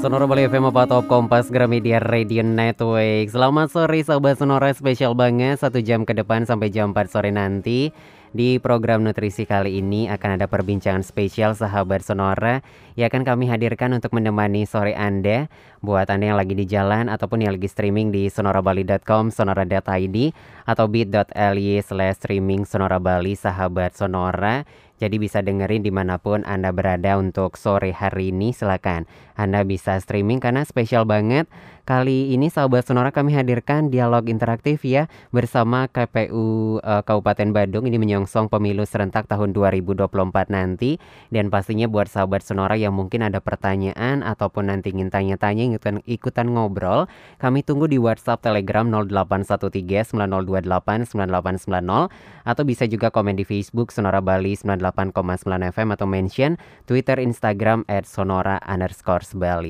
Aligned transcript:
Sonora 0.00 0.24
Bali 0.24 0.48
FM 0.48 0.72
apa 0.72 0.88
Top 0.88 1.12
Kompas 1.12 1.52
Gramedia 1.52 2.00
Radio 2.00 2.40
Network. 2.40 3.28
Selamat 3.28 3.68
sore 3.68 4.00
sahabat 4.00 4.40
Sonora 4.40 4.72
spesial 4.72 5.12
banget 5.12 5.60
Satu 5.60 5.84
jam 5.84 6.08
ke 6.08 6.16
depan 6.16 6.48
sampai 6.48 6.72
jam 6.72 6.96
4 6.96 7.12
sore 7.12 7.28
nanti. 7.28 7.92
Di 8.32 8.56
program 8.64 9.04
nutrisi 9.04 9.44
kali 9.44 9.76
ini 9.76 10.08
akan 10.08 10.40
ada 10.40 10.48
perbincangan 10.48 11.04
spesial 11.04 11.52
sahabat 11.52 12.00
Sonora 12.00 12.64
yang 12.96 13.12
akan 13.12 13.28
kami 13.28 13.52
hadirkan 13.52 13.92
untuk 13.92 14.16
menemani 14.16 14.64
sore 14.64 14.96
Anda. 14.96 15.52
Buat 15.84 16.08
Anda 16.08 16.32
yang 16.32 16.40
lagi 16.40 16.56
di 16.56 16.64
jalan 16.64 17.12
ataupun 17.12 17.44
yang 17.44 17.60
lagi 17.60 17.68
streaming 17.68 18.08
di 18.08 18.32
sonorabali.com, 18.32 19.28
sonora.id 19.28 20.16
atau 20.64 20.84
bit.ly 20.88 21.68
slash 21.84 22.16
streaming 22.24 22.64
Sonora 22.64 22.96
Bali 22.96 23.36
sahabat 23.36 24.00
Sonora. 24.00 24.64
Jadi 25.00 25.16
bisa 25.16 25.40
dengerin 25.40 25.80
di 25.80 25.88
mana 25.88 26.20
pun 26.20 26.44
Anda 26.44 26.76
berada 26.76 27.16
untuk 27.16 27.56
sore 27.56 27.96
hari 27.96 28.36
ini 28.36 28.52
silakan. 28.52 29.08
Anda 29.32 29.64
bisa 29.64 29.96
streaming 29.96 30.44
karena 30.44 30.68
spesial 30.68 31.08
banget 31.08 31.48
Kali 31.90 32.30
ini 32.30 32.46
sahabat 32.46 32.86
Sonora 32.86 33.10
kami 33.10 33.34
hadirkan 33.34 33.90
dialog 33.90 34.30
interaktif 34.30 34.86
ya 34.86 35.10
bersama 35.34 35.90
KPU 35.90 36.78
uh, 36.78 36.78
eh, 36.78 37.02
Kabupaten 37.02 37.50
Bandung 37.50 37.82
ini 37.82 37.98
menyongsong 37.98 38.46
pemilu 38.46 38.86
serentak 38.86 39.26
tahun 39.26 39.50
2024 39.50 40.06
nanti 40.54 41.02
dan 41.34 41.50
pastinya 41.50 41.90
buat 41.90 42.06
sahabat 42.06 42.46
Sonora 42.46 42.78
yang 42.78 42.94
mungkin 42.94 43.26
ada 43.26 43.42
pertanyaan 43.42 44.22
ataupun 44.22 44.70
nanti 44.70 44.94
ingin 44.94 45.10
tanya-tanya 45.10 45.66
ikutan 45.66 45.98
ikutan 46.06 46.54
ngobrol 46.54 47.10
kami 47.42 47.66
tunggu 47.66 47.90
di 47.90 47.98
WhatsApp 47.98 48.38
Telegram 48.38 48.86
0813 48.86 50.14
9028 50.14 51.10
9890 51.10 52.46
atau 52.46 52.62
bisa 52.62 52.86
juga 52.86 53.10
komen 53.10 53.34
di 53.34 53.42
Facebook 53.42 53.90
Sonora 53.90 54.22
Bali 54.22 54.54
98,9 54.54 55.74
FM 55.74 55.88
atau 55.98 56.06
mention 56.06 56.54
Twitter 56.86 57.18
Instagram 57.18 57.82
at 57.90 58.06
Sonora. 58.06 58.62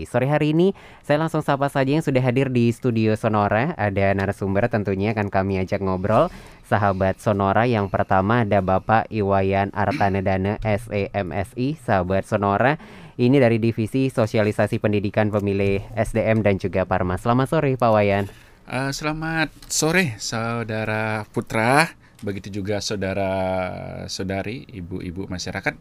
Sore 0.05 0.29
hari 0.29 0.53
ini 0.53 0.77
saya 1.01 1.17
langsung 1.25 1.41
sapa 1.41 1.73
saja 1.73 1.97
yang 1.97 2.10
sudah 2.11 2.27
hadir 2.27 2.51
di 2.51 2.67
studio 2.75 3.15
Sonora. 3.15 3.71
Ada 3.79 4.11
narasumber 4.19 4.67
tentunya 4.67 5.15
akan 5.15 5.31
kami 5.31 5.63
ajak 5.63 5.79
ngobrol. 5.79 6.27
Sahabat 6.67 7.23
Sonora 7.23 7.71
yang 7.71 7.87
pertama 7.87 8.43
ada 8.43 8.59
Bapak 8.59 9.07
Iwayan 9.15 9.71
Artanedana 9.71 10.59
SEMSI, 10.67 11.79
sahabat 11.79 12.27
Sonora. 12.27 12.83
Ini 13.15 13.39
dari 13.39 13.63
Divisi 13.63 14.11
Sosialisasi 14.11 14.83
Pendidikan 14.83 15.31
Pemilih 15.31 15.87
SDM 15.95 16.43
dan 16.43 16.59
juga 16.59 16.83
Parma. 16.83 17.15
Selamat 17.15 17.47
sore 17.47 17.79
Pak 17.79 17.91
Wayan. 17.95 18.27
Uh, 18.67 18.91
selamat 18.91 19.55
sore 19.71 20.19
saudara 20.19 21.23
Putra, 21.31 21.95
begitu 22.27 22.51
juga 22.63 22.83
saudara-saudari, 22.83 24.67
ibu-ibu 24.67 25.31
masyarakat, 25.31 25.75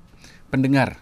pendengar, 0.53 0.97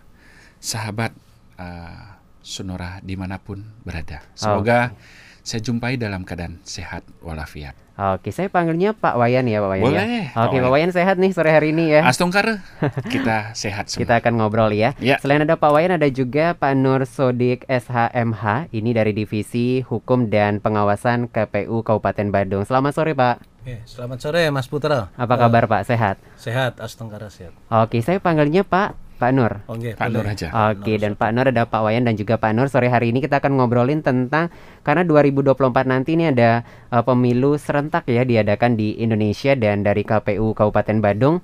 sahabat 0.59 1.15
uh, 1.59 2.16
Sonora 2.47 3.03
di 3.03 3.19
mana 3.19 3.43
pun 3.43 3.59
berada. 3.83 4.23
Semoga 4.31 4.95
oh. 4.95 4.97
saya 5.43 5.59
jumpai 5.59 5.99
dalam 5.99 6.23
keadaan 6.23 6.63
sehat 6.63 7.03
walafiat. 7.19 7.75
Oke, 7.97 8.29
saya 8.29 8.45
panggilnya 8.45 8.93
Pak 8.93 9.17
Wayan 9.17 9.49
ya 9.49 9.57
Pak 9.57 9.69
Wayan. 9.73 9.81
Ya? 9.81 9.89
Boleh. 9.89 10.05
Ya? 10.05 10.41
Oke, 10.45 10.55
Pak 10.61 10.69
Wayan 10.69 10.91
sehat 10.93 11.17
nih 11.17 11.33
sore 11.33 11.49
hari 11.49 11.73
ini 11.73 11.97
ya. 11.97 12.05
Astungkar, 12.05 12.61
kita 13.13 13.57
sehat 13.57 13.89
semua. 13.89 14.05
Kita 14.05 14.13
akan 14.21 14.37
ngobrol 14.37 14.69
ya. 14.69 14.93
ya. 15.01 15.17
Selain 15.17 15.41
ada 15.41 15.57
Pak 15.57 15.71
Wayan, 15.73 15.97
ada 15.97 16.05
juga 16.13 16.53
Pak 16.53 16.77
Nur 16.77 17.09
Sodik 17.09 17.65
SHMH. 17.65 18.69
Ini 18.69 18.89
dari 18.93 19.17
Divisi 19.17 19.81
Hukum 19.81 20.29
dan 20.29 20.61
Pengawasan 20.61 21.25
KPU 21.25 21.81
Kabupaten 21.81 22.29
Bandung. 22.29 22.61
Selamat 22.69 22.93
sore 22.93 23.17
Pak. 23.17 23.41
Oke, 23.65 23.81
selamat 23.89 24.17
sore 24.21 24.45
Mas 24.53 24.69
Putra. 24.69 25.09
Apa 25.17 25.35
kabar 25.35 25.65
Pak? 25.65 25.89
Sehat? 25.89 26.21
Sehat, 26.37 26.77
Astungkara 26.77 27.33
sehat. 27.33 27.57
Oke, 27.73 28.05
saya 28.05 28.21
panggilnya 28.21 28.61
Pak 28.61 29.06
Pak 29.17 29.31
Nur. 29.33 29.65
Oke, 29.65 29.97
Pak 29.97 30.07
Nur 30.13 30.23
aja. 30.23 30.47
Oke, 30.71 30.79
okay, 30.79 30.95
dan 31.01 31.17
Pak 31.17 31.33
Nur 31.33 31.49
ada 31.49 31.65
Pak 31.65 31.81
Wayan 31.81 32.05
dan 32.05 32.13
juga 32.13 32.37
Pak 32.37 32.53
Nur. 32.53 32.69
Sore 32.69 32.87
hari 32.87 33.09
ini 33.09 33.19
kita 33.19 33.41
akan 33.41 33.57
ngobrolin 33.57 34.05
tentang 34.05 34.53
karena 34.85 35.01
2024 35.03 35.57
nanti 35.89 36.13
ini 36.13 36.29
ada 36.29 36.61
uh, 36.93 37.01
pemilu 37.01 37.57
serentak 37.57 38.05
ya 38.05 38.21
diadakan 38.21 38.77
di 38.77 39.01
Indonesia 39.01 39.57
dan 39.57 39.81
dari 39.81 40.05
KPU 40.05 40.53
Kabupaten 40.53 41.01
Bandung 41.01 41.41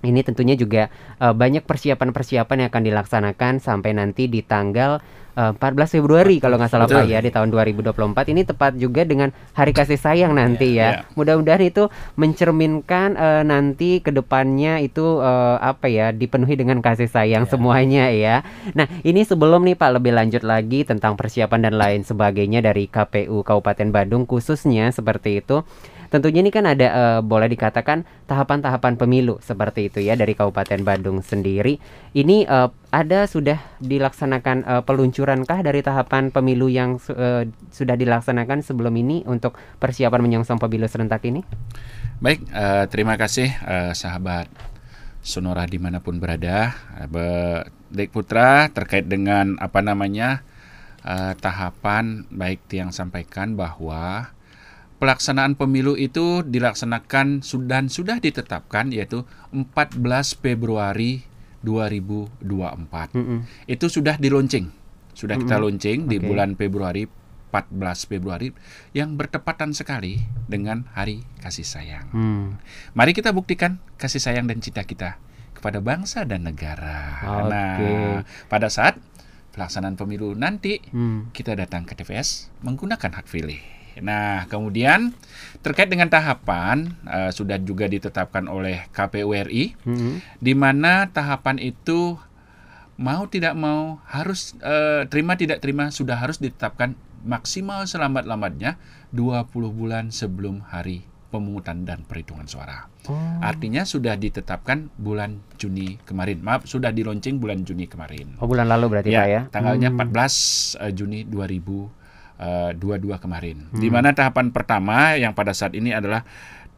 ini 0.00 0.24
tentunya 0.24 0.56
juga 0.56 0.88
uh, 1.20 1.36
banyak 1.36 1.68
persiapan-persiapan 1.68 2.64
yang 2.64 2.68
akan 2.72 2.84
dilaksanakan 2.88 3.52
sampai 3.60 3.92
nanti 3.92 4.32
di 4.32 4.40
tanggal 4.40 5.04
uh, 5.40 5.56
eh, 5.56 5.72
14 5.72 5.96
Februari 5.96 6.36
kalau 6.36 6.60
nggak 6.60 6.70
salah 6.70 6.84
Betul. 6.84 7.08
Pak 7.08 7.08
ya 7.08 7.18
di 7.24 7.30
tahun 7.32 7.48
2024 7.48 8.32
ini 8.36 8.42
tepat 8.44 8.76
juga 8.76 9.02
dengan 9.08 9.32
Hari 9.56 9.72
Kasih 9.72 9.96
Sayang 9.96 10.36
nanti 10.36 10.76
yeah, 10.76 11.00
ya. 11.00 11.08
Yeah. 11.08 11.16
Mudah-mudahan 11.16 11.64
itu 11.64 11.88
mencerminkan 12.20 13.16
uh, 13.16 13.42
nanti 13.42 14.04
ke 14.04 14.12
depannya 14.12 14.84
itu 14.84 15.24
uh, 15.24 15.56
apa 15.60 15.88
ya 15.88 16.12
dipenuhi 16.12 16.60
dengan 16.60 16.84
kasih 16.84 17.08
sayang 17.08 17.48
yeah. 17.48 17.52
semuanya 17.52 18.04
ya. 18.12 18.36
Nah 18.76 18.86
ini 19.00 19.24
sebelum 19.24 19.64
nih 19.64 19.76
Pak 19.80 19.90
lebih 19.96 20.12
lanjut 20.12 20.44
lagi 20.44 20.84
tentang 20.84 21.16
persiapan 21.16 21.70
dan 21.70 21.74
lain 21.80 22.02
sebagainya 22.04 22.60
dari 22.60 22.90
KPU 22.90 23.40
Kabupaten 23.40 23.88
Bandung 23.88 24.28
khususnya 24.28 24.92
seperti 24.92 25.40
itu. 25.40 25.64
Tentunya 26.10 26.42
ini 26.42 26.50
kan 26.50 26.66
ada 26.66 26.86
uh, 26.90 27.20
boleh 27.22 27.46
dikatakan 27.46 28.02
tahapan-tahapan 28.26 28.98
pemilu 28.98 29.38
seperti 29.38 29.86
itu 29.86 30.02
ya 30.02 30.18
dari 30.18 30.34
Kabupaten 30.34 30.82
Bandung 30.82 31.22
sendiri. 31.22 31.78
Ini 32.10 32.50
uh, 32.50 32.66
ada 32.90 33.30
sudah 33.30 33.62
dilaksanakan 33.78 34.56
uh, 34.66 34.82
peluncurankah 34.82 35.62
dari 35.62 35.86
tahapan 35.86 36.34
pemilu 36.34 36.66
yang 36.66 36.98
uh, 37.14 37.46
sudah 37.70 37.94
dilaksanakan 37.94 38.66
sebelum 38.66 38.90
ini 38.98 39.22
untuk 39.30 39.54
persiapan 39.78 40.18
menyongsong 40.26 40.58
pemilu 40.58 40.90
serentak 40.90 41.22
ini? 41.30 41.46
Baik, 42.18 42.42
uh, 42.50 42.90
terima 42.90 43.14
kasih 43.14 43.54
uh, 43.62 43.94
sahabat 43.94 44.50
Sonora 45.22 45.62
di 45.70 45.78
mana 45.78 46.02
pun 46.02 46.18
berada, 46.18 46.74
uh, 47.06 47.62
Dek 47.86 48.10
Putra 48.10 48.66
terkait 48.74 49.06
dengan 49.06 49.54
apa 49.62 49.78
namanya 49.78 50.42
uh, 51.06 51.38
tahapan 51.38 52.26
baik 52.34 52.66
yang 52.74 52.90
sampaikan 52.90 53.54
bahwa 53.54 54.34
pelaksanaan 55.00 55.56
pemilu 55.56 55.96
itu 55.96 56.44
dilaksanakan 56.44 57.40
dan 57.64 57.88
sudah 57.88 58.20
ditetapkan 58.20 58.92
yaitu 58.92 59.24
14 59.50 59.96
Februari 60.38 61.24
2024. 61.64 63.16
Mm 63.16 63.24
-hmm. 63.24 63.38
Itu 63.64 63.88
sudah 63.88 64.20
di 64.20 64.28
launching. 64.28 64.68
Sudah 65.16 65.40
mm 65.40 65.48
-hmm. 65.48 65.48
kita 65.48 65.56
launching 65.56 65.98
okay. 66.04 66.10
di 66.12 66.16
bulan 66.20 66.52
Februari 66.54 67.08
14 67.50 68.06
Februari 68.06 68.54
yang 68.94 69.18
bertepatan 69.18 69.74
sekali 69.74 70.22
dengan 70.46 70.86
Hari 70.94 71.24
Kasih 71.42 71.66
Sayang. 71.66 72.06
Mm. 72.14 72.46
Mari 72.94 73.10
kita 73.10 73.34
buktikan 73.34 73.82
kasih 73.98 74.22
sayang 74.22 74.46
dan 74.46 74.62
cita 74.62 74.86
kita 74.86 75.18
kepada 75.50 75.82
bangsa 75.82 76.22
dan 76.22 76.46
negara. 76.46 77.18
Okay. 77.20 77.50
Nah, 77.50 78.22
pada 78.46 78.70
saat 78.70 79.02
pelaksanaan 79.50 79.98
pemilu 79.98 80.38
nanti 80.38 80.78
mm. 80.78 81.34
kita 81.34 81.58
datang 81.58 81.82
ke 81.82 81.98
TPS 81.98 82.54
menggunakan 82.62 83.18
hak 83.18 83.26
pilih. 83.26 83.79
Nah, 83.98 84.46
kemudian 84.46 85.10
terkait 85.66 85.90
dengan 85.90 86.06
tahapan 86.06 86.94
uh, 87.04 87.34
sudah 87.34 87.58
juga 87.58 87.90
ditetapkan 87.90 88.46
oleh 88.46 88.86
KPU 88.94 89.34
RI, 89.34 89.74
hmm. 89.82 90.38
di 90.38 90.54
mana 90.54 91.10
tahapan 91.10 91.58
itu 91.58 92.14
mau 93.00 93.26
tidak 93.26 93.56
mau 93.56 93.98
harus 94.06 94.54
uh, 94.60 95.08
terima 95.08 95.34
tidak 95.34 95.64
terima 95.64 95.88
sudah 95.88 96.20
harus 96.20 96.36
ditetapkan 96.36 96.94
maksimal 97.24 97.88
selambat-lambatnya 97.88 98.76
20 99.12 99.48
bulan 99.72 100.12
sebelum 100.12 100.64
hari 100.68 101.08
pemungutan 101.30 101.86
dan 101.86 102.02
perhitungan 102.04 102.44
suara. 102.44 102.90
Oh. 103.06 103.16
Artinya 103.40 103.86
sudah 103.86 104.18
ditetapkan 104.18 104.90
bulan 104.98 105.40
Juni 105.56 105.96
kemarin. 106.02 106.42
Maaf, 106.42 106.66
sudah 106.66 106.90
di 106.90 107.06
launching 107.06 107.38
bulan 107.38 107.62
Juni 107.62 107.86
kemarin. 107.86 108.34
Oh, 108.42 108.50
bulan 108.50 108.66
lalu 108.66 108.98
berarti 108.98 109.14
ya, 109.14 109.22
Pak 109.24 109.28
ya. 109.30 109.40
Tanggalnya 109.48 109.88
hmm. 109.94 110.10
14 110.10 110.82
uh, 110.82 110.92
Juni 110.92 111.24
2000 111.24 111.99
Eh, 112.40 112.72
dua-dua 112.72 113.20
kemarin. 113.20 113.68
Hmm. 113.68 113.84
Di 113.84 113.92
mana 113.92 114.16
tahapan 114.16 114.48
pertama 114.48 115.12
yang 115.12 115.36
pada 115.36 115.52
saat 115.52 115.76
ini 115.76 115.92
adalah 115.92 116.24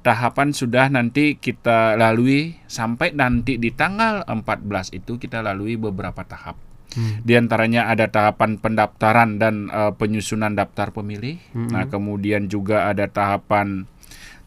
tahapan 0.02 0.50
sudah 0.50 0.90
nanti 0.90 1.38
kita 1.38 1.94
lalui 1.94 2.58
sampai 2.66 3.14
nanti 3.14 3.62
di 3.62 3.70
tanggal 3.70 4.26
14 4.26 4.90
itu 4.90 5.22
kita 5.22 5.38
lalui 5.38 5.78
beberapa 5.78 6.26
tahap. 6.26 6.58
Hmm. 6.98 7.22
Di 7.22 7.38
antaranya 7.38 7.86
ada 7.86 8.10
tahapan 8.10 8.58
pendaftaran 8.58 9.38
dan 9.38 9.70
uh, 9.70 9.94
penyusunan 9.94 10.50
daftar 10.50 10.90
pemilih. 10.90 11.38
Hmm. 11.54 11.70
Nah, 11.70 11.86
kemudian 11.86 12.50
juga 12.50 12.90
ada 12.90 13.06
tahapan 13.06 13.86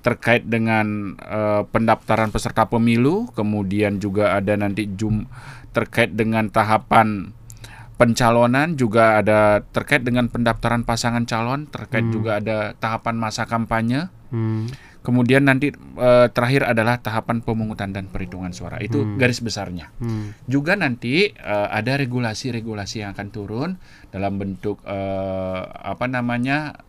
terkait 0.03 0.43
dengan 0.43 1.15
uh, 1.23 1.63
pendaftaran 1.71 2.27
peserta 2.35 2.67
pemilu, 2.67 3.31
kemudian 3.31 4.03
juga 4.03 4.35
ada 4.35 4.59
nanti 4.59 4.91
jum 4.91 5.31
terkait 5.71 6.11
dengan 6.11 6.51
tahapan 6.51 7.31
pencalonan 7.95 8.75
juga 8.75 9.23
ada 9.23 9.63
terkait 9.71 10.03
dengan 10.03 10.27
pendaftaran 10.27 10.83
pasangan 10.83 11.23
calon 11.23 11.67
terkait 11.71 12.03
hmm. 12.03 12.13
juga 12.13 12.31
ada 12.43 12.57
tahapan 12.75 13.15
masa 13.15 13.47
kampanye 13.47 14.11
hmm. 14.35 14.67
kemudian 14.99 15.47
nanti 15.47 15.71
e, 15.75 16.09
terakhir 16.35 16.67
adalah 16.67 16.99
tahapan 16.99 17.39
pemungutan 17.39 17.95
dan 17.95 18.11
perhitungan 18.11 18.51
suara 18.51 18.83
itu 18.83 18.99
hmm. 18.99 19.15
garis 19.15 19.39
besarnya 19.39 19.95
hmm. 20.03 20.43
juga 20.51 20.75
nanti 20.75 21.31
e, 21.31 21.55
ada 21.71 21.95
regulasi-regulasi 21.95 23.07
yang 23.07 23.15
akan 23.15 23.29
turun 23.31 23.69
dalam 24.11 24.35
bentuk 24.35 24.83
e, 24.83 24.99
apa 25.63 26.05
namanya 26.11 26.83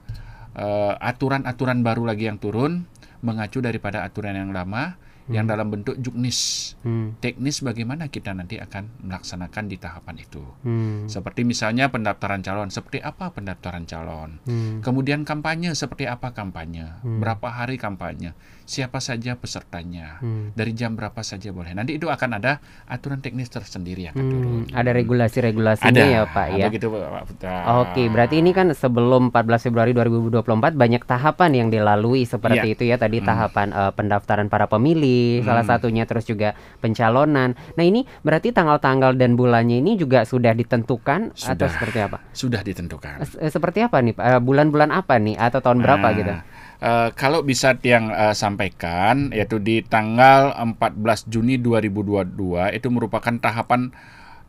aturan-aturan 1.05 1.85
baru 1.85 2.09
lagi 2.09 2.33
yang 2.33 2.41
turun 2.41 2.89
mengacu 3.21 3.61
daripada 3.61 4.09
aturan 4.09 4.33
yang 4.33 4.57
lama 4.57 4.97
yang 5.27 5.47
dalam 5.51 5.71
bentuk 5.75 5.99
juknis. 5.99 6.73
Hmm. 6.87 7.19
Teknis 7.19 7.63
bagaimana 7.63 8.07
kita 8.07 8.31
nanti 8.31 8.63
akan 8.63 9.03
melaksanakan 9.03 9.65
di 9.67 9.77
tahapan 9.79 10.17
itu. 10.23 10.43
Hmm. 10.63 11.11
Seperti 11.11 11.43
misalnya 11.43 11.91
pendaftaran 11.91 12.47
calon, 12.47 12.71
seperti 12.71 13.03
apa 13.03 13.35
pendaftaran 13.35 13.87
calon. 13.91 14.39
Hmm. 14.47 14.79
Kemudian 14.87 15.27
kampanye, 15.27 15.75
seperti 15.75 16.07
apa 16.07 16.31
kampanye. 16.31 17.03
Hmm. 17.03 17.19
Berapa 17.19 17.51
hari 17.51 17.75
kampanye. 17.75 18.39
Siapa 18.67 18.99
saja 18.99 19.39
pesertanya. 19.39 20.19
Hmm. 20.19 20.51
Dari 20.53 20.75
jam 20.75 20.93
berapa 20.93 21.23
saja 21.23 21.49
boleh. 21.49 21.71
Nanti 21.71 21.95
itu 21.95 22.07
akan 22.07 22.31
ada 22.35 22.59
aturan 22.85 23.19
teknis 23.19 23.47
tersendiri 23.47 24.05
yang 24.05 24.13
akan 24.13 24.27
turun. 24.27 24.61
Hmm. 24.67 24.75
Ada 24.75 24.91
regulasi-regulasinya 24.93 25.87
Ada, 25.89 26.03
ya 26.05 26.23
Pak 26.27 26.47
ya. 26.53 26.67
Begitu 26.67 26.87
Pak 26.89 27.25
Putra. 27.25 27.57
Oke, 27.81 28.03
berarti 28.07 28.37
ini 28.37 28.51
kan 28.51 28.67
sebelum 28.71 29.31
14 29.31 29.63
Februari 29.63 29.95
2024 29.95 30.75
banyak 30.75 30.99
tahapan 31.01 31.51
yang 31.55 31.69
dilalui 31.71 32.23
seperti 32.23 32.67
Iya. 32.67 32.75
itu 32.75 32.83
ya 32.85 32.97
tadi 32.97 33.19
Hmm. 33.19 33.27
tahapan 33.27 33.69
eh, 33.71 33.93
pendaftaran 33.93 34.47
para 34.47 34.67
pemilih 34.67 35.41
salah 35.41 35.63
Hmm. 35.63 35.71
satunya 35.73 36.03
terus 36.03 36.25
juga 36.25 36.53
pencalonan. 36.81 37.55
Nah, 37.75 37.85
ini 37.85 38.03
berarti 38.21 38.51
tanggal-tanggal 38.51 39.15
dan 39.15 39.35
bulannya 39.35 39.79
ini 39.79 39.95
juga 39.95 40.23
sudah 40.23 40.51
ditentukan 40.51 41.31
atau 41.31 41.55
Sudah. 41.55 41.71
seperti 41.71 41.99
apa? 42.01 42.19
Sudah 42.33 42.61
ditentukan. 42.61 43.23
Eh, 43.23 43.47
eh, 43.47 43.51
seperti 43.51 43.79
apa 43.81 44.01
nih? 44.01 44.13
Pak? 44.13 44.25
Eh, 44.27 44.41
bulan-bulan 44.41 44.91
apa 44.91 45.15
nih 45.17 45.37
atau 45.37 45.61
tahun 45.61 45.79
berapa 45.81 46.03
Nah, 46.03 46.17
gitu? 46.17 46.35
Eh, 46.81 47.09
kalau 47.15 47.43
bisa 47.43 47.77
yang 47.81 48.13
eh, 48.13 48.35
sampaikan 48.37 49.33
yaitu 49.33 49.61
di 49.61 49.83
tanggal 49.85 50.53
14 50.55 51.31
Juni 51.31 51.59
2022 51.61 52.77
itu 52.77 52.89
merupakan 52.93 53.35
tahapan 53.39 53.93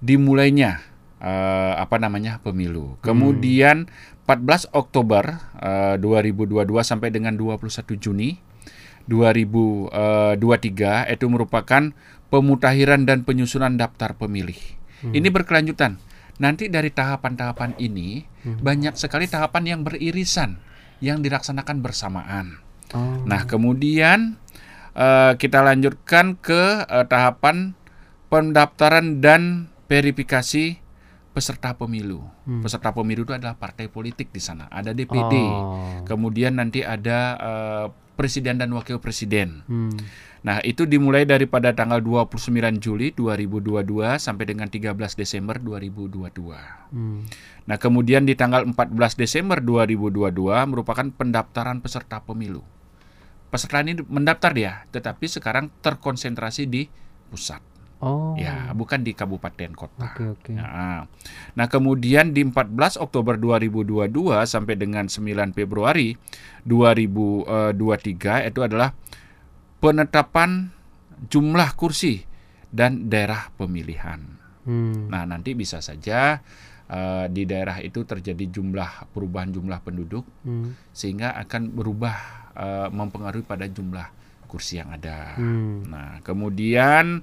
dimulainya 0.04 0.82
eh, 1.22 1.74
apa 1.78 1.98
namanya 1.98 2.40
pemilu. 2.44 2.98
Kemudian 3.02 3.88
14 4.28 4.76
Oktober 4.76 5.40
eh, 5.62 5.96
2022 6.00 6.68
sampai 6.84 7.10
dengan 7.14 7.36
21 7.36 7.98
Juni 7.98 8.40
2023 9.08 11.16
itu 11.16 11.26
merupakan 11.32 11.84
pemutahiran 12.28 13.08
dan 13.08 13.24
penyusunan 13.24 13.80
daftar 13.80 14.20
pemilih. 14.20 14.60
Ini 15.00 15.32
berkelanjutan. 15.32 15.96
Nanti 16.44 16.68
dari 16.68 16.92
tahapan-tahapan 16.92 17.80
ini 17.80 18.28
banyak 18.44 19.00
sekali 19.00 19.32
tahapan 19.32 19.64
yang 19.64 19.82
beririsan 19.88 20.60
yang 21.04 21.22
dilaksanakan 21.22 21.84
bersamaan. 21.84 22.62
Oh. 22.96 23.24
Nah, 23.28 23.44
kemudian 23.46 24.40
eh, 24.96 25.34
kita 25.38 25.62
lanjutkan 25.62 26.40
ke 26.40 26.88
eh, 26.88 27.06
tahapan 27.06 27.78
pendaftaran 28.28 29.24
dan 29.24 29.72
verifikasi 29.88 30.80
peserta 31.32 31.78
pemilu. 31.78 32.26
Peserta 32.66 32.90
pemilu 32.90 33.22
itu 33.22 33.34
adalah 33.38 33.54
partai 33.54 33.94
politik 33.94 34.34
di 34.34 34.42
sana. 34.42 34.66
Ada 34.74 34.98
DPD. 34.98 35.36
Oh. 35.38 36.02
Kemudian 36.02 36.58
nanti 36.58 36.82
ada 36.82 37.38
eh, 37.38 37.86
presiden 38.18 38.58
dan 38.58 38.74
wakil 38.74 38.98
presiden. 38.98 39.62
Hmm. 39.70 39.94
Nah, 40.48 40.64
itu 40.64 40.88
dimulai 40.88 41.28
daripada 41.28 41.76
tanggal 41.76 42.00
29 42.00 42.80
Juli 42.80 43.12
2022 43.12 44.16
sampai 44.16 44.48
dengan 44.48 44.72
13 44.72 44.96
Desember 45.20 45.60
2022. 45.60 46.56
Hmm. 46.96 47.28
Nah, 47.68 47.76
kemudian 47.76 48.24
di 48.24 48.32
tanggal 48.32 48.64
14 48.64 49.20
Desember 49.20 49.60
2022 49.60 50.32
merupakan 50.72 51.04
pendaftaran 51.12 51.84
peserta 51.84 52.24
pemilu. 52.24 52.64
Peserta 53.52 53.84
ini 53.84 54.00
mendaftar 54.08 54.56
dia, 54.56 54.74
tetapi 54.96 55.28
sekarang 55.28 55.68
terkonsentrasi 55.84 56.64
di 56.64 56.88
pusat. 57.28 57.60
Oh. 58.00 58.40
Ya, 58.40 58.72
bukan 58.72 59.04
di 59.04 59.12
kabupaten 59.12 59.76
kota. 59.76 60.16
Oke, 60.16 60.32
oke. 60.32 60.52
Nah, 60.56 61.12
nah, 61.60 61.68
kemudian 61.68 62.32
di 62.32 62.48
14 62.48 62.96
Oktober 63.04 63.36
2022 63.36 64.48
sampai 64.48 64.80
dengan 64.80 65.12
9 65.12 65.52
Februari 65.52 66.16
2023 66.64 68.48
itu 68.48 68.64
adalah 68.64 68.96
penetapan 69.78 70.74
jumlah 71.30 71.74
kursi 71.78 72.26
dan 72.70 73.10
daerah 73.10 73.50
pemilihan. 73.56 74.20
Hmm. 74.68 75.08
Nah, 75.08 75.24
nanti 75.24 75.56
bisa 75.56 75.80
saja 75.80 76.44
eh, 76.88 77.26
di 77.32 77.44
daerah 77.48 77.80
itu 77.80 78.04
terjadi 78.04 78.48
jumlah 78.52 79.12
perubahan 79.16 79.52
jumlah 79.52 79.80
penduduk 79.84 80.28
Hmm. 80.44 80.76
sehingga 80.92 81.36
akan 81.48 81.72
berubah 81.74 82.16
eh, 82.58 82.90
mempengaruhi 82.92 83.46
pada 83.48 83.66
jumlah 83.70 84.08
kursi 84.48 84.80
yang 84.80 84.92
ada. 84.96 85.36
Hmm. 85.40 85.88
Nah, 85.88 86.12
kemudian 86.24 87.22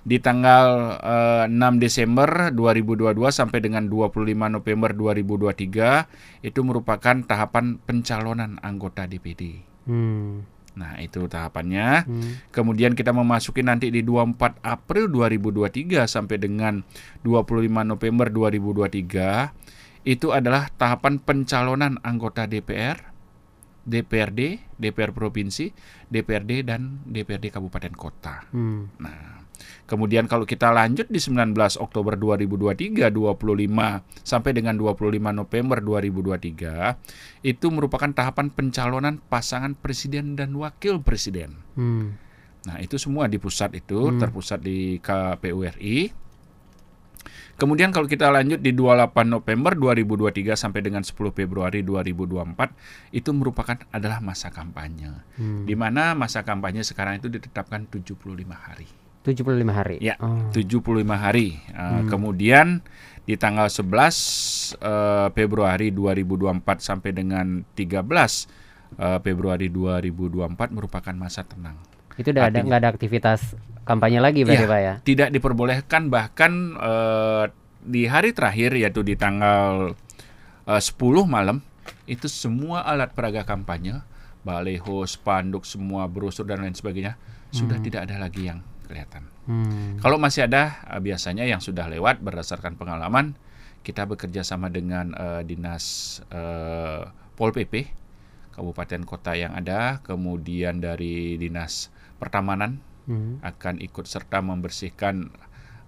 di 0.00 0.16
tanggal 0.16 0.96
eh, 0.98 1.44
6 1.46 1.76
Desember 1.76 2.48
2022 2.50 3.30
sampai 3.30 3.60
dengan 3.60 3.84
25 3.86 4.24
November 4.48 4.90
2023 4.96 6.46
itu 6.46 6.60
merupakan 6.64 7.16
tahapan 7.22 7.76
pencalonan 7.82 8.56
anggota 8.64 9.04
DPD. 9.04 9.62
Hmm. 9.84 10.46
Nah, 10.78 10.98
itu 11.02 11.26
tahapannya. 11.26 12.06
Hmm. 12.06 12.32
Kemudian 12.54 12.94
kita 12.94 13.10
memasuki 13.10 13.60
nanti 13.64 13.90
di 13.90 14.06
24 14.06 14.62
April 14.62 15.10
2023 15.10 16.06
sampai 16.06 16.36
dengan 16.38 16.86
25 17.26 17.82
November 17.82 18.26
2023 18.30 20.06
itu 20.08 20.32
adalah 20.32 20.72
tahapan 20.72 21.20
pencalonan 21.20 22.00
anggota 22.00 22.48
DPR, 22.48 22.96
DPRD, 23.84 24.72
DPR 24.80 25.12
provinsi, 25.12 25.68
DPRD 26.08 26.64
dan 26.64 27.04
DPRD 27.04 27.52
kabupaten 27.52 27.92
kota. 27.92 28.48
Hmm. 28.54 28.88
Nah, 28.96 29.44
kemudian 29.84 30.26
kalau 30.30 30.44
kita 30.48 30.70
lanjut 30.70 31.06
di 31.10 31.18
19 31.20 31.54
Oktober 31.80 32.14
2023, 32.16 33.10
25 33.10 34.02
sampai 34.22 34.50
dengan 34.52 34.74
25 34.78 35.32
November 35.32 35.78
2023 35.80 37.46
itu 37.46 37.66
merupakan 37.68 38.10
tahapan 38.12 38.52
pencalonan 38.52 39.18
pasangan 39.28 39.76
presiden 39.76 40.36
dan 40.36 40.52
wakil 40.56 41.00
presiden. 41.00 41.60
Hmm. 41.74 42.16
Nah, 42.68 42.76
itu 42.84 43.00
semua 43.00 43.24
di 43.24 43.40
pusat 43.40 43.72
itu, 43.72 44.12
terpusat 44.20 44.60
di 44.60 45.00
KPU 45.00 45.64
RI. 45.64 46.12
Kemudian 47.60 47.92
kalau 47.92 48.08
kita 48.08 48.32
lanjut 48.32 48.56
di 48.64 48.72
28 48.72 49.28
November 49.28 49.76
2023 49.76 50.56
sampai 50.56 50.80
dengan 50.80 51.04
10 51.04 51.12
Februari 51.28 51.84
2024 51.84 53.12
itu 53.12 53.30
merupakan 53.36 53.76
adalah 53.92 54.24
masa 54.24 54.48
kampanye. 54.48 55.12
Hmm. 55.36 55.68
Di 55.68 55.76
mana 55.76 56.16
masa 56.16 56.40
kampanye 56.40 56.80
sekarang 56.80 57.20
itu 57.20 57.28
ditetapkan 57.28 57.84
75 57.84 58.16
hari. 58.56 58.88
75 59.22 59.68
hari. 59.68 59.96
Ya, 60.00 60.16
Oh. 60.20 60.48
75 60.52 61.16
hari. 61.16 61.60
Uh, 61.76 62.08
Kemudian 62.08 62.80
di 63.28 63.36
tanggal 63.36 63.68
11 63.68 64.80
uh, 64.80 65.28
Februari 65.36 65.92
2024 65.92 66.80
sampai 66.80 67.10
dengan 67.12 67.62
13 67.76 68.00
uh, 68.96 69.18
Februari 69.20 69.68
2024 69.68 70.72
merupakan 70.72 71.14
masa 71.14 71.44
tenang. 71.44 71.76
Itu 72.16 72.32
udah 72.32 72.48
ada 72.48 72.58
nggak 72.60 72.80
ada 72.80 72.90
aktivitas 72.90 73.54
kampanye 73.84 74.20
lagi 74.20 74.44
berarti 74.44 74.64
Iya, 74.66 74.70
Pak 74.70 74.80
ya? 74.80 74.94
Tidak 75.00 75.28
diperbolehkan 75.32 76.02
bahkan 76.12 76.76
eh, 76.76 77.44
di 77.80 78.04
hari 78.04 78.36
terakhir 78.36 78.76
yaitu 78.76 79.00
di 79.00 79.16
tanggal 79.16 79.96
eh, 80.68 80.82
10 80.82 81.00
malam 81.24 81.64
itu 82.04 82.28
semua 82.28 82.84
alat 82.84 83.14
peraga 83.16 83.46
kampanye, 83.46 84.04
baleho, 84.44 85.02
spanduk, 85.08 85.64
semua 85.64 86.04
brosur 86.10 86.44
dan 86.44 86.60
lain 86.60 86.76
sebagainya 86.76 87.16
sudah 87.50 87.82
tidak 87.82 88.06
ada 88.06 88.20
lagi 88.20 88.46
yang 88.46 88.62
kelihatan. 88.90 89.30
Hmm. 89.46 90.02
Kalau 90.02 90.18
masih 90.18 90.50
ada 90.50 90.82
eh, 90.90 90.98
biasanya 90.98 91.46
yang 91.46 91.62
sudah 91.62 91.86
lewat 91.86 92.18
berdasarkan 92.18 92.74
pengalaman 92.74 93.38
kita 93.86 94.04
bekerja 94.10 94.42
sama 94.42 94.66
dengan 94.66 95.14
eh, 95.14 95.42
dinas 95.46 96.18
eh, 96.34 97.06
Pol 97.38 97.54
PP 97.54 98.02
kabupaten 98.50 99.06
kota 99.06 99.38
yang 99.38 99.54
ada, 99.54 100.02
kemudian 100.02 100.82
dari 100.82 101.38
dinas 101.38 101.88
pertamanan 102.18 102.82
Hmm. 103.10 103.42
akan 103.42 103.82
ikut 103.82 104.06
serta 104.06 104.38
membersihkan 104.38 105.34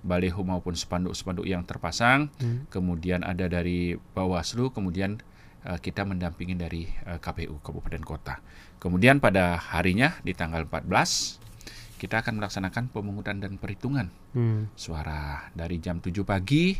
baleho 0.03 0.43
maupun 0.43 0.75
spanduk-spanduk 0.75 1.47
yang 1.47 1.63
terpasang. 1.63 2.35
Hmm. 2.43 2.67
Kemudian 2.67 3.23
ada 3.23 3.47
dari 3.47 3.95
Bawaslu, 3.95 4.75
kemudian 4.75 5.23
eh, 5.63 5.79
kita 5.79 6.03
mendampingi 6.03 6.59
dari 6.59 6.91
eh, 6.91 7.19
KPU 7.23 7.63
Kabupaten 7.63 8.03
Kota. 8.03 8.43
Kemudian 8.83 9.23
pada 9.23 9.55
harinya 9.55 10.19
di 10.27 10.35
tanggal 10.35 10.67
14 10.67 11.39
kita 12.03 12.19
akan 12.27 12.43
melaksanakan 12.43 12.91
pemungutan 12.91 13.39
dan 13.39 13.63
perhitungan 13.63 14.11
Hmm. 14.35 14.67
suara 14.75 15.55
dari 15.55 15.79
jam 15.79 16.03
7 16.03 16.27
pagi 16.27 16.75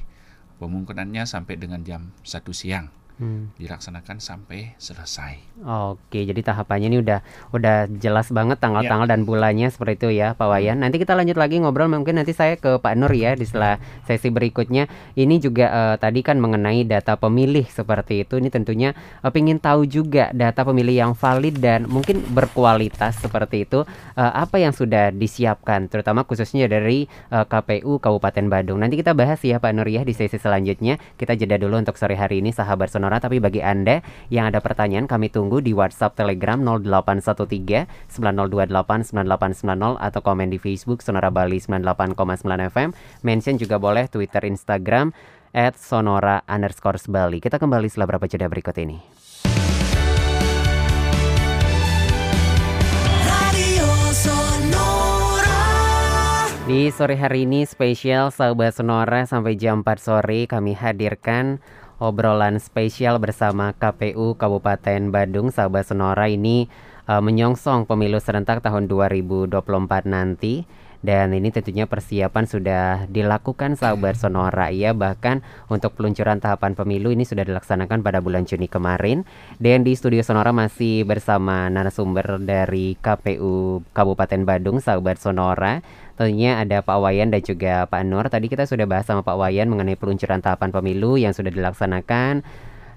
pemungutannya 0.59 1.23
sampai 1.23 1.55
dengan 1.55 1.87
jam 1.87 2.11
1 2.27 2.51
siang 2.51 2.91
Hmm. 3.23 3.55
dilaksanakan 3.55 4.19
sampai 4.19 4.75
selesai. 4.83 5.39
Oke, 5.63 6.27
jadi 6.27 6.43
tahapannya 6.43 6.91
ini 6.91 6.99
udah 7.07 7.23
udah 7.55 7.87
jelas 8.03 8.35
banget 8.35 8.59
tanggal-tanggal 8.59 9.07
dan 9.07 9.23
bulannya 9.23 9.71
seperti 9.71 9.95
itu 10.03 10.09
ya, 10.19 10.35
Pak 10.35 10.51
Wayan. 10.51 10.83
Nanti 10.83 10.99
kita 10.99 11.15
lanjut 11.15 11.39
lagi 11.39 11.63
ngobrol 11.63 11.87
mungkin 11.87 12.19
nanti 12.19 12.35
saya 12.35 12.59
ke 12.59 12.83
Pak 12.83 12.99
Nur 12.99 13.15
ya 13.15 13.39
di 13.39 13.47
setelah 13.47 13.79
sesi 14.11 14.27
berikutnya. 14.35 14.91
Ini 15.15 15.39
juga 15.39 15.71
eh, 15.71 15.97
tadi 16.03 16.27
kan 16.27 16.43
mengenai 16.43 16.83
data 16.83 17.15
pemilih 17.15 17.63
seperti 17.71 18.27
itu. 18.27 18.43
Ini 18.43 18.51
tentunya 18.51 18.91
eh, 19.23 19.31
pengen 19.31 19.63
tahu 19.63 19.87
juga 19.87 20.35
data 20.35 20.67
pemilih 20.67 21.07
yang 21.07 21.13
valid 21.15 21.63
dan 21.63 21.87
mungkin 21.87 22.27
berkualitas 22.27 23.23
seperti 23.23 23.71
itu 23.71 23.87
eh, 24.19 24.33
apa 24.35 24.59
yang 24.59 24.75
sudah 24.75 25.15
disiapkan 25.15 25.87
terutama 25.87 26.27
khususnya 26.27 26.67
dari 26.67 27.07
eh, 27.31 27.45
KPU 27.47 28.03
Kabupaten 28.03 28.51
Badung. 28.51 28.83
Nanti 28.83 28.99
kita 28.99 29.15
bahas 29.15 29.39
ya 29.47 29.63
Pak 29.63 29.71
Nur 29.79 29.87
ya 29.87 30.03
di 30.03 30.11
sesi 30.11 30.43
selanjutnya. 30.43 30.99
Kita 31.15 31.39
jeda 31.39 31.55
dulu 31.55 31.79
untuk 31.79 31.95
sore 31.95 32.19
hari 32.19 32.43
ini 32.43 32.51
sahabat 32.51 32.91
Sonora 32.91 33.02
Sonora. 33.03 33.19
Tapi 33.19 33.43
bagi 33.43 33.59
Anda 33.59 33.99
yang 34.31 34.55
ada 34.55 34.63
pertanyaan 34.63 35.11
kami 35.11 35.27
tunggu 35.27 35.59
di 35.59 35.75
WhatsApp 35.75 36.15
Telegram 36.15 36.55
0813 36.63 37.91
9028 38.15 39.11
9890 39.11 39.99
atau 39.99 40.21
komen 40.23 40.55
di 40.55 40.63
Facebook 40.63 41.03
Sonora 41.03 41.35
Bali 41.35 41.59
98,9 41.59 42.71
FM. 42.71 42.95
Mention 43.27 43.59
juga 43.59 43.83
boleh 43.83 44.07
Twitter, 44.07 44.47
Instagram 44.47 45.11
at 45.51 45.75
Sonora 45.75 46.47
underscore 46.47 47.03
Bali. 47.11 47.43
Kita 47.43 47.59
kembali 47.59 47.91
setelah 47.91 48.07
beberapa 48.07 48.31
jeda 48.31 48.47
berikut 48.47 48.79
ini. 48.79 49.03
Di 56.63 56.89
sore 56.95 57.19
hari 57.19 57.43
ini 57.43 57.67
spesial 57.67 58.31
sahabat 58.31 58.79
Sonora 58.79 59.27
sampai 59.27 59.59
jam 59.59 59.83
4 59.83 59.99
sore 59.99 60.47
kami 60.47 60.73
hadirkan 60.79 61.59
obrolan 62.03 62.59
spesial 62.59 63.23
bersama 63.23 63.71
KPU 63.79 64.35
Kabupaten 64.35 65.15
Badung 65.15 65.55
sahabat 65.55 65.87
Sonora 65.87 66.27
ini 66.27 66.67
uh, 67.07 67.23
menyongsong 67.23 67.87
pemilu 67.87 68.19
serentak 68.19 68.59
tahun 68.59 68.91
2024 68.91 69.55
nanti. 70.11 70.67
Dan 71.03 71.35
ini 71.35 71.51
tentunya 71.51 71.91
persiapan 71.91 72.47
sudah 72.47 73.11
dilakukan 73.11 73.75
sahabat 73.75 74.15
Sonora. 74.15 74.71
Ya 74.71 74.95
bahkan 74.95 75.43
untuk 75.67 75.99
peluncuran 75.99 76.39
tahapan 76.39 76.79
pemilu 76.79 77.11
ini 77.11 77.27
sudah 77.27 77.43
dilaksanakan 77.43 78.07
pada 78.07 78.23
bulan 78.23 78.47
Juni 78.47 78.71
kemarin. 78.71 79.27
Dan 79.59 79.83
di 79.83 79.99
studio 79.99 80.23
Sonora 80.23 80.55
masih 80.55 81.03
bersama 81.03 81.67
narasumber 81.75 82.39
dari 82.39 82.95
KPU 83.03 83.83
Kabupaten 83.91 84.47
Badung 84.47 84.79
sahabat 84.79 85.19
Sonora 85.19 85.83
tentunya 86.23 86.63
ada 86.63 86.87
Pak 86.87 87.03
Wayan 87.03 87.35
dan 87.35 87.43
juga 87.43 87.83
Pak 87.91 88.07
Nur. 88.07 88.31
Tadi 88.31 88.47
kita 88.47 88.63
sudah 88.63 88.87
bahas 88.87 89.11
sama 89.11 89.27
Pak 89.27 89.35
Wayan 89.35 89.67
mengenai 89.67 89.99
peluncuran 89.99 90.39
tahapan 90.39 90.71
pemilu 90.71 91.19
yang 91.19 91.35
sudah 91.35 91.51
dilaksanakan. 91.51 92.47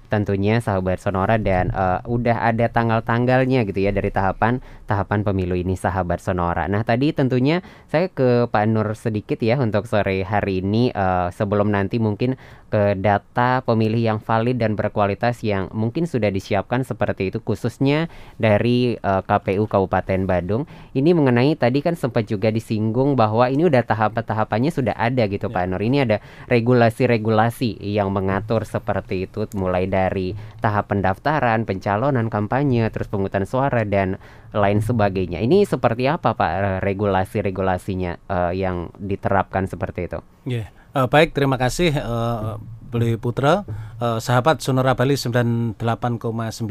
Tentunya 0.06 0.62
sahabat 0.62 1.02
Sonora 1.02 1.34
dan 1.34 1.74
uh, 1.74 1.98
udah 2.06 2.46
ada 2.46 2.70
tanggal-tanggalnya 2.70 3.66
gitu 3.66 3.82
ya 3.82 3.90
dari 3.90 4.14
tahapan 4.14 4.62
tahapan 4.86 5.26
pemilu 5.26 5.58
ini 5.58 5.74
sahabat 5.74 6.22
Sonora. 6.22 6.70
Nah 6.70 6.86
tadi 6.86 7.10
tentunya 7.10 7.66
saya 7.90 8.06
ke 8.06 8.46
Pak 8.46 8.64
Nur 8.70 8.94
sedikit 8.94 9.42
ya 9.42 9.58
untuk 9.58 9.90
sore 9.90 10.22
hari 10.22 10.62
ini. 10.62 10.94
Uh, 10.94 11.34
sebelum 11.34 11.74
nanti 11.74 11.98
mungkin 11.98 12.38
ke 12.66 12.98
data 12.98 13.62
pemilih 13.62 14.02
yang 14.02 14.18
valid 14.18 14.58
dan 14.58 14.74
berkualitas 14.74 15.40
yang 15.46 15.70
mungkin 15.70 16.04
sudah 16.10 16.34
disiapkan 16.34 16.82
seperti 16.82 17.30
itu 17.30 17.38
khususnya 17.38 18.10
dari 18.36 18.98
uh, 19.00 19.22
KPU 19.22 19.70
Kabupaten 19.70 20.26
Badung. 20.26 20.66
Ini 20.92 21.14
mengenai 21.14 21.54
tadi 21.54 21.78
kan 21.80 21.94
sempat 21.94 22.26
juga 22.26 22.50
disinggung 22.50 23.14
bahwa 23.14 23.46
ini 23.46 23.70
udah 23.70 23.86
tahap-tahapannya 23.86 24.74
sudah 24.74 24.94
ada 24.98 25.30
gitu 25.30 25.46
ya. 25.46 25.54
Pak 25.54 25.64
Nur. 25.70 25.82
Ini 25.82 25.98
ada 26.02 26.16
regulasi-regulasi 26.50 27.78
yang 27.86 28.10
mengatur 28.10 28.66
seperti 28.66 29.30
itu 29.30 29.46
mulai 29.54 29.86
dari 29.86 30.34
tahap 30.58 30.90
pendaftaran, 30.90 31.62
pencalonan, 31.62 32.26
kampanye, 32.26 32.90
terus 32.90 33.06
penghutang 33.06 33.46
suara 33.46 33.86
dan 33.86 34.18
lain 34.50 34.82
sebagainya. 34.82 35.38
Ini 35.44 35.68
seperti 35.68 36.10
apa 36.10 36.34
Pak 36.34 36.82
regulasi-regulasinya 36.82 38.12
uh, 38.26 38.52
yang 38.56 38.90
diterapkan 38.98 39.70
seperti 39.70 40.10
itu? 40.10 40.18
Yeah. 40.48 40.68
Uh, 40.96 41.04
baik, 41.12 41.36
terima 41.36 41.60
kasih 41.60 41.92
uh, 41.92 42.56
Beli 42.88 43.20
Putra, 43.20 43.68
uh, 44.00 44.16
sahabat 44.16 44.64
Sonora 44.64 44.96
Bali 44.96 45.12
98,9 45.12 45.76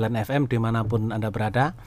FM 0.02 0.50
di 0.50 0.58
mana 0.58 0.82
pun 0.82 1.14
Anda 1.14 1.30
berada. 1.30 1.78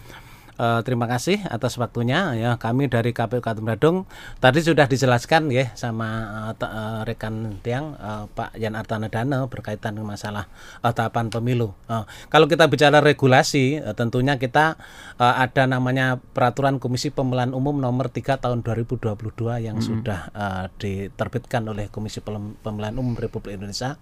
Uh, 0.58 0.82
terima 0.82 1.06
kasih 1.06 1.38
atas 1.46 1.78
waktunya 1.78 2.34
ya 2.34 2.50
kami 2.58 2.90
dari 2.90 3.14
KPU 3.14 3.38
Kabupaten 3.38 3.62
Badung 3.62 3.96
tadi 4.42 4.58
sudah 4.58 4.90
dijelaskan 4.90 5.54
ya 5.54 5.70
sama 5.78 6.06
uh, 6.50 6.54
uh, 6.58 7.06
rekan 7.06 7.62
tiang 7.62 7.94
uh, 7.94 8.26
Pak 8.26 8.58
Yan 8.58 8.74
Artana 8.74 9.06
Dana 9.06 9.46
berkaitan 9.46 9.94
dengan 9.94 10.18
masalah 10.18 10.50
uh, 10.82 10.90
tahapan 10.90 11.30
pemilu. 11.30 11.78
Uh, 11.86 12.02
kalau 12.26 12.50
kita 12.50 12.66
bicara 12.66 12.98
regulasi 12.98 13.78
uh, 13.78 13.94
tentunya 13.94 14.34
kita 14.34 14.74
uh, 15.22 15.34
ada 15.38 15.70
namanya 15.70 16.18
peraturan 16.34 16.82
Komisi 16.82 17.14
Pemilihan 17.14 17.54
Umum 17.54 17.78
nomor 17.78 18.10
3 18.10 18.42
tahun 18.42 18.66
2022 18.66 19.14
yang 19.62 19.78
-hmm. 19.78 19.86
sudah 19.86 20.20
uh, 20.34 20.66
diterbitkan 20.74 21.70
oleh 21.70 21.86
Komisi 21.86 22.18
Pemilihan 22.18 22.98
Umum 22.98 23.14
Republik 23.14 23.62
Indonesia 23.62 23.94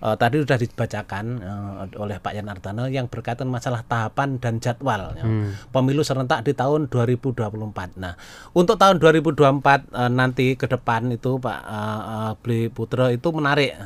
uh, 0.00 0.16
tadi 0.16 0.42
sudah 0.42 0.58
dibacakan 0.58 1.24
uh, 1.40 1.72
oleh 2.00 2.16
Pak 2.18 2.32
Yan 2.36 2.48
Artana 2.48 2.88
yang 2.88 3.06
berkaitan 3.06 3.48
masalah 3.48 3.84
tahapan 3.84 4.40
dan 4.40 4.58
jadwal 4.58 5.14
ya. 5.16 5.24
hmm. 5.24 5.70
pemilu 5.70 6.00
serentak 6.02 6.42
di 6.42 6.56
tahun 6.56 6.88
2024. 6.88 8.00
Nah, 8.00 8.16
untuk 8.56 8.80
tahun 8.80 8.98
2024 8.98 9.92
uh, 9.92 10.10
nanti 10.10 10.56
ke 10.56 10.66
depan 10.66 11.12
itu 11.12 11.36
Pak 11.38 11.60
uh, 11.64 12.00
uh, 12.00 12.32
Bli 12.40 12.72
Putra 12.72 13.12
itu 13.12 13.28
menarik. 13.30 13.76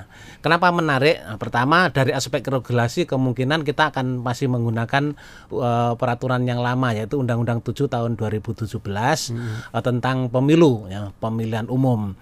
Kenapa 0.40 0.70
menarik? 0.70 1.20
Pertama 1.36 1.90
dari 1.90 2.14
aspek 2.14 2.44
regulasi 2.46 3.04
kemungkinan 3.04 3.66
kita 3.66 3.90
akan 3.90 4.22
masih 4.22 4.46
menggunakan 4.48 5.18
uh, 5.50 5.92
peraturan 5.98 6.46
yang 6.46 6.62
lama 6.62 6.94
yaitu 6.94 7.18
Undang-Undang 7.18 7.64
7 7.66 7.90
tahun 7.90 8.16
2017 8.16 8.70
hmm. 8.78 9.74
uh, 9.74 9.82
tentang 9.82 10.30
pemilu 10.30 10.86
ya, 10.88 11.10
pemilihan 11.18 11.66
umum. 11.66 12.14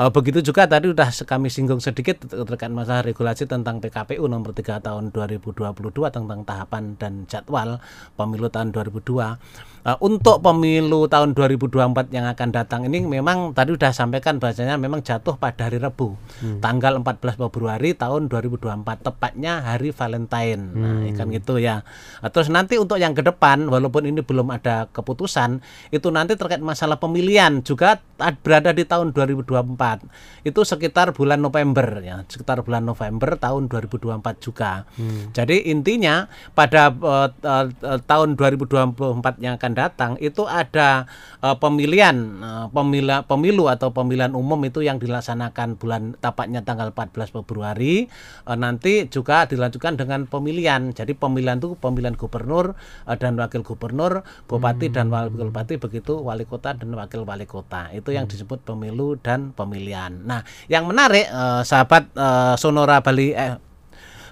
Uh, 0.00 0.08
begitu 0.08 0.40
juga 0.40 0.64
tadi 0.64 0.88
sudah 0.88 1.12
kami 1.28 1.52
singgung 1.52 1.76
sedikit 1.76 2.24
terkait 2.24 2.72
masalah 2.72 3.04
regulasi 3.04 3.44
tentang 3.44 3.84
PKPU 3.84 4.24
nomor 4.32 4.56
3 4.56 4.80
tahun 4.80 5.12
2022 5.12 5.60
tentang 6.08 6.40
tahapan 6.40 6.96
dan 6.96 7.28
jadwal 7.28 7.76
pemilu 8.16 8.48
tahun 8.48 8.72
2002. 8.72 9.69
Uh, 9.80 9.96
untuk 10.04 10.44
pemilu 10.44 11.08
tahun 11.08 11.32
2024 11.32 12.12
yang 12.12 12.28
akan 12.28 12.48
datang 12.52 12.84
ini 12.84 13.00
memang 13.00 13.56
tadi 13.56 13.72
sudah 13.72 13.96
sampaikan 13.96 14.36
bahasanya 14.36 14.76
memang 14.76 15.00
jatuh 15.00 15.40
pada 15.40 15.72
hari 15.72 15.80
Rabu 15.80 16.20
hmm. 16.44 16.60
tanggal 16.60 17.00
14 17.00 17.40
Februari 17.40 17.96
tahun 17.96 18.28
2024 18.28 18.60
tepatnya 19.00 19.64
hari 19.64 19.88
Valentine. 19.96 20.62
Nah, 20.76 20.84
hmm. 20.84 21.00
Nah, 21.08 21.12
kan 21.16 21.26
gitu 21.32 21.56
ya. 21.56 21.80
Uh, 22.20 22.28
terus 22.28 22.52
nanti 22.52 22.76
untuk 22.76 23.00
yang 23.00 23.16
ke 23.16 23.24
depan 23.24 23.72
walaupun 23.72 24.04
ini 24.04 24.20
belum 24.20 24.52
ada 24.52 24.84
keputusan 24.92 25.64
itu 25.88 26.12
nanti 26.12 26.36
terkait 26.36 26.60
masalah 26.60 27.00
pemilihan 27.00 27.64
juga 27.64 28.04
berada 28.44 28.76
di 28.76 28.84
tahun 28.84 29.16
2024. 29.16 30.44
Itu 30.44 30.60
sekitar 30.60 31.16
bulan 31.16 31.40
November 31.40 32.04
ya, 32.04 32.20
sekitar 32.28 32.60
bulan 32.60 32.84
November 32.84 33.40
tahun 33.40 33.72
2024 33.72 34.44
juga. 34.44 34.84
Hmm. 35.00 35.32
Jadi 35.32 35.72
intinya 35.72 36.28
pada 36.52 36.92
uh, 36.92 37.32
uh, 37.32 37.66
tahun 38.04 38.36
2024 38.36 39.40
yang 39.40 39.56
akan 39.56 39.69
akan 39.70 39.78
datang 39.78 40.12
itu 40.18 40.42
ada 40.50 41.06
uh, 41.38 41.54
pemilihan 41.54 42.16
uh, 42.42 42.66
pemila, 42.74 43.22
pemilu 43.22 43.70
atau 43.70 43.94
pemilihan 43.94 44.34
umum 44.34 44.58
itu 44.66 44.82
yang 44.82 44.98
dilaksanakan 44.98 45.78
bulan 45.78 46.18
tapaknya 46.18 46.66
tanggal 46.66 46.90
14 46.90 47.30
Februari 47.30 48.10
uh, 48.50 48.58
nanti 48.58 49.06
juga 49.06 49.46
dilanjutkan 49.46 49.94
dengan 49.94 50.26
pemilihan. 50.26 50.90
Jadi 50.90 51.14
pemilihan 51.14 51.62
itu 51.62 51.78
pemilihan 51.78 52.18
gubernur 52.18 52.74
uh, 53.06 53.14
dan 53.14 53.38
wakil 53.38 53.62
gubernur, 53.62 54.26
bupati 54.50 54.90
hmm. 54.90 54.94
dan 54.98 55.06
wakil 55.14 55.46
bupati 55.54 55.78
begitu 55.78 56.18
wali 56.18 56.42
kota 56.42 56.74
dan 56.74 56.90
wakil 56.98 57.22
wali 57.22 57.46
kota. 57.46 57.94
Itu 57.94 58.10
yang 58.10 58.26
hmm. 58.26 58.34
disebut 58.34 58.66
pemilu 58.66 59.14
dan 59.22 59.54
pemilihan. 59.54 60.10
Nah, 60.26 60.42
yang 60.66 60.90
menarik 60.90 61.30
uh, 61.30 61.62
sahabat 61.62 62.10
uh, 62.18 62.58
Sonora 62.58 62.98
Bali 62.98 63.30
eh, 63.30 63.69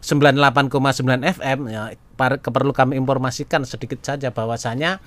98,9 0.03 1.39
FM 1.39 1.59
ya 1.71 1.95
perlu 2.19 2.75
kami 2.75 2.99
informasikan 2.99 3.63
sedikit 3.63 4.03
saja 4.03 4.35
bahwasanya 4.35 4.99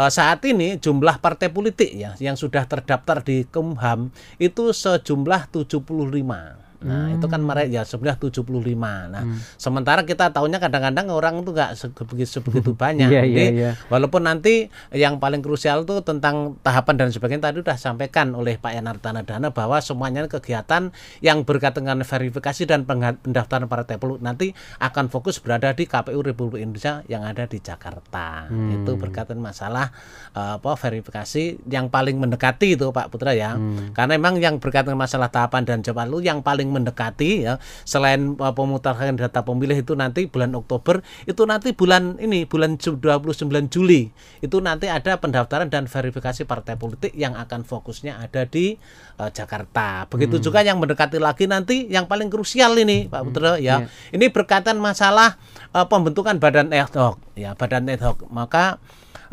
uh, 0.00 0.08
saat 0.08 0.40
ini 0.48 0.80
jumlah 0.80 1.20
partai 1.20 1.52
politik 1.52 1.92
ya 1.92 2.16
yang 2.16 2.40
sudah 2.40 2.64
terdaftar 2.64 3.20
di 3.20 3.44
Kumham 3.44 4.08
itu 4.40 4.72
sejumlah 4.72 5.52
75 5.52 6.63
Nah, 6.84 7.10
hmm. 7.10 7.16
itu 7.18 7.26
kan 7.26 7.40
mereka 7.40 7.68
ya 7.72 7.82
sebenarnya 7.82 8.20
75. 8.20 8.44
Nah, 8.44 9.22
hmm. 9.24 9.38
sementara 9.56 10.04
kita 10.04 10.30
tahunya 10.36 10.60
kadang-kadang 10.60 11.08
orang 11.08 11.40
itu 11.40 11.50
enggak 11.56 11.70
sebegitu 11.80 12.30
sebegitu 12.40 12.70
banyak. 12.84 13.08
yeah, 13.08 13.24
Jadi, 13.24 13.44
yeah, 13.56 13.72
yeah. 13.72 13.74
walaupun 13.88 14.28
nanti 14.28 14.68
yang 14.92 15.16
paling 15.16 15.40
krusial 15.40 15.88
itu 15.88 16.04
tentang 16.04 16.60
tahapan 16.60 16.94
dan 17.00 17.08
sebagainya 17.08 17.50
tadi 17.50 17.64
sudah 17.64 17.78
sampaikan 17.80 18.36
oleh 18.36 18.60
Pak 18.60 18.72
Yanardana 18.76 19.24
Dana 19.24 19.48
bahwa 19.50 19.80
semuanya 19.80 20.28
kegiatan 20.28 20.92
yang 21.24 21.48
berkaitan 21.48 21.88
dengan 21.88 22.04
verifikasi 22.04 22.62
dan 22.68 22.84
pendaftaran 22.84 23.66
partai 23.66 23.96
politik 23.96 24.22
nanti 24.22 24.46
akan 24.78 25.08
fokus 25.08 25.40
berada 25.40 25.72
di 25.72 25.88
KPU 25.88 26.20
Republik 26.20 26.60
Indonesia 26.62 27.00
yang 27.08 27.24
ada 27.24 27.48
di 27.48 27.58
Jakarta. 27.60 28.48
Hmm. 28.48 28.84
Itu 28.84 29.00
berkaitan 29.00 29.40
masalah 29.40 29.90
uh, 30.36 30.60
apa 30.60 30.76
verifikasi 30.76 31.64
yang 31.68 31.88
paling 31.88 32.20
mendekati 32.20 32.76
itu 32.76 32.92
Pak 32.92 33.08
Putra 33.08 33.32
ya. 33.32 33.56
Hmm. 33.56 33.96
Karena 33.96 34.20
memang 34.20 34.36
yang 34.38 34.60
berkaitan 34.60 34.94
masalah 34.94 35.32
tahapan 35.32 35.64
dan 35.64 35.78
jawab 35.80 36.06
lu 36.10 36.20
yang 36.20 36.44
paling 36.44 36.68
mendekati 36.74 37.46
ya 37.46 37.62
selain 37.86 38.34
uh, 38.42 38.50
pemutaran 38.50 39.14
data 39.14 39.46
pemilih 39.46 39.78
itu 39.86 39.94
nanti 39.94 40.26
bulan 40.26 40.50
Oktober 40.58 41.06
itu 41.30 41.46
nanti 41.46 41.70
bulan 41.70 42.18
ini 42.18 42.42
bulan 42.50 42.74
29 42.74 43.46
Juli 43.70 44.10
itu 44.42 44.56
nanti 44.58 44.90
ada 44.90 45.16
pendaftaran 45.22 45.70
dan 45.70 45.86
verifikasi 45.86 46.42
partai 46.42 46.74
politik 46.74 47.14
yang 47.14 47.38
akan 47.38 47.62
fokusnya 47.62 48.18
ada 48.18 48.42
di 48.48 48.74
uh, 49.22 49.30
Jakarta. 49.30 50.10
Begitu 50.10 50.40
hmm. 50.40 50.44
juga 50.44 50.60
yang 50.66 50.82
mendekati 50.82 51.22
lagi 51.22 51.46
nanti 51.46 51.86
yang 51.86 52.10
paling 52.10 52.28
krusial 52.28 52.74
ini 52.74 53.06
Pak 53.06 53.22
Putra 53.22 53.56
hmm. 53.56 53.62
ya. 53.62 53.86
Yeah. 53.86 54.18
Ini 54.18 54.26
berkaitan 54.34 54.82
masalah 54.82 55.38
uh, 55.70 55.86
pembentukan 55.86 56.36
badan 56.42 56.74
ad 56.74 56.90
hoc 56.94 57.20
ya, 57.38 57.54
badan 57.54 57.86
ad 57.86 58.02
hoc. 58.02 58.26
Maka 58.28 58.82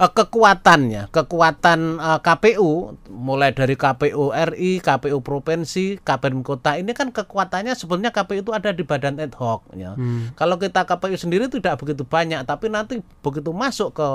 uh, 0.01 0.10
kekuatannya, 0.12 1.13
kekuatan 1.13 2.01
uh, 2.01 2.20
KPU 2.25 2.98
mulai 3.13 3.53
dari 3.53 3.77
KPU 3.77 4.34
RI, 4.34 4.81
KPU 4.81 5.22
provinsi, 5.22 6.01
KPU 6.01 6.41
kota 6.41 6.81
ini 6.81 6.98
kan 6.98 7.13
kekuatannya 7.13 7.77
sebenarnya 7.77 8.10
KPU 8.10 8.41
itu 8.41 8.51
ada 8.51 8.74
di 8.74 8.81
badan 8.81 9.22
ad 9.22 9.38
hoc 9.38 9.70
ya. 9.77 9.93
Hmm. 9.93 10.34
Kalau 10.34 10.58
kita 10.58 10.89
KPU 10.89 11.13
sendiri 11.13 11.46
tidak 11.48 11.77
begitu 11.77 12.01
banyak, 12.01 12.41
tapi 12.50 12.74
nanti 12.74 13.05
begitu 13.22 13.53
masuk 13.53 13.93
ke 13.93 14.08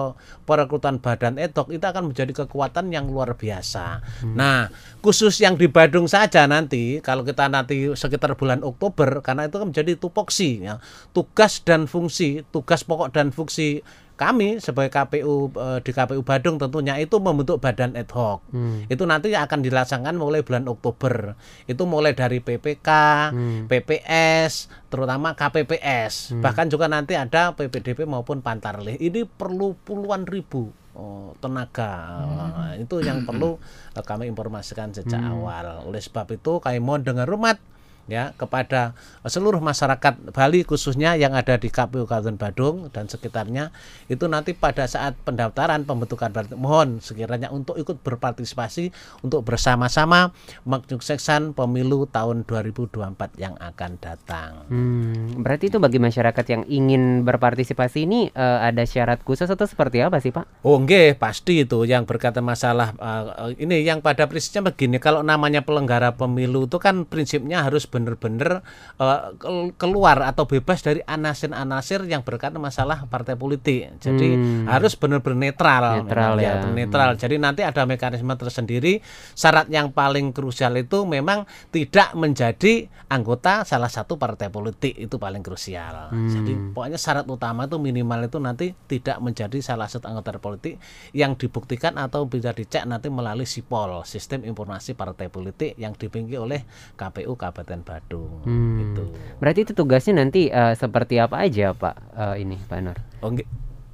perekrutan 0.42 0.98
badan 0.98 1.38
ad 1.38 1.54
hoc 1.54 1.70
itu 1.70 1.84
akan 1.86 2.10
menjadi 2.10 2.44
kekuatan 2.44 2.90
yang 2.90 3.06
luar 3.06 3.38
biasa. 3.38 4.02
Hmm. 4.26 4.34
Nah, 4.34 4.66
khusus 4.98 5.38
yang 5.38 5.54
di 5.54 5.70
Badung 5.70 6.10
saja 6.10 6.50
nanti 6.50 6.98
kalau 6.98 7.22
kita 7.22 7.46
nanti 7.46 7.94
sekitar 7.94 8.34
bulan 8.34 8.66
Oktober 8.66 9.22
karena 9.22 9.46
itu 9.46 9.62
kan 9.62 9.70
menjadi 9.70 9.94
tupoksi 9.94 10.66
ya. 10.66 10.82
Tugas 11.14 11.62
dan 11.62 11.86
fungsi, 11.86 12.42
tugas 12.50 12.82
pokok 12.82 13.14
dan 13.14 13.30
fungsi 13.30 13.84
kami 14.16 14.58
sebagai 14.64 14.88
KPU 14.88 15.52
eh, 15.52 15.78
di 15.84 15.92
KPU 15.92 16.24
Badung 16.24 16.56
tentunya 16.56 16.96
itu 16.96 17.20
membentuk 17.20 17.60
badan 17.60 17.92
ad 17.94 18.08
hoc. 18.16 18.40
Hmm. 18.48 18.88
Itu 18.88 19.04
nanti 19.04 19.36
akan 19.36 19.60
dilaksanakan 19.60 20.16
mulai 20.16 20.40
bulan 20.40 20.64
Oktober. 20.66 21.36
Itu 21.68 21.84
mulai 21.84 22.16
dari 22.16 22.40
PPK, 22.40 22.88
hmm. 23.30 23.60
PPS, 23.68 24.72
terutama 24.88 25.36
KPPS. 25.36 26.32
Hmm. 26.32 26.42
Bahkan 26.42 26.66
juga 26.72 26.88
nanti 26.88 27.12
ada 27.12 27.52
PPDP 27.52 28.08
maupun 28.08 28.40
Pantarlih. 28.40 28.96
Ini 28.96 29.28
perlu 29.28 29.76
puluhan 29.84 30.24
ribu 30.24 30.72
oh, 30.96 31.36
tenaga. 31.38 32.24
Hmm. 32.24 32.82
Itu 32.82 33.04
yang 33.04 33.28
perlu 33.28 33.60
kami 33.92 34.32
informasikan 34.32 34.96
sejak 34.96 35.20
hmm. 35.20 35.32
awal. 35.36 35.66
Oleh 35.84 36.00
sebab 36.00 36.32
itu 36.32 36.58
kami 36.64 36.80
mohon 36.80 37.04
dengan 37.04 37.28
rumah 37.28 37.75
ya 38.06 38.32
kepada 38.38 38.94
seluruh 39.26 39.58
masyarakat 39.58 40.30
Bali 40.30 40.62
khususnya 40.62 41.18
yang 41.18 41.34
ada 41.34 41.58
di 41.58 41.68
KPU 41.70 42.06
Kabupaten 42.06 42.38
Badung 42.38 42.76
dan 42.94 43.10
sekitarnya 43.10 43.74
itu 44.06 44.30
nanti 44.30 44.54
pada 44.54 44.86
saat 44.86 45.18
pendaftaran 45.26 45.82
pembentukan 45.82 46.30
mohon 46.54 47.02
sekiranya 47.02 47.50
untuk 47.50 47.74
ikut 47.78 48.00
berpartisipasi 48.02 48.94
untuk 49.26 49.42
bersama-sama 49.42 50.30
menyukseskan 50.62 51.52
pemilu 51.52 52.06
tahun 52.06 52.46
2024 52.46 53.42
yang 53.42 53.54
akan 53.58 53.90
datang. 53.98 54.50
Hmm, 54.70 55.42
berarti 55.42 55.68
itu 55.70 55.78
bagi 55.82 55.98
masyarakat 55.98 56.44
yang 56.46 56.62
ingin 56.70 57.26
berpartisipasi 57.26 58.06
ini 58.06 58.30
uh, 58.32 58.62
ada 58.62 58.86
syarat 58.86 59.22
khusus 59.26 59.50
atau 59.50 59.66
seperti 59.66 60.02
apa 60.02 60.22
sih 60.22 60.30
Pak? 60.30 60.62
Oh 60.62 60.78
enggak, 60.78 61.18
pasti 61.18 61.66
itu 61.66 61.82
yang 61.82 62.06
berkaitan 62.06 62.46
masalah 62.46 62.94
uh, 63.02 63.50
ini 63.58 63.82
yang 63.82 63.98
pada 63.98 64.30
prinsipnya 64.30 64.70
begini 64.70 65.02
kalau 65.02 65.26
namanya 65.26 65.62
penyelenggara 65.66 66.14
pemilu 66.14 66.70
itu 66.70 66.78
kan 66.78 67.02
prinsipnya 67.08 67.66
harus 67.66 67.88
benar-benar 67.96 68.60
uh, 69.00 69.32
keluar 69.80 70.20
atau 70.28 70.44
bebas 70.44 70.84
dari 70.84 71.00
anasir-anasir 71.08 72.04
yang 72.04 72.20
berkaitan 72.20 72.60
masalah 72.60 73.08
partai 73.08 73.40
politik. 73.40 73.96
Jadi 74.04 74.36
hmm. 74.36 74.68
harus 74.68 74.92
benar-benar 75.00 75.40
netral, 75.48 76.04
netral 76.04 76.34
ya, 76.36 76.60
ya. 76.60 76.68
netral. 76.68 77.16
Hmm. 77.16 77.20
Jadi 77.24 77.34
nanti 77.40 77.64
ada 77.64 77.88
mekanisme 77.88 78.36
tersendiri. 78.36 79.00
Syarat 79.32 79.72
yang 79.72 79.96
paling 79.96 80.36
krusial 80.36 80.76
itu 80.76 81.08
memang 81.08 81.48
tidak 81.72 82.12
menjadi 82.12 82.92
anggota 83.08 83.64
salah 83.64 83.88
satu 83.88 84.20
partai 84.20 84.52
politik 84.52 84.92
itu 84.98 85.16
paling 85.16 85.40
krusial. 85.40 86.12
Hmm. 86.12 86.28
Jadi 86.28 86.52
pokoknya 86.76 87.00
syarat 87.00 87.24
utama 87.24 87.64
itu 87.64 87.80
minimal 87.80 88.26
itu 88.26 88.38
nanti 88.42 88.66
tidak 88.90 89.22
menjadi 89.22 89.58
salah 89.62 89.86
satu 89.86 90.10
anggota 90.10 90.36
politik 90.36 90.76
yang 91.14 91.38
dibuktikan 91.38 91.94
atau 91.96 92.26
bisa 92.26 92.50
dicek 92.50 92.82
nanti 92.84 93.08
melalui 93.08 93.46
SIPOL, 93.46 94.02
Sistem 94.02 94.42
Informasi 94.42 94.98
Partai 94.98 95.30
Politik 95.30 95.78
yang 95.78 95.94
dimiliki 95.94 96.36
oleh 96.36 96.66
KPU 96.98 97.38
Kabupaten 97.38 97.85
Badung. 97.86 98.42
Hmm. 98.42 98.76
Gitu. 98.82 99.02
Berarti 99.38 99.60
itu 99.62 99.72
tugasnya 99.72 100.18
nanti 100.18 100.50
uh, 100.50 100.74
seperti 100.74 101.22
apa 101.22 101.46
aja 101.46 101.70
Pak 101.70 101.94
uh, 102.18 102.34
ini 102.34 102.58
Pak 102.66 102.78
Nur? 102.82 102.98
Oh, 103.22 103.30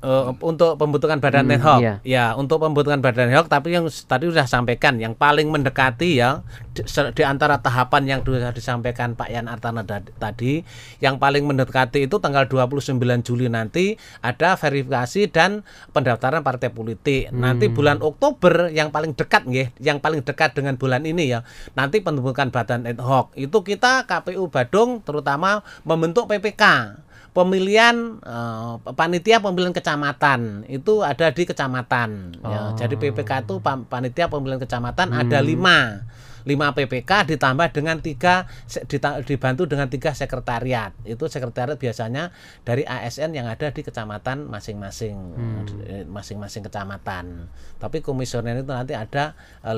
uh, 0.03 0.35
untuk 0.43 0.77
pembentukan 0.77 1.23
badan 1.23 1.47
hmm, 1.49 1.55
ad 1.57 1.63
hoc. 1.63 1.81
Iya. 1.81 1.95
Ya, 2.05 2.25
untuk 2.35 2.61
pembentukan 2.61 3.01
badan 3.01 3.31
ad 3.33 3.39
hoc 3.43 3.47
tapi 3.49 3.73
yang 3.73 3.87
tadi 3.89 4.29
sudah 4.29 4.45
sampaikan 4.45 4.99
yang 4.99 5.15
paling 5.17 5.49
mendekati 5.49 6.19
ya 6.21 6.43
di, 6.75 6.83
di 7.15 7.23
antara 7.25 7.63
tahapan 7.63 8.03
yang 8.05 8.21
sudah 8.27 8.53
disampaikan 8.53 9.15
Pak 9.15 9.29
Yan 9.31 9.47
Artana 9.47 9.87
tadi 10.19 10.67
yang 10.99 11.17
paling 11.17 11.47
mendekati 11.47 12.05
itu 12.11 12.19
tanggal 12.19 12.51
29 12.51 12.99
Juli 13.23 13.47
nanti 13.49 13.97
ada 14.21 14.59
verifikasi 14.59 15.31
dan 15.31 15.63
pendaftaran 15.95 16.43
partai 16.43 16.75
politik. 16.75 17.31
Hmm. 17.31 17.41
Nanti 17.41 17.71
bulan 17.71 18.03
Oktober 18.03 18.69
yang 18.69 18.91
paling 18.91 19.15
dekat 19.15 19.47
nggih, 19.47 19.73
yang 19.81 20.03
paling 20.03 20.21
dekat 20.27 20.53
dengan 20.59 20.75
bulan 20.77 21.07
ini 21.07 21.33
ya. 21.33 21.47
Nanti 21.79 22.03
pembentukan 22.03 22.51
badan 22.51 22.85
ad 22.85 23.01
hoc 23.01 23.33
itu 23.39 23.63
kita 23.63 24.05
KPU 24.05 24.51
Badung 24.51 25.01
terutama 25.07 25.63
membentuk 25.87 26.27
PPK 26.29 26.65
pemilihan 27.33 28.21
uh, 28.21 28.77
panitia 28.93 29.41
pemilihan 29.41 29.73
kecamatan 29.73 30.69
itu 30.69 31.01
ada 31.01 31.33
di 31.33 31.49
kecamatan 31.49 32.37
ya. 32.45 32.47
oh. 32.47 32.53
ya. 32.53 32.62
Jadi 32.85 32.95
PPK 33.01 33.49
itu 33.49 33.55
panitia 33.64 34.29
pemilihan 34.29 34.61
kecamatan 34.61 35.16
hmm. 35.16 35.21
ada 35.21 35.38
lima 35.40 36.05
5 36.42 36.76
PPK 36.76 37.35
ditambah 37.35 37.68
dengan 37.74 37.98
tiga 38.02 38.46
dibantu 39.24 39.66
dengan 39.66 39.87
tiga 39.87 40.12
sekretariat. 40.12 40.92
Itu 41.07 41.31
sekretariat 41.31 41.78
biasanya 41.78 42.35
dari 42.62 42.83
ASN 42.83 43.35
yang 43.35 43.46
ada 43.46 43.70
di 43.70 43.83
kecamatan 43.83 44.46
masing-masing 44.50 45.14
hmm. 45.14 46.11
masing-masing 46.11 46.66
kecamatan. 46.66 47.46
Tapi 47.78 48.02
komisioner 48.02 48.62
itu 48.62 48.70
nanti 48.70 48.94
ada 48.94 49.35
5 49.62 49.74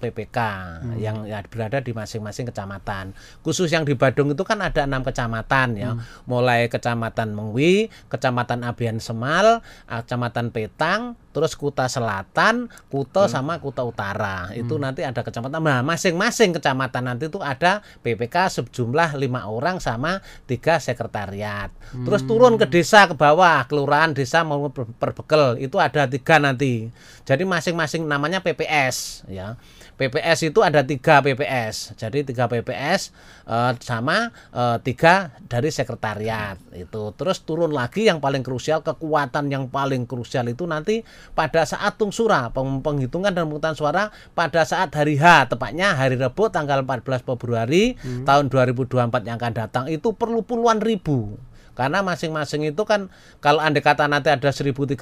PPK 0.00 0.38
hmm. 0.38 0.96
yang 1.00 1.16
ya, 1.24 1.40
berada 1.48 1.80
di 1.80 1.92
masing-masing 1.92 2.48
kecamatan. 2.48 3.12
Khusus 3.44 3.72
yang 3.72 3.84
di 3.84 3.96
Badung 3.96 4.32
itu 4.32 4.44
kan 4.44 4.60
ada 4.60 4.84
enam 4.84 5.04
kecamatan 5.04 5.68
ya. 5.76 5.90
Hmm. 5.96 6.02
Mulai 6.28 6.68
kecamatan 6.68 7.32
Mengwi, 7.32 7.92
kecamatan 8.08 8.64
Abian 8.64 8.98
Semal, 8.98 9.60
kecamatan 9.88 10.50
Petang, 10.52 11.16
terus 11.32 11.54
Kuta 11.54 11.86
Selatan, 11.86 12.66
Kuta 12.90 13.28
hmm. 13.28 13.32
sama 13.32 13.52
Kuta 13.62 13.86
Utara. 13.86 14.50
Itu 14.56 14.76
hmm. 14.76 14.82
nanti 14.82 15.00
ada 15.06 15.20
kecamatan. 15.22 15.60
Nah, 15.62 15.80
masing-masing 15.98 16.54
kecamatan 16.54 17.10
nanti 17.10 17.26
itu 17.26 17.42
ada 17.42 17.82
PPK 18.06 18.62
sejumlah 18.62 19.18
lima 19.18 19.50
orang 19.50 19.82
sama 19.82 20.22
tiga 20.46 20.78
sekretariat. 20.78 21.74
Hmm. 21.90 22.06
Terus 22.06 22.22
turun 22.22 22.54
ke 22.54 22.70
desa 22.70 23.10
ke 23.10 23.18
bawah, 23.18 23.66
kelurahan 23.66 24.14
desa 24.14 24.46
mau 24.46 24.70
perbekel 24.70 25.58
itu 25.58 25.74
ada 25.82 26.06
tiga 26.06 26.38
nanti. 26.38 26.86
Jadi 27.26 27.42
masing-masing 27.42 28.06
namanya 28.06 28.38
PPS 28.38 29.26
ya. 29.26 29.58
PPS 29.98 30.54
itu 30.54 30.62
ada 30.62 30.86
tiga 30.86 31.18
PPS, 31.18 31.98
jadi 31.98 32.22
tiga 32.22 32.46
PPS 32.46 33.10
eh, 33.50 33.72
sama 33.82 34.30
uh, 34.54 34.78
tiga 34.78 35.34
dari 35.50 35.74
sekretariat 35.74 36.54
itu. 36.70 37.10
Terus 37.18 37.42
turun 37.42 37.74
lagi 37.74 38.06
yang 38.06 38.22
paling 38.22 38.46
krusial 38.46 38.86
kekuatan 38.86 39.50
yang 39.50 39.66
paling 39.66 40.06
krusial 40.06 40.46
itu 40.46 40.70
nanti 40.70 41.02
pada 41.34 41.66
saat 41.66 41.98
tungsura 41.98 42.54
penghitungan 42.54 43.34
dan 43.34 43.50
pemungutan 43.50 43.74
suara 43.74 44.14
pada 44.38 44.62
saat 44.62 44.94
hari 44.94 45.18
H 45.18 45.50
tepatnya 45.50 45.98
hari 45.98 46.14
Rabu 46.14 46.46
tanggal 46.46 46.86
14 46.86 47.26
Februari 47.26 47.98
hmm. 47.98 48.22
tahun 48.22 48.54
2024 48.54 49.26
yang 49.26 49.36
akan 49.36 49.52
datang 49.52 49.84
itu 49.90 50.14
perlu 50.14 50.46
puluhan 50.46 50.78
ribu 50.78 51.34
karena 51.78 52.02
masing-masing 52.02 52.66
itu 52.66 52.82
kan 52.82 53.06
kalau 53.38 53.62
andai 53.62 53.82
kata 53.82 54.10
nanti 54.10 54.34
ada 54.34 54.50
1300 54.50 54.94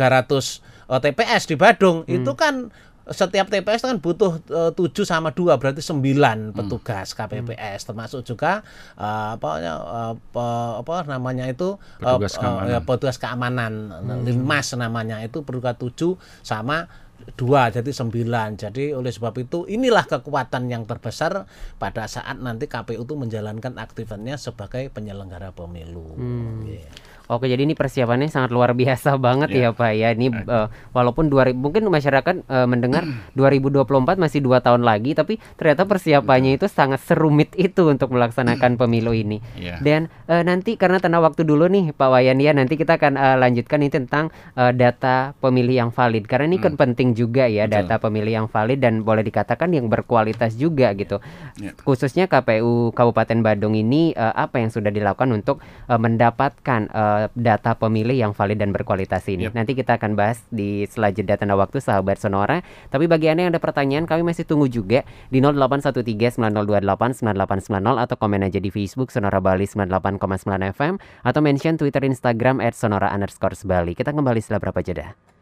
TPS 0.88 1.42
di 1.48 1.56
Badung 1.56 2.04
hmm. 2.04 2.16
itu 2.20 2.32
kan 2.36 2.68
setiap 3.06 3.46
TPS 3.46 3.86
kan 3.86 4.02
butuh 4.02 4.42
uh, 4.50 4.74
eh, 4.74 4.90
7 4.90 5.06
sama 5.06 5.30
2 5.30 5.54
berarti 5.62 5.78
9 5.78 6.02
hmm. 6.02 6.58
petugas 6.58 7.14
KPPS 7.14 7.86
hmm. 7.86 7.88
termasuk 7.92 8.20
juga 8.26 8.66
uh, 8.98 9.38
apa 9.38 9.50
uh, 9.62 10.72
apa 10.82 11.06
namanya 11.06 11.46
itu 11.46 11.78
petugas 12.02 12.34
uh, 12.34 12.42
keamanan, 12.42 12.66
ya, 12.66 12.80
petugas 12.82 13.16
keamanan 13.22 13.72
hmm. 13.94 14.26
Linmas 14.26 14.66
namanya 14.74 15.22
itu 15.22 15.46
berupa 15.46 15.78
7 15.78 16.18
sama 16.42 16.90
dua 17.34 17.72
jadi 17.74 17.90
sembilan 17.90 18.54
jadi 18.54 18.94
oleh 18.94 19.10
sebab 19.10 19.34
itu 19.40 19.66
inilah 19.66 20.06
kekuatan 20.06 20.70
yang 20.70 20.86
terbesar 20.86 21.48
pada 21.80 22.06
saat 22.06 22.38
nanti 22.38 22.70
KPU 22.70 23.02
itu 23.02 23.14
menjalankan 23.18 23.80
aktivitasnya 23.82 24.38
sebagai 24.38 24.92
penyelenggara 24.94 25.50
pemilu. 25.50 26.14
Hmm. 26.14 26.68
Yeah. 26.68 26.86
Oke, 27.26 27.50
jadi 27.50 27.66
ini 27.66 27.74
persiapannya 27.74 28.30
sangat 28.30 28.54
luar 28.54 28.70
biasa 28.72 29.18
banget 29.26 29.50
yeah. 29.50 29.70
ya 29.70 29.78
Pak 29.78 29.92
ya. 29.98 30.08
Ini 30.14 30.26
uh, 30.46 30.66
walaupun 30.94 31.26
2000 31.26 31.58
mungkin 31.58 31.82
masyarakat 31.90 32.46
uh, 32.46 32.66
mendengar 32.70 33.02
2024 33.38 33.86
masih 34.18 34.40
dua 34.42 34.62
tahun 34.62 34.86
lagi, 34.86 35.18
tapi 35.18 35.42
ternyata 35.58 35.84
persiapannya 35.84 36.58
itu 36.58 36.70
sangat 36.70 37.02
serumit 37.02 37.50
itu 37.58 37.90
untuk 37.90 38.14
melaksanakan 38.14 38.76
pemilu 38.80 39.10
ini. 39.10 39.42
Yeah. 39.58 39.82
Dan 39.82 40.00
uh, 40.30 40.42
nanti 40.46 40.78
karena 40.78 41.02
tanda 41.02 41.18
waktu 41.18 41.42
dulu 41.42 41.66
nih 41.66 41.90
Pak 41.90 42.08
Wayan 42.14 42.38
ya, 42.38 42.54
nanti 42.54 42.78
kita 42.78 42.98
akan 42.98 43.18
uh, 43.18 43.36
lanjutkan 43.42 43.82
ini 43.82 43.90
tentang 43.90 44.30
uh, 44.54 44.70
data 44.70 45.34
pemilih 45.42 45.74
yang 45.86 45.90
valid. 45.90 46.30
Karena 46.30 46.46
ini 46.46 46.62
kan 46.62 46.78
hmm. 46.78 46.82
penting 46.82 47.08
juga 47.18 47.50
ya 47.50 47.66
Betul. 47.66 47.74
data 47.82 47.94
pemilih 47.98 48.32
yang 48.44 48.48
valid 48.48 48.78
dan 48.78 49.02
boleh 49.02 49.26
dikatakan 49.26 49.74
yang 49.74 49.90
berkualitas 49.90 50.54
juga 50.54 50.94
gitu. 50.94 51.18
Yeah. 51.58 51.74
Khususnya 51.82 52.30
KPU 52.30 52.94
Kabupaten 52.94 53.42
Badung 53.42 53.74
ini 53.74 54.14
uh, 54.14 54.30
apa 54.36 54.62
yang 54.62 54.70
sudah 54.70 54.94
dilakukan 54.94 55.32
untuk 55.34 55.58
uh, 55.90 55.98
mendapatkan 55.98 56.86
uh, 56.94 57.15
data 57.34 57.74
pemilih 57.76 58.16
yang 58.16 58.32
valid 58.32 58.58
dan 58.60 58.72
berkualitas 58.72 59.28
ini. 59.28 59.50
Yep. 59.50 59.54
Nanti 59.54 59.72
kita 59.76 60.00
akan 60.00 60.16
bahas 60.16 60.40
di 60.48 60.88
selanjutnya 60.88 61.36
tanda 61.36 61.54
waktu 61.54 61.80
sahabat 61.82 62.18
Sonora. 62.18 62.62
Tapi 62.88 63.06
bagi 63.06 63.30
Anda 63.30 63.46
yang 63.46 63.52
ada 63.54 63.62
pertanyaan, 63.62 64.06
kami 64.08 64.26
masih 64.26 64.44
tunggu 64.48 64.66
juga 64.66 65.04
di 65.28 65.40
0813-9028-9890 65.40 68.02
atau 68.02 68.16
komen 68.16 68.46
aja 68.46 68.58
di 68.60 68.70
Facebook 68.72 69.12
Sonora 69.12 69.38
Bali 69.38 69.68
98,9 69.68 70.72
FM 70.72 70.94
atau 71.22 71.40
mention 71.44 71.76
Twitter 71.76 72.02
Instagram 72.04 72.64
at 72.64 72.74
Sonora 72.74 73.12
underscore 73.12 73.54
Bali. 73.66 73.94
Kita 73.94 74.12
kembali 74.12 74.40
setelah 74.40 74.60
berapa 74.62 74.80
jeda. 74.82 75.35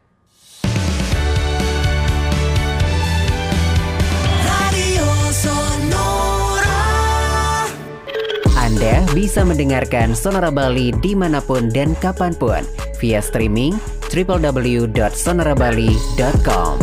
Anda 8.74 9.06
bisa 9.14 9.46
mendengarkan 9.46 10.18
Sonora 10.18 10.50
Bali 10.50 10.90
di 10.98 11.14
mana 11.14 11.38
pun 11.38 11.70
dan 11.70 11.94
kapan 12.02 12.34
pun 12.34 12.58
via 12.98 13.22
streaming 13.22 13.78
www.sonorabali.com. 14.10 16.74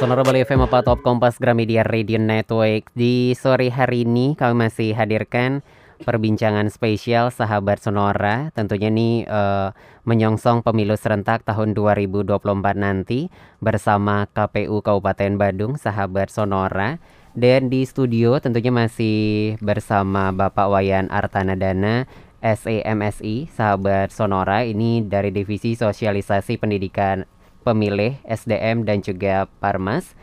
Sonora 0.00 0.24
Bali 0.24 0.40
FM 0.40 0.64
apa 0.64 0.80
Top 0.80 1.04
Kompas 1.04 1.36
Gramedia 1.36 1.84
Radio 1.84 2.16
Network 2.16 2.88
Di 2.96 3.36
sore 3.36 3.68
hari 3.68 4.08
ini 4.08 4.40
kami 4.40 4.72
masih 4.72 4.96
hadirkan 4.96 5.60
perbincangan 6.02 6.68
spesial 6.68 7.32
sahabat 7.32 7.80
Sonora. 7.80 8.52
Tentunya 8.52 8.92
nih 8.92 9.24
uh, 9.24 9.72
menyongsong 10.04 10.60
pemilu 10.60 10.98
serentak 10.98 11.46
tahun 11.46 11.72
2024 11.72 12.36
nanti 12.76 13.32
bersama 13.62 14.28
KPU 14.30 14.84
Kabupaten 14.84 15.38
Badung 15.40 15.80
sahabat 15.80 16.28
Sonora. 16.28 17.00
Dan 17.36 17.68
di 17.68 17.84
studio 17.84 18.40
tentunya 18.40 18.72
masih 18.72 19.60
bersama 19.60 20.32
Bapak 20.32 20.72
Wayan 20.72 21.12
Artanadana 21.12 22.08
SEMSI 22.40 23.52
sahabat 23.52 24.08
Sonora. 24.12 24.64
Ini 24.64 25.04
dari 25.04 25.32
divisi 25.32 25.76
sosialisasi 25.76 26.56
pendidikan 26.56 27.28
pemilih 27.66 28.22
SDM 28.24 28.86
dan 28.86 29.02
juga 29.02 29.50
Parmas 29.58 30.14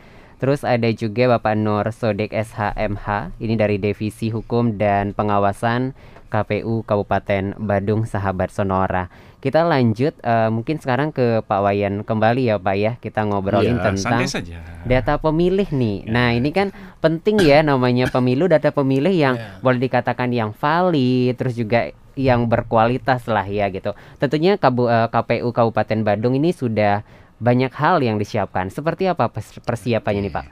Terus 0.44 0.60
ada 0.60 0.92
juga 0.92 1.24
Bapak 1.24 1.56
Nur 1.56 1.88
Sodek 1.88 2.28
SHMH, 2.28 3.32
ini 3.40 3.56
dari 3.56 3.80
Divisi 3.80 4.28
Hukum 4.28 4.76
dan 4.76 5.16
Pengawasan 5.16 5.96
KPU 6.28 6.84
Kabupaten 6.84 7.56
Badung 7.56 8.04
Sahabat 8.04 8.52
Sonora. 8.52 9.08
Kita 9.40 9.64
lanjut 9.64 10.12
uh, 10.20 10.52
mungkin 10.52 10.76
sekarang 10.76 11.16
ke 11.16 11.40
Pak 11.48 11.60
Wayan 11.64 12.04
kembali 12.04 12.52
ya 12.52 12.60
Pak 12.60 12.76
ya. 12.76 12.92
Kita 13.00 13.24
ngobrolin 13.24 13.80
ya, 13.80 13.88
tentang 13.88 14.20
saja. 14.28 14.60
data 14.84 15.16
pemilih 15.16 15.72
nih. 15.72 16.04
Ya. 16.04 16.12
Nah, 16.12 16.28
ini 16.36 16.52
kan 16.52 16.76
penting 17.00 17.40
ya 17.40 17.64
namanya 17.64 18.12
pemilu 18.12 18.44
data 18.44 18.68
pemilih 18.68 19.16
yang 19.16 19.40
ya. 19.40 19.64
boleh 19.64 19.80
dikatakan 19.80 20.28
yang 20.28 20.52
valid 20.52 21.40
terus 21.40 21.56
juga 21.56 21.88
yang 22.20 22.52
berkualitas 22.52 23.24
lah 23.32 23.48
ya 23.48 23.72
gitu. 23.72 23.96
Tentunya 24.20 24.60
KPU 24.60 25.48
eh, 25.48 25.54
Kabupaten 25.56 26.04
Badung 26.04 26.36
ini 26.36 26.52
sudah 26.52 27.00
banyak 27.38 27.72
hal 27.74 28.02
yang 28.02 28.16
disiapkan. 28.20 28.70
Seperti 28.70 29.10
apa 29.10 29.30
persiapannya 29.64 30.22
nih 30.28 30.34
Pak? 30.34 30.46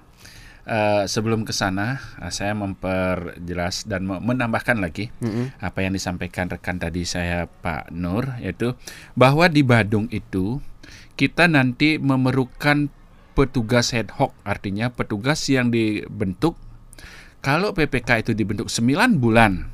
Uh, 0.62 1.02
sebelum 1.10 1.42
ke 1.42 1.50
sana, 1.50 1.98
uh, 2.22 2.30
saya 2.30 2.54
memperjelas 2.54 3.82
dan 3.82 4.06
menambahkan 4.06 4.78
lagi 4.78 5.10
mm-hmm. 5.18 5.58
apa 5.58 5.82
yang 5.82 5.90
disampaikan 5.90 6.46
rekan 6.46 6.78
tadi 6.78 7.02
saya 7.02 7.50
Pak 7.50 7.90
Nur, 7.90 8.38
yaitu 8.38 8.78
bahwa 9.18 9.50
di 9.50 9.66
Badung 9.66 10.06
itu 10.14 10.62
kita 11.18 11.50
nanti 11.50 11.98
memerlukan 11.98 12.94
petugas 13.34 13.90
ad 13.90 14.14
hoc, 14.14 14.38
artinya 14.46 14.86
petugas 14.94 15.42
yang 15.50 15.74
dibentuk 15.74 16.54
kalau 17.42 17.74
PPK 17.74 18.22
itu 18.22 18.32
dibentuk 18.38 18.70
9 18.70 19.18
bulan, 19.18 19.66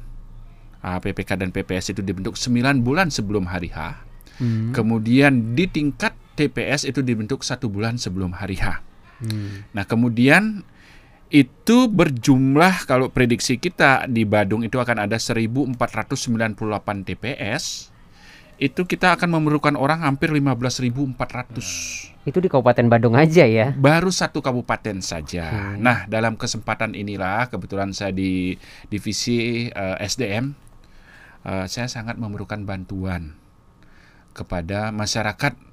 uh, 0.81 0.97
ah, 0.97 0.99
PPK 1.05 1.37
dan 1.37 1.53
PPS 1.53 1.93
itu 1.93 2.01
dibentuk 2.01 2.41
9 2.41 2.81
bulan 2.81 3.13
sebelum 3.13 3.45
hari 3.45 3.69
H, 3.69 4.01
hmm. 4.41 4.73
kemudian 4.73 5.53
di 5.53 5.69
tingkat 5.69 6.17
TPS 6.39 6.87
itu 6.87 7.03
dibentuk 7.03 7.43
satu 7.43 7.67
bulan 7.67 7.99
sebelum 7.99 8.31
hari 8.39 8.63
H. 8.63 8.79
Hmm. 9.19 9.67
Nah 9.75 9.83
kemudian 9.83 10.63
itu 11.29 11.91
berjumlah 11.93 12.89
kalau 12.89 13.13
prediksi 13.13 13.61
kita 13.61 14.09
di 14.09 14.25
Badung 14.25 14.65
itu 14.65 14.81
akan 14.81 15.05
ada 15.05 15.19
1498 15.21 15.77
TPS. 17.05 17.93
Itu 18.59 18.91
kita 18.91 19.15
akan 19.15 19.39
memerlukan 19.39 19.79
orang 19.79 20.03
hampir 20.03 20.35
15.400. 20.35 22.27
Itu 22.27 22.43
di 22.43 22.51
Kabupaten 22.51 22.91
Badung 22.91 23.15
aja 23.15 23.47
ya? 23.47 23.71
Baru 23.71 24.11
satu 24.11 24.43
kabupaten 24.43 24.99
saja. 24.99 25.47
Hmm. 25.47 25.79
Nah, 25.79 26.11
dalam 26.11 26.35
kesempatan 26.35 26.99
inilah 26.99 27.47
kebetulan 27.55 27.95
saya 27.95 28.11
di 28.11 28.59
divisi 28.91 29.71
uh, 29.71 29.95
eh, 30.03 30.11
SDM, 30.11 30.59
uh, 31.47 31.65
eh, 31.65 31.67
saya 31.71 31.87
sangat 31.87 32.19
memerlukan 32.19 32.67
bantuan 32.67 33.39
kepada 34.35 34.91
masyarakat 34.91 35.68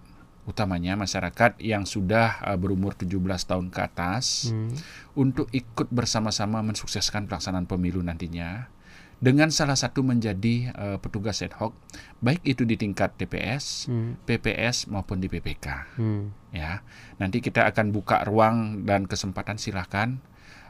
utamanya 0.46 0.94
masyarakat 0.94 1.58
yang 1.62 1.90
sudah 1.90 2.42
uh, 2.46 2.58
berumur 2.58 2.94
17 2.94 3.18
tahun 3.50 3.68
ke 3.74 3.80
atas 3.82 4.54
hmm. 4.54 4.78
untuk 5.18 5.50
ikut 5.50 5.90
bersama-sama 5.90 6.62
mensukseskan 6.62 7.26
pelaksanaan 7.26 7.66
pemilu 7.66 8.06
nantinya 8.06 8.70
dengan 9.16 9.48
salah 9.48 9.80
satu 9.80 10.04
menjadi 10.04 10.76
uh, 10.76 10.98
petugas 11.00 11.40
ad 11.40 11.56
hoc 11.58 11.72
baik 12.20 12.44
itu 12.44 12.68
di 12.68 12.76
tingkat 12.76 13.16
TPS, 13.16 13.88
hmm. 13.88 14.28
PPS 14.28 14.92
maupun 14.92 15.24
di 15.24 15.32
PPK. 15.32 15.98
Hmm. 15.98 16.36
Ya. 16.52 16.84
Nanti 17.18 17.40
kita 17.40 17.64
akan 17.66 17.96
buka 17.96 18.28
ruang 18.28 18.84
dan 18.84 19.08
kesempatan 19.08 19.56
silakan 19.56 20.20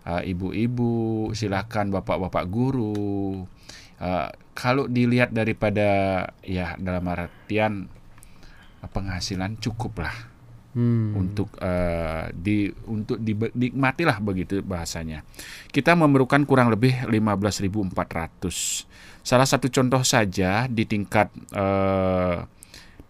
uh, 0.05 0.21
ibu-ibu, 0.21 1.33
silakan 1.33 1.89
bapak-bapak 1.89 2.45
guru. 2.47 3.43
Uh, 3.97 4.29
kalau 4.53 4.85
dilihat 4.85 5.33
daripada 5.33 6.29
ya 6.45 6.77
dalam 6.77 7.07
artian 7.09 7.89
penghasilan 8.89 9.57
cukup 9.61 10.05
lah 10.05 10.15
hmm. 10.75 11.15
untuk 11.15 11.49
uh, 11.63 12.29
di 12.35 12.69
untuk 12.85 13.17
dinikmatilah 13.17 14.19
begitu 14.21 14.59
bahasanya. 14.61 15.23
Kita 15.71 15.95
memerlukan 15.95 16.43
kurang 16.43 16.69
lebih 16.69 17.07
15.400. 17.07 17.91
Salah 19.25 19.47
satu 19.49 19.71
contoh 19.71 20.05
saja 20.05 20.69
di 20.69 20.85
tingkat 20.85 21.33
uh, 21.55 22.45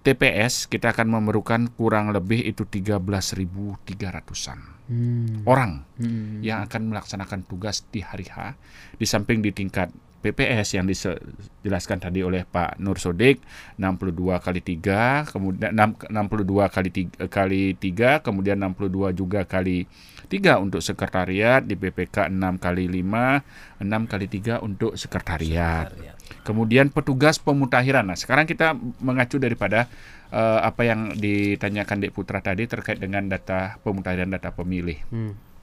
TPS 0.06 0.70
kita 0.70 0.94
akan 0.94 1.18
memerlukan 1.18 1.74
kurang 1.74 2.14
lebih 2.14 2.46
itu 2.46 2.62
13.300-an 2.70 4.60
hmm. 4.86 5.50
orang 5.50 5.82
hmm. 5.98 6.46
yang 6.46 6.62
akan 6.70 6.94
melaksanakan 6.94 7.42
tugas 7.50 7.90
di 7.90 8.06
hari 8.06 8.30
H 8.30 8.54
di 9.02 9.10
samping 9.10 9.42
di 9.42 9.50
tingkat 9.50 9.90
PPS 10.22 10.80
yang 10.80 10.90
dijelaskan 10.90 12.02
tadi 12.02 12.26
oleh 12.26 12.44
Pak 12.50 12.82
Nur 12.82 12.98
Sodik 12.98 13.44
62 13.78 14.42
kali 14.42 14.62
3 14.64 15.30
kemudian 15.30 15.72
62 15.76 16.74
kali 16.74 16.90
3, 16.90 17.30
kali 17.30 17.64
3 17.78 18.26
kemudian 18.26 18.58
62 18.58 19.14
juga 19.14 19.46
kali 19.46 19.86
3 20.26 20.58
untuk 20.66 20.82
sekretariat 20.82 21.62
di 21.62 21.78
PPK 21.78 22.34
6 22.34 22.58
kali 22.58 22.90
5 22.90 23.86
6 23.86 24.12
kali 24.12 24.26
3 24.26 24.66
untuk 24.66 24.98
sekretariat. 24.98 25.94
Kemudian 26.42 26.90
petugas 26.90 27.38
pemutakhiran. 27.38 28.10
Nah, 28.10 28.18
sekarang 28.18 28.50
kita 28.50 28.74
mengacu 29.02 29.38
daripada 29.38 29.86
uh, 30.34 30.62
apa 30.66 30.86
yang 30.86 31.14
ditanyakan 31.14 32.02
Dek 32.02 32.14
Putra 32.14 32.42
tadi 32.42 32.66
terkait 32.66 32.98
dengan 32.98 33.30
data 33.30 33.78
pemutakhiran 33.86 34.34
data 34.34 34.50
pemilih. 34.54 34.98
Hmm 35.14 35.55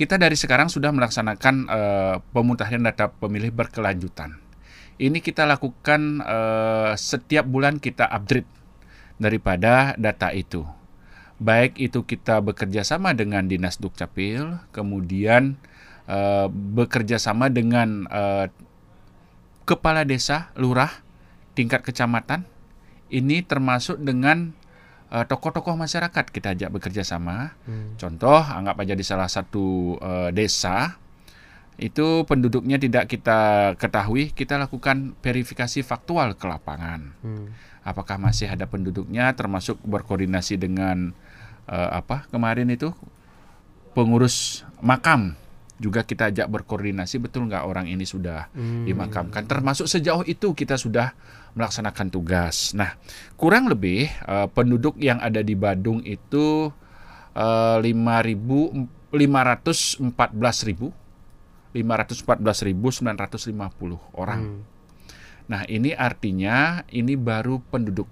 kita 0.00 0.16
dari 0.16 0.32
sekarang 0.32 0.72
sudah 0.72 0.88
melaksanakan 0.96 1.68
uh, 1.68 2.16
pemutakhiran 2.32 2.88
data 2.88 3.12
pemilih 3.12 3.52
berkelanjutan. 3.52 4.40
Ini 4.96 5.20
kita 5.20 5.44
lakukan 5.44 6.24
uh, 6.24 6.96
setiap 6.96 7.44
bulan 7.44 7.76
kita 7.76 8.08
update 8.08 8.48
daripada 9.20 9.92
data 10.00 10.32
itu. 10.32 10.64
Baik 11.36 11.76
itu 11.76 12.00
kita 12.08 12.40
bekerja 12.40 12.80
sama 12.80 13.12
dengan 13.12 13.44
Dinas 13.44 13.76
Dukcapil, 13.76 14.64
kemudian 14.72 15.60
uh, 16.08 16.48
bekerja 16.48 17.20
sama 17.20 17.52
dengan 17.52 18.08
uh, 18.08 18.48
kepala 19.68 20.08
desa, 20.08 20.48
lurah, 20.56 21.04
tingkat 21.52 21.84
kecamatan. 21.84 22.48
Ini 23.12 23.44
termasuk 23.44 24.00
dengan 24.00 24.56
uh, 25.10 25.24
tokoh-tokoh 25.26 25.74
masyarakat 25.74 26.24
kita 26.30 26.54
ajak 26.56 26.70
bekerja 26.70 27.02
sama. 27.02 27.58
Hmm. 27.66 27.98
Contoh, 27.98 28.40
anggap 28.40 28.78
aja 28.80 28.94
di 28.94 29.04
salah 29.04 29.28
satu 29.28 29.98
uh, 29.98 30.30
desa 30.30 30.96
itu 31.80 32.28
penduduknya 32.28 32.76
tidak 32.76 33.08
kita 33.08 33.72
ketahui, 33.80 34.36
kita 34.36 34.60
lakukan 34.60 35.16
verifikasi 35.24 35.80
faktual 35.80 36.36
ke 36.36 36.46
lapangan. 36.46 37.16
Hmm. 37.24 37.50
Apakah 37.80 38.20
masih 38.20 38.52
ada 38.52 38.68
penduduknya, 38.68 39.32
termasuk 39.32 39.80
berkoordinasi 39.82 40.60
dengan 40.60 41.16
uh, 41.66 41.90
apa 41.96 42.28
kemarin 42.28 42.68
itu 42.68 42.92
pengurus 43.96 44.62
makam 44.84 45.34
juga 45.80 46.04
kita 46.04 46.28
ajak 46.28 46.46
berkoordinasi 46.52 47.16
betul 47.24 47.48
nggak 47.48 47.64
orang 47.64 47.88
ini 47.88 48.04
sudah 48.04 48.52
hmm. 48.52 48.84
dimakamkan 48.84 49.48
termasuk 49.48 49.88
sejauh 49.88 50.28
itu 50.28 50.52
kita 50.52 50.76
sudah 50.76 51.16
melaksanakan 51.54 52.08
tugas. 52.08 52.72
Nah 52.76 52.94
kurang 53.34 53.66
lebih 53.66 54.10
uh, 54.26 54.46
penduduk 54.50 54.98
yang 54.98 55.18
ada 55.18 55.42
di 55.42 55.54
Badung 55.58 56.02
itu 56.06 56.70
uh, 57.34 57.76
ratus 59.42 59.98
empat 59.98 60.30
belas 60.30 60.62
ribu 60.62 60.94
lima 61.70 61.94
ratus 61.98 62.22
empat 62.26 62.38
belas 62.42 62.62
ribu 62.66 62.90
sembilan 62.90 63.18
ratus 63.18 63.50
lima 63.50 63.70
puluh 63.70 63.98
orang. 64.18 64.42
Hmm. 64.42 64.62
nah 65.50 65.66
ini 65.66 65.90
artinya 65.90 66.86
ini 66.94 67.18
baru 67.18 67.58
penduduk. 67.58 68.06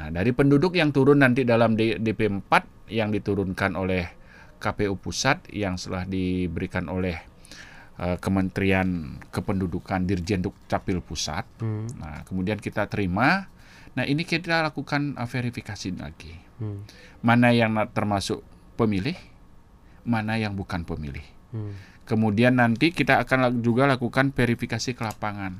Nah 0.00 0.08
dari 0.08 0.32
penduduk 0.32 0.72
yang 0.72 0.94
turun 0.94 1.20
nanti 1.20 1.44
dalam 1.44 1.76
DP 1.76 2.40
4 2.48 2.88
yang 2.88 3.12
diturunkan 3.12 3.76
oleh 3.76 4.08
KPU 4.56 4.96
pusat 4.96 5.44
yang 5.52 5.76
telah 5.76 6.08
diberikan 6.08 6.88
oleh 6.88 7.27
uh, 7.98 8.16
Kementerian 8.22 9.18
Kependudukan 9.30 10.06
Dirjen 10.06 10.42
Dukcapil 10.42 11.02
pusat. 11.04 11.44
Hmm. 11.60 11.86
Nah, 11.98 12.22
kemudian 12.24 12.58
kita 12.62 12.86
terima 12.86 13.50
Nah 13.98 14.06
ini 14.06 14.22
kita 14.22 14.62
lakukan 14.62 15.18
uh, 15.18 15.26
verifikasi 15.26 15.90
lagi. 15.98 16.30
Hmm. 16.62 16.86
Mana 17.18 17.50
yang 17.50 17.74
termasuk 17.90 18.46
pemilih, 18.78 19.18
mana 20.06 20.38
yang 20.38 20.54
bukan 20.54 20.86
pemilih. 20.86 21.26
Hmm. 21.50 21.74
Kemudian 22.06 22.62
nanti 22.62 22.94
kita 22.94 23.18
akan 23.26 23.58
juga 23.58 23.90
lakukan 23.90 24.30
verifikasi 24.30 24.94
ke 24.94 25.02
lapangan. 25.02 25.58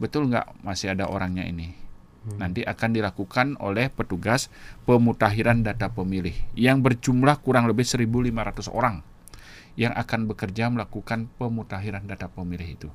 Betul 0.00 0.32
nggak 0.32 0.64
masih 0.64 0.96
ada 0.96 1.12
orangnya 1.12 1.44
ini? 1.44 1.76
Nanti 2.20 2.60
akan 2.60 2.92
dilakukan 2.92 3.56
oleh 3.64 3.88
petugas 3.88 4.52
pemutakhiran 4.84 5.64
data 5.64 5.88
pemilih 5.88 6.36
yang 6.52 6.84
berjumlah 6.84 7.40
kurang 7.40 7.64
lebih 7.64 7.88
1.500 7.88 8.68
orang 8.76 9.00
yang 9.78 9.94
akan 9.94 10.26
bekerja 10.30 10.70
melakukan 10.70 11.30
pemutakhiran 11.38 12.06
data 12.06 12.26
pemilih 12.26 12.68
itu. 12.78 12.88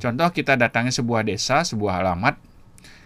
Contoh 0.00 0.28
kita 0.32 0.56
datangi 0.56 0.92
sebuah 0.92 1.26
desa, 1.26 1.62
sebuah 1.62 2.02
alamat, 2.04 2.40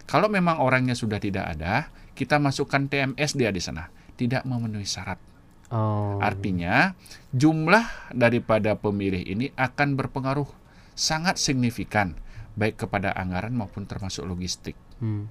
kalau 0.07 0.31
memang 0.31 0.63
orangnya 0.63 0.95
sudah 0.95 1.19
tidak 1.19 1.51
ada, 1.51 1.91
kita 2.15 2.39
masukkan 2.39 2.87
TMS 2.87 3.35
dia 3.35 3.51
di 3.51 3.59
sana, 3.59 3.91
tidak 4.15 4.47
memenuhi 4.47 4.87
syarat. 4.87 5.19
Oh. 5.67 6.15
Artinya 6.23 6.95
jumlah 7.35 8.15
daripada 8.15 8.79
pemilih 8.79 9.19
ini 9.19 9.51
akan 9.59 9.99
berpengaruh 9.99 10.47
sangat 10.95 11.35
signifikan 11.35 12.15
baik 12.55 12.87
kepada 12.87 13.11
anggaran 13.13 13.51
maupun 13.51 13.83
termasuk 13.83 14.23
logistik. 14.23 14.79
Hmm. 15.03 15.27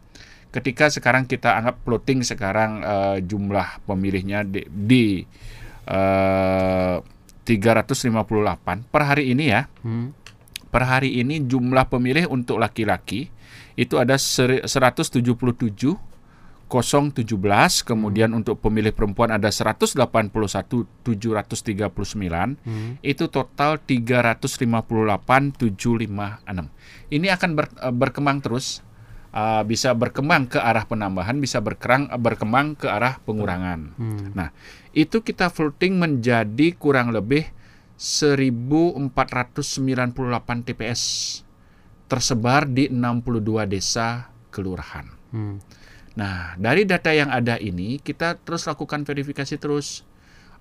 Ketika 0.53 0.93
sekarang 0.93 1.25
kita 1.25 1.57
anggap 1.57 1.83
plotting 1.83 2.23
sekarang 2.23 2.85
eh, 2.85 3.19
jumlah 3.25 3.83
pemilihnya 3.89 4.45
di, 4.45 4.63
di 4.69 5.07
eh, 5.89 6.97
358 7.47 8.11
per 8.85 9.03
hari 9.05 9.31
ini 9.31 9.45
ya. 9.49 9.71
Hmm. 9.81 10.11
Per 10.67 10.83
hari 10.83 11.17
ini 11.17 11.41
jumlah 11.41 11.87
pemilih 11.87 12.27
untuk 12.27 12.59
laki-laki 12.59 13.31
itu 13.75 13.97
ada 13.97 14.19
seri- 14.19 14.61
177 14.61 15.95
017 16.67 17.15
kemudian 17.81 18.35
untuk 18.35 18.59
pemilih 18.59 18.91
perempuan 18.91 19.31
ada 19.31 19.47
181 19.47 20.27
739 21.07 22.59
Hmm. 22.59 22.99
itu 23.01 23.25
total 23.29 23.79
358 23.79 25.55
756 25.55 26.67
ini 27.09 27.31
akan 27.31 27.51
ber- 27.55 27.71
eh, 27.79 27.95
berkembang 27.95 28.43
terus 28.43 28.83
Uh, 29.37 29.61
bisa 29.69 29.93
berkembang 29.93 30.49
ke 30.49 30.57
arah 30.57 30.89
penambahan 30.89 31.37
bisa 31.37 31.61
berkerang 31.61 32.09
berkembang 32.17 32.73
ke 32.73 32.89
arah 32.89 33.21
pengurangan 33.21 33.93
Hmm. 34.01 34.33
nah 34.33 34.49
itu 34.97 35.21
kita 35.21 35.53
floating 35.53 36.01
menjadi 36.01 36.73
kurang 36.73 37.13
lebih 37.13 37.45
1498 38.01 39.05
TPS 40.65 41.03
tersebar 42.09 42.65
di 42.65 42.89
62 42.89 43.69
desa 43.69 44.33
kelurahan 44.49 45.13
Hmm. 45.27 45.59
Nah, 46.17 46.57
dari 46.57 46.89
data 46.89 47.13
yang 47.13 47.29
ada 47.29 47.61
ini 47.61 48.01
kita 48.01 48.41
terus 48.41 48.65
lakukan 48.65 49.05
verifikasi 49.05 49.61
terus. 49.61 50.01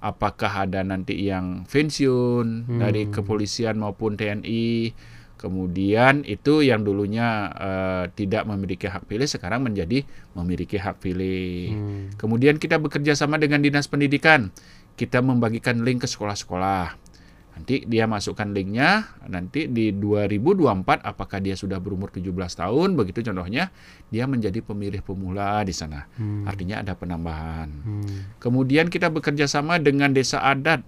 Apakah 0.04 0.68
ada 0.68 0.84
nanti 0.84 1.16
yang 1.16 1.64
pensiun 1.64 2.68
Hmm. 2.68 2.80
dari 2.84 3.08
kepolisian 3.08 3.80
maupun 3.80 4.20
TNI, 4.20 4.92
kemudian 5.46 6.26
itu 6.26 6.66
yang 6.66 6.82
dulunya 6.82 7.54
eh, 7.54 8.06
tidak 8.18 8.50
memiliki 8.50 8.90
hak 8.90 9.06
pilih 9.06 9.30
sekarang 9.30 9.62
menjadi 9.62 10.02
memiliki 10.34 10.82
hak 10.82 11.06
pilih. 11.06 11.70
Hmm. 11.70 12.06
Kemudian 12.18 12.58
kita 12.58 12.82
bekerja 12.82 13.14
sama 13.14 13.38
dengan 13.38 13.62
dinas 13.62 13.86
pendidikan, 13.86 14.50
kita 14.98 15.22
membagikan 15.22 15.86
link 15.86 16.02
ke 16.02 16.10
sekolah-sekolah. 16.10 16.98
Nanti 17.56 17.88
dia 17.88 18.04
masukkan 18.04 18.52
linknya, 18.52 19.16
nanti 19.32 19.72
di 19.72 19.96
2024 19.96 21.06
apakah 21.06 21.40
dia 21.40 21.56
sudah 21.56 21.80
berumur 21.80 22.12
17 22.12 22.36
tahun, 22.36 23.00
begitu 23.00 23.24
contohnya, 23.32 23.72
dia 24.12 24.28
menjadi 24.28 24.60
pemilih 24.60 25.00
pemula 25.06 25.64
di 25.64 25.72
sana. 25.72 26.10
Hmm. 26.18 26.44
Artinya 26.50 26.82
ada 26.82 26.98
penambahan. 26.98 27.70
Hmm. 27.70 28.34
Kemudian 28.42 28.90
kita 28.90 29.08
bekerja 29.14 29.46
sama 29.48 29.78
dengan 29.80 30.12
desa 30.12 30.44
adat 30.44 30.84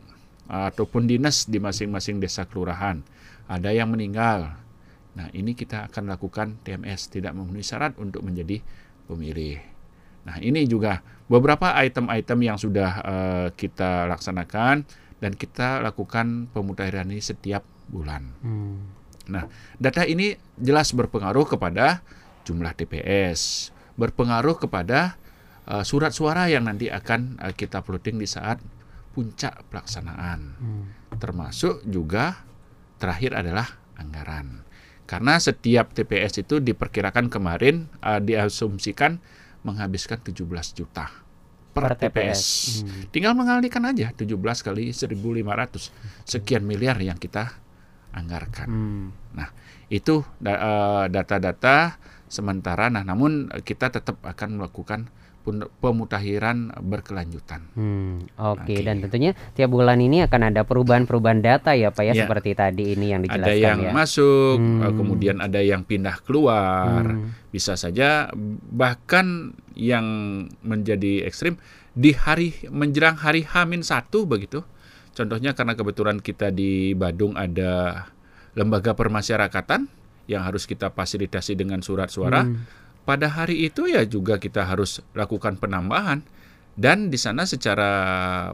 ataupun 0.50 1.06
dinas 1.08 1.46
di 1.46 1.62
masing-masing 1.62 2.20
desa 2.20 2.44
kelurahan. 2.44 3.00
Ada 3.48 3.72
yang 3.72 3.92
meninggal. 3.92 4.60
Nah, 5.18 5.28
ini 5.34 5.58
kita 5.58 5.90
akan 5.90 6.14
lakukan 6.14 6.62
TMS 6.62 7.10
tidak 7.10 7.34
memenuhi 7.34 7.66
syarat 7.66 7.98
untuk 7.98 8.22
menjadi 8.22 8.62
pemilih. 9.10 9.58
Nah, 10.28 10.38
ini 10.44 10.68
juga 10.68 11.02
beberapa 11.32 11.72
item-item 11.80 12.40
yang 12.44 12.58
sudah 12.60 12.92
eh, 13.02 13.48
kita 13.56 14.06
laksanakan 14.12 14.84
dan 15.18 15.32
kita 15.34 15.82
lakukan 15.82 16.52
pemutakhiran 16.54 17.10
ini 17.10 17.24
setiap 17.24 17.66
bulan. 17.90 18.36
Hmm. 18.44 18.78
Nah, 19.28 19.50
data 19.82 20.08
ini 20.08 20.36
jelas 20.56 20.94
berpengaruh 20.96 21.48
kepada 21.58 22.06
jumlah 22.48 22.72
TPS, 22.78 23.72
berpengaruh 24.00 24.56
kepada 24.56 25.20
uh, 25.68 25.84
surat 25.84 26.16
suara 26.16 26.48
yang 26.48 26.64
nanti 26.64 26.88
akan 26.88 27.36
uh, 27.44 27.52
kita 27.52 27.84
plotting 27.84 28.16
di 28.16 28.28
saat 28.30 28.64
puncak 29.12 29.68
pelaksanaan. 29.68 30.40
Hmm. 30.56 30.84
Termasuk 31.20 31.84
juga 31.84 32.47
terakhir 32.98 33.38
adalah 33.38 33.80
anggaran. 33.98 34.68
Karena 35.08 35.40
setiap 35.40 35.96
TPS 35.96 36.44
itu 36.44 36.60
diperkirakan 36.60 37.32
kemarin 37.32 37.88
uh, 38.04 38.20
diasumsikan 38.20 39.24
menghabiskan 39.64 40.20
17 40.20 40.44
juta 40.76 41.08
per, 41.78 41.94
Per 41.94 42.10
TPS. 42.10 42.10
TPS. 42.10 42.42
Hmm. 42.84 43.04
Tinggal 43.14 43.34
mengalihkan 43.38 43.86
aja 43.86 44.10
17 44.12 44.34
kali 44.66 44.90
1.500 44.90 46.26
sekian 46.26 46.64
miliar 46.66 46.98
yang 46.98 47.22
kita 47.22 47.54
anggarkan. 48.16 48.68
Hmm. 48.68 49.08
Nah, 49.38 49.54
itu 49.94 50.26
eh, 50.42 51.06
data-data 51.14 52.02
sementara. 52.28 52.90
Nah, 52.90 53.06
namun 53.06 53.54
kita 53.62 53.94
tetap 53.94 54.20
akan 54.26 54.58
melakukan 54.58 55.14
pemutakhiran 55.80 56.76
berkelanjutan. 56.84 57.64
Hmm, 57.74 58.28
oke 58.36 58.68
Oke. 58.68 58.84
dan 58.84 59.00
tentunya 59.00 59.32
tiap 59.56 59.72
bulan 59.72 59.98
ini 59.98 60.24
akan 60.24 60.52
ada 60.52 60.68
perubahan-perubahan 60.68 61.40
data 61.40 61.72
ya 61.74 61.90
Pak 61.90 62.04
ya 62.04 62.14
Ya. 62.14 62.24
seperti 62.28 62.52
tadi 62.54 62.94
ini 62.94 63.16
yang 63.16 63.24
dijelaskan 63.24 63.48
Ada 63.48 63.54
yang 63.56 63.80
ya. 63.80 63.92
masuk, 63.96 64.58
eh, 64.60 64.84
Hmm. 64.84 64.96
kemudian 64.96 65.38
ada 65.40 65.60
yang 65.64 65.82
pindah 65.82 66.20
keluar. 66.22 67.04
Hmm. 67.08 67.32
Bisa 67.50 67.74
saja 67.74 68.28
bahkan 68.70 69.56
yang 69.74 70.06
menjadi 70.62 71.24
ekstrim 71.24 71.56
di 71.94 72.14
hari 72.14 72.54
menjelang 72.68 73.18
hari 73.18 73.42
H-1 73.42 74.28
begitu. 74.28 74.62
Contohnya 75.14 75.58
karena 75.58 75.74
kebetulan 75.74 76.22
kita 76.22 76.54
di 76.54 76.94
Badung 76.94 77.34
ada 77.34 78.06
lembaga 78.54 78.94
permasyarakatan 78.94 79.90
yang 80.28 80.44
harus 80.44 80.68
kita 80.68 80.92
fasilitasi 80.92 81.56
dengan 81.56 81.80
surat 81.82 82.12
suara. 82.12 82.44
Hmm. 82.46 82.68
Pada 83.08 83.32
hari 83.32 83.72
itu 83.72 83.88
ya 83.88 84.04
juga 84.04 84.36
kita 84.36 84.68
harus 84.68 85.00
lakukan 85.16 85.56
penambahan 85.56 86.28
dan 86.78 87.08
di 87.08 87.16
sana 87.16 87.48
secara 87.48 87.90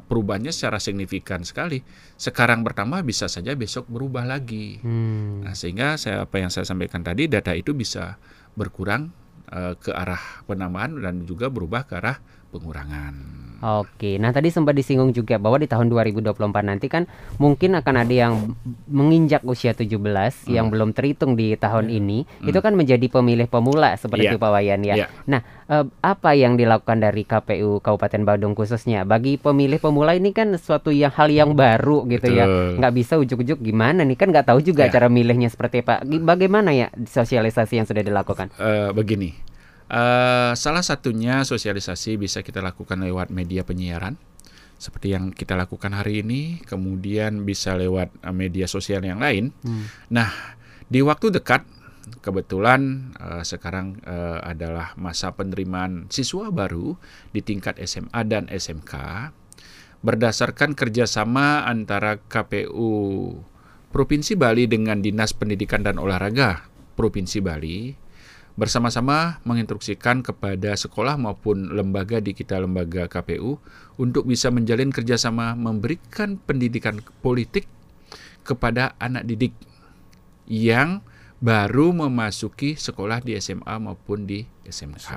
perubahannya 0.05 0.53
secara 0.53 0.77
signifikan 0.77 1.41
sekali. 1.43 1.81
Sekarang 2.15 2.61
bertambah 2.61 3.01
bisa 3.03 3.25
saja 3.27 3.51
besok 3.57 3.89
berubah 3.89 4.23
lagi. 4.23 4.79
Hmm. 4.79 5.43
Nah, 5.43 5.57
sehingga 5.57 5.99
saya 5.99 6.23
apa 6.23 6.39
yang 6.39 6.53
saya 6.53 6.63
sampaikan 6.63 7.03
tadi 7.03 7.27
data 7.27 7.51
itu 7.51 7.75
bisa 7.75 8.15
berkurang 8.55 9.11
eh, 9.51 9.75
ke 9.75 9.91
arah 9.91 10.45
penambahan 10.47 11.01
dan 11.01 11.25
juga 11.25 11.49
berubah 11.51 11.83
ke 11.83 11.99
arah 11.99 12.21
pengurangan. 12.53 13.13
Oke, 13.63 14.19
nah 14.19 14.35
tadi 14.35 14.51
sempat 14.51 14.75
disinggung 14.75 15.15
juga 15.15 15.39
bahwa 15.39 15.55
di 15.55 15.71
tahun 15.71 15.87
2024 15.87 16.35
nanti 16.67 16.91
kan 16.91 17.07
mungkin 17.39 17.79
akan 17.79 17.95
ada 17.95 18.11
yang 18.11 18.33
menginjak 18.85 19.39
usia 19.47 19.71
17 19.71 20.03
yang 20.51 20.67
belum 20.67 20.91
terhitung 20.91 21.39
di 21.39 21.55
tahun 21.55 21.87
ini, 21.87 22.27
itu 22.43 22.59
kan 22.59 22.75
menjadi 22.75 23.07
pemilih 23.07 23.47
pemula 23.47 23.95
seperti 23.95 24.27
Iya. 24.27 24.35
Pak 24.35 24.51
Wayan 24.51 24.81
ya. 24.83 24.95
Iya. 24.99 25.07
Nah, 25.31 25.39
eh, 25.71 25.85
apa 26.03 26.35
yang 26.35 26.59
dilakukan 26.59 26.99
dari 26.99 27.23
KPU 27.23 27.79
Kabupaten 27.79 28.27
Badung 28.27 28.51
khususnya 28.51 29.07
bagi 29.07 29.39
pemilih 29.39 29.79
pemula 29.79 30.11
ini 30.11 30.35
kan 30.35 30.51
suatu 30.59 30.91
yang 30.91 31.15
hal 31.15 31.31
yang 31.31 31.55
baru 31.55 32.03
gitu 32.11 32.35
ya. 32.35 32.43
Betul. 32.43 32.83
Nggak 32.83 32.93
bisa 32.93 33.13
ujuk-ujuk 33.15 33.63
gimana 33.63 34.03
nih 34.03 34.19
kan 34.19 34.27
nggak 34.27 34.43
tahu 34.43 34.59
juga 34.59 34.91
Ya. 34.91 34.91
cara 34.91 35.07
milihnya 35.07 35.47
seperti 35.47 35.87
apa. 35.87 36.03
Bagaimana 36.03 36.75
ya 36.75 36.91
sosialisasi 36.91 37.79
yang 37.79 37.87
sudah 37.87 38.03
dilakukan? 38.03 38.51
Eh, 38.59 38.91
begini, 38.91 39.31
eh, 39.89 40.51
salah 40.53 40.83
satunya 40.83 41.43
sosialisasi 41.43 42.19
bisa 42.19 42.45
kita 42.45 42.59
lakukan 42.59 42.99
lewat 43.01 43.31
media 43.31 43.65
penyiaran, 43.65 44.19
seperti 44.83 45.15
yang 45.15 45.31
kita 45.31 45.55
lakukan 45.55 45.95
hari 45.95 46.19
ini, 46.19 46.59
kemudian 46.67 47.47
bisa 47.47 47.79
lewat 47.79 48.11
eh, 48.19 48.35
media 48.35 48.67
sosial 48.67 48.99
yang 49.07 49.23
lain. 49.23 49.55
Hmm. 49.63 49.87
Nah, 50.11 50.29
di 50.91 50.99
waktu 50.99 51.31
dekat, 51.31 51.63
kebetulan 52.19 53.15
eh, 53.15 53.43
sekarang 53.47 54.03
eh, 54.03 54.39
adalah 54.43 54.91
masa 54.99 55.31
penerimaan 55.31 56.11
siswa 56.11 56.51
baru 56.51 56.99
di 57.31 57.39
tingkat 57.39 57.79
SMA 57.87 58.21
dan 58.27 58.51
SMK, 58.51 58.93
berdasarkan 60.03 60.75
kerjasama 60.75 61.63
antara 61.63 62.19
KPU 62.19 62.91
Provinsi 63.95 64.35
Bali 64.35 64.67
dengan 64.67 64.99
Dinas 64.99 65.31
Pendidikan 65.31 65.85
dan 65.85 65.95
Olahraga 65.95 66.67
Provinsi 66.99 67.39
Bali 67.39 68.02
bersama-sama 68.53 69.41
menginstruksikan 69.49 70.21
kepada 70.21 70.77
sekolah 70.77 71.17
maupun 71.17 71.73
lembaga 71.73 72.21
di 72.21 72.37
kita 72.37 72.61
lembaga 72.61 73.09
KPU 73.09 73.57
untuk 73.97 74.29
bisa 74.29 74.53
menjalin 74.53 74.93
kerjasama 74.93 75.57
memberikan 75.57 76.37
pendidikan 76.37 77.01
politik 77.25 77.65
kepada 78.45 78.93
anak 79.01 79.25
didik 79.25 79.57
yang 80.45 81.01
baru 81.43 81.91
memasuki 81.91 82.79
sekolah 82.79 83.19
di 83.19 83.35
SMA 83.41 83.75
maupun 83.81 84.23
di 84.23 84.47
SMK. 84.63 85.09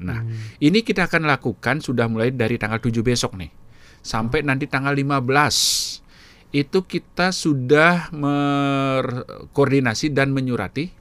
Nah, 0.00 0.24
ini 0.64 0.80
kita 0.80 1.12
akan 1.12 1.28
lakukan 1.28 1.84
sudah 1.84 2.08
mulai 2.08 2.32
dari 2.32 2.56
tanggal 2.56 2.80
7 2.80 3.04
besok 3.04 3.36
nih. 3.36 3.52
Sampai 4.00 4.40
nanti 4.46 4.64
tanggal 4.64 4.96
15 4.96 6.00
itu 6.56 6.78
kita 6.88 7.36
sudah 7.36 8.08
berkoordinasi 8.08 10.16
dan 10.16 10.32
menyurati 10.32 10.97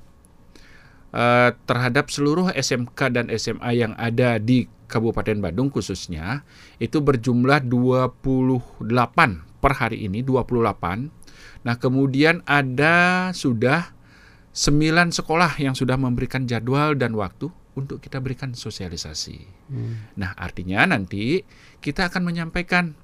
uh, 1.18 1.50
terhadap 1.66 2.14
seluruh 2.14 2.54
SMK 2.54 3.00
dan 3.10 3.26
SMA 3.34 3.74
yang 3.74 3.98
ada 3.98 4.38
di 4.38 4.70
Kabupaten 4.88 5.44
Bandung 5.44 5.68
khususnya 5.68 6.46
itu 6.80 7.04
berjumlah 7.04 7.66
28 7.68 8.88
per 9.60 9.74
hari 9.76 10.06
ini 10.06 10.24
28. 10.24 11.66
Nah, 11.68 11.76
kemudian 11.76 12.46
ada 12.48 13.30
sudah 13.36 13.92
9 14.56 15.12
sekolah 15.12 15.60
yang 15.60 15.76
sudah 15.76 16.00
memberikan 16.00 16.48
jadwal 16.48 16.96
dan 16.96 17.18
waktu 17.20 17.52
untuk 17.78 18.00
kita 18.02 18.18
berikan 18.24 18.56
sosialisasi. 18.56 19.38
Hmm. 19.70 20.08
Nah, 20.18 20.34
artinya 20.34 20.88
nanti 20.88 21.44
kita 21.84 22.10
akan 22.10 22.26
menyampaikan 22.26 22.98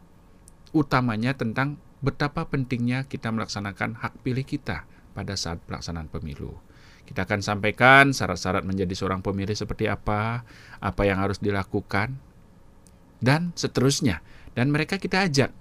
utamanya 0.74 1.38
tentang 1.38 1.78
betapa 2.02 2.50
pentingnya 2.50 3.06
kita 3.06 3.30
melaksanakan 3.30 4.02
hak 4.02 4.24
pilih 4.26 4.44
kita 4.44 4.90
pada 5.14 5.38
saat 5.38 5.62
pelaksanaan 5.68 6.10
pemilu. 6.10 6.58
Kita 7.14 7.30
akan 7.30 7.46
sampaikan 7.46 8.10
syarat-syarat 8.10 8.66
menjadi 8.66 8.90
seorang 8.98 9.22
pemilih 9.22 9.54
seperti 9.54 9.86
apa, 9.86 10.42
apa 10.82 11.02
yang 11.06 11.22
harus 11.22 11.38
dilakukan, 11.38 12.18
dan 13.22 13.54
seterusnya. 13.54 14.26
Dan 14.58 14.74
mereka 14.74 14.98
kita 14.98 15.22
ajak 15.22 15.54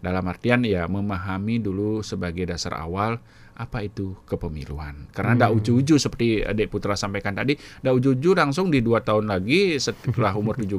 dalam 0.00 0.24
artian 0.24 0.64
ya 0.64 0.88
memahami 0.88 1.60
dulu 1.60 2.00
sebagai 2.00 2.48
dasar 2.48 2.80
awal 2.80 3.20
apa 3.58 3.82
itu 3.82 4.14
kepemiluan. 4.24 5.10
Karena 5.10 5.34
tidak 5.34 5.50
hmm. 5.50 5.58
uju-uju 5.58 5.94
seperti 5.98 6.40
Adik 6.46 6.70
Putra 6.70 6.94
sampaikan 6.94 7.34
tadi, 7.34 7.58
tidak 7.58 7.94
uju-uju 7.98 8.38
langsung 8.38 8.70
di 8.70 8.78
dua 8.78 9.02
tahun 9.02 9.26
lagi 9.26 9.76
setelah 9.82 10.38
umur 10.38 10.56
17 10.62 10.78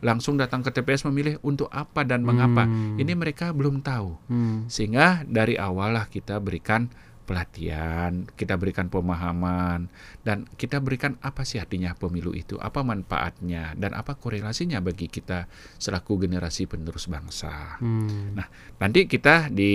langsung 0.00 0.40
datang 0.40 0.64
ke 0.64 0.72
TPS 0.72 1.04
memilih 1.12 1.36
untuk 1.44 1.68
apa 1.68 2.02
dan 2.02 2.24
mengapa. 2.24 2.64
Hmm. 2.64 2.96
Ini 2.96 3.12
mereka 3.12 3.52
belum 3.52 3.84
tahu. 3.84 4.16
Hmm. 4.32 4.64
Sehingga 4.66 5.28
dari 5.28 5.60
awal 5.60 5.94
lah 6.00 6.08
kita 6.08 6.40
berikan 6.40 6.88
pelatihan, 7.24 8.28
kita 8.36 8.60
berikan 8.60 8.92
pemahaman, 8.92 9.88
dan 10.22 10.44
kita 10.60 10.78
berikan 10.78 11.16
apa 11.24 11.42
sih 11.42 11.56
artinya 11.58 11.96
pemilu 11.96 12.36
itu, 12.36 12.60
apa 12.60 12.84
manfaatnya, 12.84 13.72
dan 13.74 13.96
apa 13.96 14.14
korelasinya 14.14 14.78
bagi 14.84 15.08
kita 15.08 15.48
selaku 15.80 16.28
generasi 16.28 16.68
penerus 16.68 17.08
bangsa. 17.08 17.80
Hmm. 17.80 18.36
Nah, 18.36 18.46
nanti 18.78 19.08
kita 19.08 19.48
di 19.48 19.72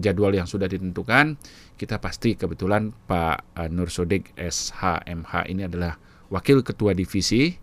jadwal 0.00 0.32
yang 0.32 0.48
sudah 0.48 0.66
ditentukan, 0.66 1.36
kita 1.76 2.00
pasti 2.00 2.34
kebetulan 2.34 2.90
Pak 2.90 3.60
eh, 3.60 3.68
Nur 3.68 3.92
Sodik 3.92 4.32
SHMH 4.34 5.52
ini 5.52 5.68
adalah 5.68 6.00
wakil 6.32 6.66
ketua 6.66 6.90
divisi 6.90 7.54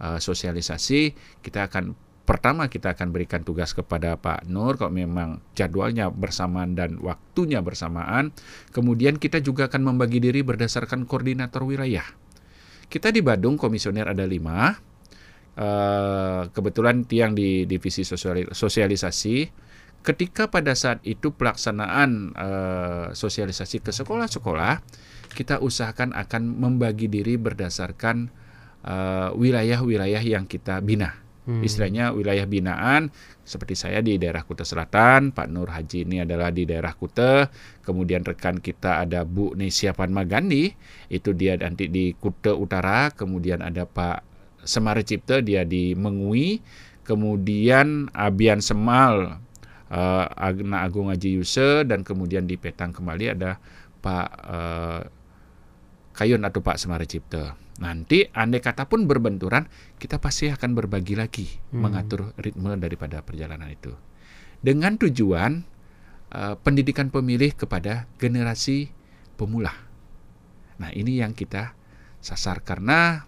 uh, 0.00 0.18
sosialisasi, 0.20 1.14
kita 1.40 1.68
akan 1.68 1.96
pertama 2.28 2.70
kita 2.70 2.94
akan 2.94 3.10
berikan 3.10 3.42
tugas 3.42 3.74
kepada 3.74 4.14
Pak 4.14 4.46
Nur 4.46 4.78
kalau 4.78 4.94
memang 4.94 5.42
jadwalnya 5.58 6.12
bersamaan 6.12 6.78
dan 6.78 7.00
waktunya 7.02 7.58
bersamaan. 7.64 8.30
Kemudian 8.70 9.18
kita 9.18 9.42
juga 9.42 9.66
akan 9.66 9.94
membagi 9.94 10.22
diri 10.22 10.46
berdasarkan 10.46 11.10
koordinator 11.10 11.66
wilayah. 11.66 12.06
Kita 12.86 13.10
di 13.10 13.22
Badung 13.22 13.58
komisioner 13.58 14.10
ada 14.10 14.26
lima. 14.26 14.74
Uh, 15.60 16.46
kebetulan 16.54 17.04
tiang 17.04 17.34
di 17.34 17.66
divisi 17.66 18.06
sosialisasi. 18.06 19.36
Ketika 20.00 20.48
pada 20.48 20.72
saat 20.72 21.04
itu 21.04 21.36
pelaksanaan 21.36 22.32
uh, 22.32 23.06
sosialisasi 23.12 23.84
ke 23.84 23.92
sekolah-sekolah, 23.92 24.80
kita 25.34 25.60
usahakan 25.60 26.16
akan 26.16 26.42
membagi 26.58 27.06
diri 27.06 27.38
berdasarkan 27.38 28.34
eh, 28.82 29.30
wilayah-wilayah 29.30 30.18
yang 30.26 30.50
kita 30.50 30.82
bina 30.82 31.29
Hmm. 31.50 31.66
Istilahnya 31.66 32.14
wilayah 32.14 32.46
binaan 32.46 33.10
seperti 33.42 33.74
saya 33.74 33.98
di 33.98 34.14
daerah 34.22 34.46
Kuta 34.46 34.62
Selatan, 34.62 35.34
Pak 35.34 35.50
Nur 35.50 35.74
Haji 35.74 36.06
ini 36.06 36.22
adalah 36.22 36.54
di 36.54 36.62
daerah 36.62 36.94
Kuta, 36.94 37.50
kemudian 37.82 38.22
rekan 38.22 38.62
kita 38.62 39.02
ada 39.02 39.26
Bu 39.26 39.58
Nesia 39.58 39.90
Magandi, 39.98 40.70
itu 41.10 41.34
dia 41.34 41.58
nanti 41.58 41.90
di 41.90 42.14
Kuta 42.14 42.54
Utara, 42.54 43.10
kemudian 43.10 43.66
ada 43.66 43.82
Pak 43.82 44.22
Semar 44.62 45.02
Cipta 45.02 45.42
dia 45.42 45.66
di 45.66 45.98
Mengui, 45.98 46.62
kemudian 47.02 48.06
Abian 48.14 48.62
Semal 48.62 49.42
uh, 49.90 50.26
Agna 50.30 50.86
Agung 50.86 51.10
Haji 51.10 51.42
Yuse 51.42 51.82
dan 51.82 52.06
kemudian 52.06 52.46
di 52.46 52.54
Petang 52.54 52.94
kembali 52.94 53.34
ada 53.34 53.58
Pak 53.98 54.28
uh, 54.46 55.02
Kayun 56.14 56.46
atau 56.46 56.62
Pak 56.62 56.78
Semar 56.78 57.02
Cipta. 57.02 57.58
Nanti 57.80 58.28
andai 58.28 58.60
kata 58.60 58.84
pun 58.86 59.08
berbenturan, 59.08 59.64
kita 59.96 60.20
pasti 60.20 60.52
akan 60.52 60.76
berbagi 60.76 61.16
lagi 61.16 61.48
hmm. 61.48 61.80
mengatur 61.80 62.36
ritme 62.36 62.76
daripada 62.76 63.24
perjalanan 63.24 63.72
itu. 63.72 63.96
Dengan 64.60 65.00
tujuan 65.00 65.64
uh, 66.36 66.54
pendidikan 66.60 67.08
pemilih 67.08 67.56
kepada 67.56 68.04
generasi 68.20 68.92
pemula. 69.40 69.72
Nah, 70.76 70.92
ini 70.92 71.24
yang 71.24 71.32
kita 71.32 71.72
sasar 72.20 72.60
karena 72.60 73.24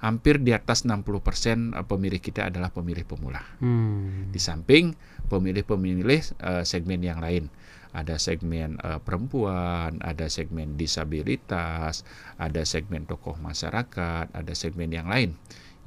hampir 0.00 0.40
di 0.40 0.56
atas 0.56 0.88
60% 0.88 1.76
eh, 1.76 1.84
pemilih 1.84 2.20
kita 2.20 2.48
adalah 2.48 2.72
pemilih 2.72 3.04
pemula. 3.04 3.40
Hmm. 3.60 4.32
Di 4.32 4.40
samping 4.40 4.96
pemilih-pemilih 5.30 6.42
uh, 6.42 6.64
segmen 6.66 7.04
yang 7.04 7.22
lain 7.22 7.52
ada 7.90 8.18
segmen 8.22 8.78
uh, 8.86 9.02
perempuan, 9.02 9.98
ada 10.02 10.30
segmen 10.30 10.78
disabilitas, 10.78 12.06
ada 12.38 12.62
segmen 12.62 13.02
tokoh 13.02 13.34
masyarakat, 13.38 14.30
ada 14.30 14.52
segmen 14.54 14.90
yang 14.94 15.10
lain 15.10 15.34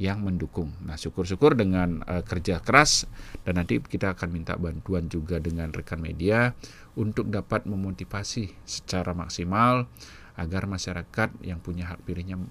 yang 0.02 0.26
mendukung. 0.26 0.74
Nah, 0.84 0.98
syukur-syukur 0.98 1.54
dengan 1.54 2.02
uh, 2.10 2.26
kerja 2.26 2.60
keras 2.60 3.06
dan 3.46 3.62
nanti 3.62 3.78
kita 3.78 4.18
akan 4.18 4.30
minta 4.34 4.58
bantuan 4.58 5.06
juga 5.08 5.38
dengan 5.38 5.70
rekan 5.70 6.02
media 6.02 6.58
untuk 6.98 7.30
dapat 7.30 7.70
memotivasi 7.70 8.52
secara 8.66 9.14
maksimal 9.14 9.86
agar 10.34 10.66
masyarakat 10.66 11.30
yang 11.46 11.62
punya 11.62 11.94
hak 11.94 12.02
pilihnya 12.10 12.42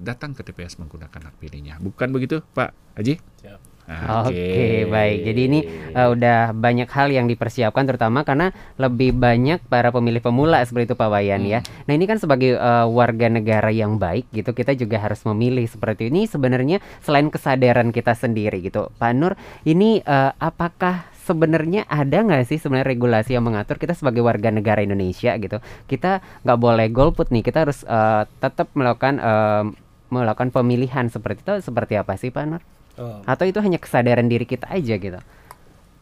datang 0.00 0.32
ke 0.32 0.40
TPS 0.40 0.80
menggunakan 0.80 1.30
hak 1.30 1.36
pilihnya. 1.36 1.76
Bukan 1.78 2.08
begitu, 2.10 2.40
Pak 2.56 2.72
Haji? 2.96 3.20
Siap. 3.44 3.70
Oke, 3.90 4.30
okay, 4.30 4.78
baik. 4.86 5.18
Jadi 5.26 5.40
ini 5.50 5.60
uh, 5.98 6.14
udah 6.14 6.54
banyak 6.54 6.86
hal 6.94 7.10
yang 7.10 7.26
dipersiapkan 7.26 7.82
terutama 7.90 8.22
karena 8.22 8.54
lebih 8.78 9.10
banyak 9.18 9.66
para 9.66 9.90
pemilih 9.90 10.22
pemula 10.22 10.62
seperti 10.62 10.94
itu 10.94 10.96
Pak 10.96 11.10
Wayan 11.10 11.42
ya. 11.42 11.58
hmm. 11.58 11.66
ya. 11.66 11.86
Nah, 11.90 11.92
ini 11.98 12.04
kan 12.06 12.22
sebagai 12.22 12.54
uh, 12.54 12.86
warga 12.86 13.26
negara 13.26 13.74
yang 13.74 13.98
baik 13.98 14.30
gitu, 14.30 14.54
kita 14.54 14.78
juga 14.78 15.02
harus 15.02 15.26
memilih 15.26 15.66
seperti 15.66 16.06
ini 16.06 16.30
sebenarnya 16.30 16.78
selain 17.02 17.34
kesadaran 17.34 17.90
kita 17.90 18.14
sendiri 18.14 18.62
gitu. 18.62 18.94
Pak 18.94 19.10
Nur, 19.10 19.34
ini 19.66 19.98
uh, 20.06 20.38
apakah 20.38 21.10
sebenarnya 21.26 21.86
ada 21.90 22.22
nggak 22.22 22.46
sih 22.46 22.62
sebenarnya 22.62 22.94
regulasi 22.94 23.34
yang 23.34 23.46
mengatur 23.46 23.78
kita 23.78 23.94
sebagai 23.94 24.22
warga 24.22 24.50
negara 24.50 24.82
Indonesia 24.82 25.30
gitu 25.38 25.62
kita 25.86 26.18
nggak 26.42 26.58
boleh 26.58 26.90
golput 26.90 27.30
nih 27.30 27.46
kita 27.46 27.68
harus 27.68 27.86
uh, 27.86 28.26
tetap 28.42 28.66
melakukan 28.74 29.22
uh, 29.22 29.70
melakukan 30.10 30.50
pemilihan 30.50 31.08
seperti 31.08 31.46
itu 31.46 31.54
seperti 31.64 31.94
apa 31.96 32.18
sih 32.18 32.28
Pak 32.34 32.44
Nur? 32.46 32.62
Oh. 32.98 33.22
Atau 33.24 33.48
itu 33.48 33.62
hanya 33.62 33.80
kesadaran 33.80 34.26
diri 34.28 34.44
kita 34.44 34.68
aja 34.68 34.94
gitu? 34.98 35.20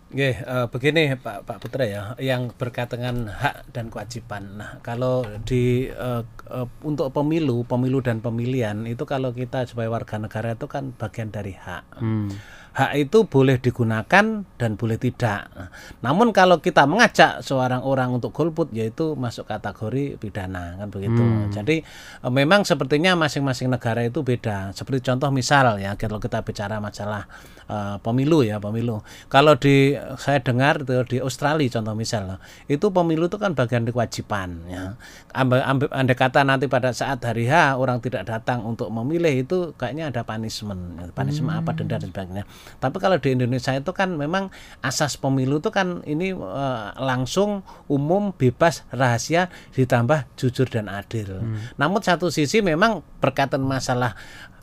Oke, 0.08 0.40
uh, 0.40 0.72
begini 0.72 1.20
Pak 1.20 1.44
Pak 1.44 1.60
Putra 1.60 1.84
ya, 1.84 2.16
yang 2.16 2.48
berkaitan 2.56 2.96
dengan 3.04 3.16
hak 3.28 3.68
dan 3.76 3.92
kewajiban. 3.92 4.56
Nah, 4.56 4.80
kalau 4.80 5.20
di 5.44 5.92
uh, 5.92 6.24
uh, 6.48 6.64
untuk 6.80 7.12
pemilu, 7.12 7.68
pemilu 7.68 8.00
dan 8.00 8.24
pemilihan 8.24 8.88
itu 8.88 9.04
kalau 9.04 9.36
kita 9.36 9.68
sebagai 9.68 9.92
warga 9.92 10.16
negara 10.16 10.56
itu 10.56 10.64
kan 10.64 10.96
bagian 10.96 11.28
dari 11.28 11.52
hak. 11.52 12.00
Hmm 12.00 12.32
hak 12.78 12.94
itu 12.94 13.26
boleh 13.26 13.58
digunakan 13.58 14.46
dan 14.46 14.70
boleh 14.78 14.98
tidak. 15.02 15.50
namun 15.98 16.30
kalau 16.30 16.62
kita 16.62 16.86
mengajak 16.86 17.42
seorang 17.42 17.82
orang 17.82 18.14
untuk 18.14 18.30
golput 18.30 18.70
yaitu 18.70 19.18
masuk 19.18 19.50
kategori 19.50 20.14
pidana 20.22 20.78
kan 20.78 20.86
begitu. 20.86 21.18
Hmm. 21.18 21.50
Jadi 21.50 21.82
e, 22.22 22.28
memang 22.30 22.62
sepertinya 22.62 23.18
masing-masing 23.18 23.66
negara 23.66 24.06
itu 24.06 24.22
beda. 24.22 24.70
Seperti 24.78 25.10
contoh 25.10 25.34
misal 25.34 25.82
ya 25.82 25.98
kalau 25.98 26.22
kita 26.22 26.46
bicara 26.46 26.78
masalah 26.78 27.26
uh, 27.68 27.96
pemilu 28.00 28.42
ya 28.42 28.58
pemilu. 28.58 29.04
Kalau 29.26 29.54
di 29.54 29.94
saya 30.16 30.38
dengar 30.38 30.82
itu 30.82 30.94
di 31.10 31.18
Australia 31.18 31.68
contoh 31.78 31.94
misal 31.94 32.38
itu 32.66 32.86
pemilu 32.90 33.26
itu 33.28 33.36
kan 33.36 33.58
bagian 33.58 33.84
dari 33.86 33.94
kewajiban 33.94 34.64
ya. 34.66 34.94
Ambil, 35.36 35.60
ambil 35.62 35.88
andai 35.92 36.16
kata 36.16 36.42
nanti 36.42 36.66
pada 36.66 36.90
saat 36.94 37.20
hari 37.22 37.46
H 37.46 37.76
orang 37.76 37.98
tidak 37.98 38.26
datang 38.26 38.64
untuk 38.64 38.88
memilih 38.88 39.44
itu 39.44 39.58
kayaknya 39.76 40.10
ada 40.10 40.22
punishment, 40.24 41.12
punishment 41.12 41.54
hmm. 41.54 41.62
apa 41.62 41.70
denda 41.76 41.96
dan 42.00 42.10
sebagainya. 42.10 42.44
Tapi 42.76 42.96
kalau 43.00 43.16
di 43.16 43.32
Indonesia 43.32 43.72
itu 43.72 43.90
kan 43.96 44.14
memang 44.14 44.52
asas 44.84 45.16
pemilu 45.16 45.58
itu 45.58 45.72
kan 45.72 46.04
ini 46.04 46.36
e, 46.36 46.66
langsung 47.00 47.64
umum, 47.88 48.36
bebas, 48.36 48.84
rahasia 48.92 49.48
ditambah 49.72 50.28
jujur 50.36 50.68
dan 50.68 50.92
adil. 50.92 51.40
Hmm. 51.40 51.58
Namun 51.80 52.04
satu 52.04 52.28
sisi 52.28 52.60
memang 52.60 53.00
berkaitan 53.18 53.64
masalah 53.64 54.14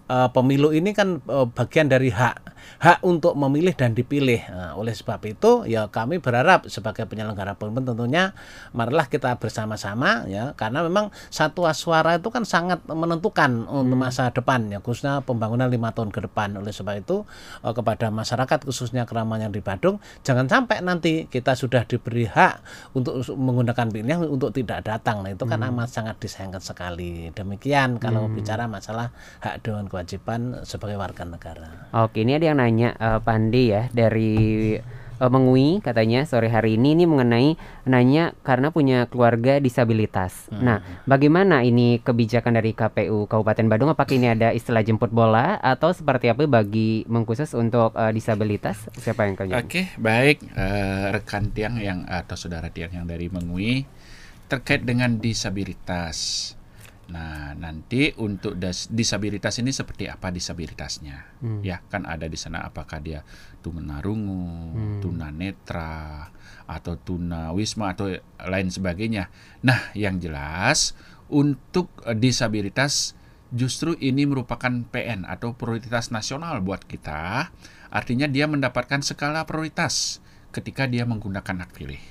uh, 0.10 0.30
pemilu 0.30 0.74
ini 0.74 0.94
kan 0.94 1.22
uh, 1.26 1.48
bagian 1.50 1.90
dari 1.90 2.10
hak 2.14 2.56
hak 2.82 3.00
untuk 3.06 3.38
memilih 3.38 3.74
dan 3.78 3.94
dipilih. 3.96 4.42
Nah, 4.52 4.74
oleh 4.76 4.92
sebab 4.92 5.22
itu 5.26 5.64
ya 5.70 5.88
kami 5.88 6.20
berharap 6.20 6.68
sebagai 6.68 7.08
penyelenggara 7.08 7.56
pemilu 7.56 7.94
tentunya 7.94 8.36
marilah 8.76 9.08
kita 9.08 9.38
bersama-sama 9.40 10.28
ya 10.28 10.54
karena 10.58 10.84
memang 10.84 11.14
satu 11.32 11.68
suara 11.72 12.20
itu 12.20 12.30
kan 12.30 12.44
sangat 12.44 12.84
menentukan 12.86 13.66
untuk 13.70 13.96
hmm. 13.96 14.06
masa 14.06 14.30
depan 14.30 14.70
ya 14.70 14.80
khususnya 14.84 15.24
pembangunan 15.24 15.70
lima 15.70 15.94
tahun 15.96 16.12
ke 16.12 16.26
depan. 16.30 16.58
Oleh 16.60 16.74
sebab 16.74 17.00
itu 17.00 17.24
uh, 17.64 17.74
kepada 17.74 18.12
masyarakat 18.12 18.66
khususnya 18.68 19.08
keramat 19.08 19.48
yang 19.48 19.54
di 19.54 19.62
Badung 19.64 20.02
jangan 20.26 20.50
sampai 20.50 20.82
nanti 20.84 21.30
kita 21.30 21.56
sudah 21.56 21.88
diberi 21.88 22.28
hak 22.28 22.62
untuk 22.98 23.24
menggunakan 23.34 23.88
pilihan 23.90 24.20
untuk 24.28 24.52
tidak 24.52 24.84
datang. 24.86 25.24
Nah 25.24 25.32
itu 25.32 25.46
kan 25.48 25.62
hmm. 25.62 25.70
amat 25.74 25.90
sangat 25.90 26.16
disayangkan 26.20 26.62
sekali. 26.62 27.32
Demikian 27.32 27.98
kalau 28.02 28.28
hmm. 28.28 28.36
bicara 28.36 28.68
masalah 28.68 29.16
hak 29.42 29.64
dan 29.64 29.88
kewajiban 29.96 30.68
sebagai 30.68 31.00
warga 31.00 31.24
negara. 31.24 31.88
Oke, 31.96 32.28
ini 32.28 32.36
ada 32.36 32.52
yang 32.52 32.60
nanya 32.60 33.00
uh, 33.00 33.24
Pandi 33.24 33.72
ya 33.72 33.88
dari 33.96 34.76
uh, 35.24 35.32
Mengui 35.32 35.80
katanya 35.80 36.28
sore 36.28 36.52
hari 36.52 36.76
ini 36.76 37.00
ini 37.00 37.08
mengenai 37.08 37.56
nanya 37.88 38.36
karena 38.44 38.76
punya 38.76 39.08
keluarga 39.08 39.64
disabilitas. 39.64 40.52
Hmm. 40.52 40.68
Nah, 40.68 40.78
bagaimana 41.08 41.64
ini 41.64 42.04
kebijakan 42.04 42.60
dari 42.60 42.76
KPU 42.76 43.24
Kabupaten 43.32 43.72
Badung? 43.72 43.96
Apakah 43.96 44.20
ini 44.20 44.36
ada 44.36 44.52
istilah 44.52 44.84
jemput 44.84 45.16
bola 45.16 45.56
atau 45.64 45.96
seperti 45.96 46.28
apa 46.28 46.44
bagi 46.44 47.08
mengkhusus 47.08 47.56
untuk 47.56 47.96
uh, 47.96 48.12
disabilitas? 48.12 48.92
Siapa 49.00 49.24
yang 49.24 49.40
kanya? 49.40 49.64
Oke, 49.64 49.70
okay, 49.72 49.86
baik 49.96 50.44
uh, 50.60 51.16
rekan 51.16 51.56
tiang 51.56 51.80
yang 51.80 52.04
atau 52.04 52.36
saudara 52.36 52.68
tiang 52.68 52.92
yang 52.92 53.08
dari 53.08 53.32
Mengui 53.32 53.88
terkait 54.52 54.84
dengan 54.84 55.18
disabilitas. 55.18 56.52
Nah, 57.06 57.54
nanti 57.54 58.10
untuk 58.18 58.58
disabilitas 58.90 59.62
ini 59.62 59.70
seperti 59.70 60.10
apa 60.10 60.34
disabilitasnya? 60.34 61.38
Hmm. 61.38 61.62
Ya, 61.62 61.86
kan 61.86 62.10
ada 62.10 62.26
di 62.26 62.34
sana 62.34 62.66
apakah 62.66 62.98
dia 62.98 63.22
tunarungu, 63.62 64.74
hmm. 64.74 65.00
tunanetra 65.06 66.34
atau 66.66 66.98
tuna 66.98 67.54
wisma 67.54 67.94
atau 67.94 68.10
lain 68.42 68.70
sebagainya. 68.74 69.30
Nah, 69.62 69.94
yang 69.94 70.18
jelas 70.18 70.98
untuk 71.30 71.94
eh, 72.10 72.18
disabilitas 72.18 73.14
justru 73.54 73.94
ini 74.02 74.26
merupakan 74.26 74.74
PN 74.90 75.30
atau 75.30 75.54
prioritas 75.54 76.10
nasional 76.10 76.66
buat 76.66 76.84
kita. 76.90 77.54
Artinya 77.94 78.26
dia 78.26 78.50
mendapatkan 78.50 79.06
skala 79.06 79.46
prioritas 79.46 80.20
ketika 80.50 80.90
dia 80.90 81.06
menggunakan 81.06 81.64
hak 81.64 81.72
pilih. 81.78 82.02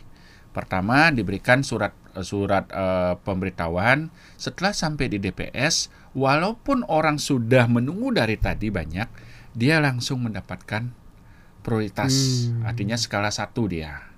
Pertama 0.55 1.11
diberikan 1.11 1.67
surat 1.67 1.91
surat 2.23 2.71
uh, 2.71 3.19
pemberitahuan. 3.25 4.13
Setelah 4.39 4.71
sampai 4.71 5.11
di 5.11 5.19
DPS 5.19 5.91
walaupun 6.15 6.87
orang 6.87 7.19
sudah 7.19 7.67
menunggu 7.67 8.15
dari 8.15 8.39
tadi 8.39 8.71
banyak 8.71 9.09
dia 9.55 9.83
langsung 9.83 10.23
mendapatkan 10.23 10.91
prioritas. 11.65 12.47
Hmm. 12.51 12.69
artinya 12.69 12.95
skala 12.95 13.33
satu 13.33 13.67
dia. 13.67 14.13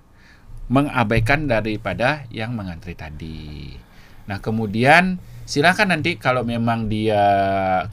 Mengabaikan 0.67 1.47
daripada 1.47 2.27
yang 2.27 2.53
mengantri 2.53 2.93
tadi. 2.93 3.79
Nah 4.27 4.43
kemudian 4.43 5.17
silakan 5.47 5.95
nanti 5.95 6.19
kalau 6.19 6.43
memang 6.43 6.91
dia 6.91 7.23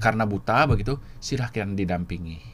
karena 0.02 0.26
buta 0.26 0.66
begitu 0.66 0.98
silahkan 1.22 1.78
didampingi 1.78 2.53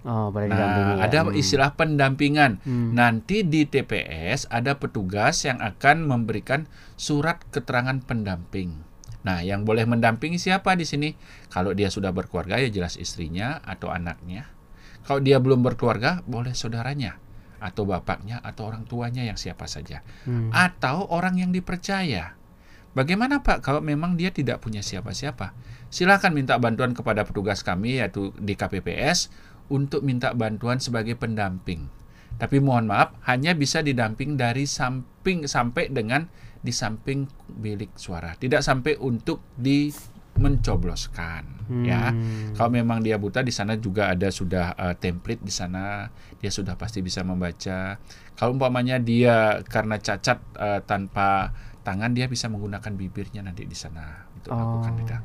Oh, 0.00 0.32
nah, 0.32 0.96
ya. 0.96 1.04
ada 1.04 1.28
hmm. 1.28 1.36
istilah 1.36 1.76
pendampingan. 1.76 2.64
Hmm. 2.64 2.96
Nanti 2.96 3.44
di 3.44 3.68
TPS 3.68 4.48
ada 4.48 4.80
petugas 4.80 5.44
yang 5.44 5.60
akan 5.60 6.08
memberikan 6.08 6.64
surat 6.96 7.44
keterangan 7.52 8.00
pendamping. 8.00 8.80
Nah, 9.20 9.44
yang 9.44 9.68
boleh 9.68 9.84
mendampingi 9.84 10.40
siapa 10.40 10.72
di 10.72 10.88
sini? 10.88 11.12
Kalau 11.52 11.76
dia 11.76 11.92
sudah 11.92 12.16
berkeluarga 12.16 12.56
ya 12.56 12.72
jelas 12.72 12.96
istrinya 12.96 13.60
atau 13.60 13.92
anaknya. 13.92 14.48
Kalau 15.04 15.20
dia 15.20 15.36
belum 15.36 15.60
berkeluarga, 15.60 16.24
boleh 16.24 16.56
saudaranya 16.56 17.20
atau 17.60 17.84
bapaknya 17.84 18.40
atau 18.40 18.72
orang 18.72 18.88
tuanya 18.88 19.20
yang 19.20 19.36
siapa 19.36 19.68
saja. 19.68 20.00
Hmm. 20.24 20.48
Atau 20.48 21.04
orang 21.12 21.36
yang 21.36 21.52
dipercaya. 21.52 22.40
Bagaimana 22.90 23.44
Pak 23.44 23.62
kalau 23.62 23.78
memang 23.78 24.18
dia 24.18 24.34
tidak 24.34 24.64
punya 24.64 24.82
siapa-siapa? 24.82 25.54
Silakan 25.92 26.34
minta 26.34 26.58
bantuan 26.58 26.90
kepada 26.90 27.22
petugas 27.22 27.62
kami 27.62 28.02
yaitu 28.02 28.34
di 28.34 28.58
KPPS 28.58 29.30
untuk 29.70 30.02
minta 30.02 30.34
bantuan 30.34 30.82
sebagai 30.82 31.14
pendamping. 31.16 31.86
Tapi 32.36 32.56
mohon 32.58 32.88
maaf, 32.88 33.14
hanya 33.28 33.52
bisa 33.52 33.84
didamping 33.84 34.34
dari 34.34 34.64
samping 34.64 35.44
sampai 35.44 35.92
dengan 35.92 36.26
di 36.60 36.72
samping 36.72 37.28
bilik 37.48 37.96
suara. 37.96 38.36
Tidak 38.36 38.60
sampai 38.60 38.96
untuk 39.00 39.44
di 39.56 39.92
mencobloskan 40.40 41.68
hmm. 41.68 41.84
ya. 41.84 42.10
Kalau 42.56 42.70
memang 42.72 43.04
dia 43.04 43.20
buta 43.20 43.44
di 43.44 43.52
sana 43.52 43.76
juga 43.76 44.08
ada 44.08 44.32
sudah 44.32 44.72
uh, 44.72 44.96
template 44.96 45.44
di 45.44 45.52
sana, 45.52 46.08
dia 46.40 46.48
sudah 46.48 46.80
pasti 46.80 47.04
bisa 47.04 47.20
membaca. 47.20 48.00
Kalau 48.34 48.56
umpamanya 48.56 48.96
dia 48.96 49.60
karena 49.68 50.00
cacat 50.00 50.40
uh, 50.56 50.80
tanpa 50.80 51.52
tangan 51.84 52.12
dia 52.16 52.24
bisa 52.24 52.48
menggunakan 52.48 52.92
bibirnya 52.96 53.44
nanti 53.44 53.68
di 53.68 53.76
sana 53.76 54.24
untuk 54.32 54.52
oh. 54.52 54.56
melakukan 54.56 54.94
tidak. 55.04 55.20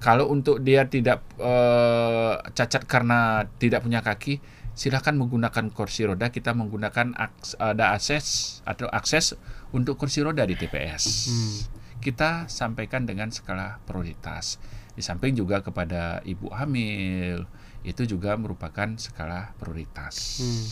Kalau 0.00 0.32
untuk 0.32 0.64
dia 0.64 0.88
tidak 0.88 1.20
uh, 1.36 2.40
cacat 2.56 2.88
karena 2.88 3.44
tidak 3.60 3.84
punya 3.84 4.00
kaki, 4.00 4.40
silahkan 4.72 5.12
menggunakan 5.12 5.68
kursi 5.76 6.08
roda. 6.08 6.32
Kita 6.32 6.56
menggunakan 6.56 7.12
aks, 7.12 7.60
ada 7.60 7.92
akses 7.92 8.58
atau 8.64 8.88
akses 8.88 9.36
untuk 9.76 10.00
kursi 10.00 10.24
roda 10.24 10.48
di 10.48 10.56
TPS. 10.56 11.04
Hmm. 11.28 11.56
Kita 12.00 12.48
sampaikan 12.48 13.04
dengan 13.04 13.28
skala 13.28 13.76
prioritas. 13.84 14.56
Di 14.96 15.04
samping 15.04 15.36
juga 15.36 15.60
kepada 15.60 16.24
ibu 16.24 16.48
hamil 16.48 17.44
itu 17.84 18.08
juga 18.08 18.40
merupakan 18.40 18.96
skala 18.96 19.52
prioritas. 19.60 20.40
Hmm. 20.40 20.64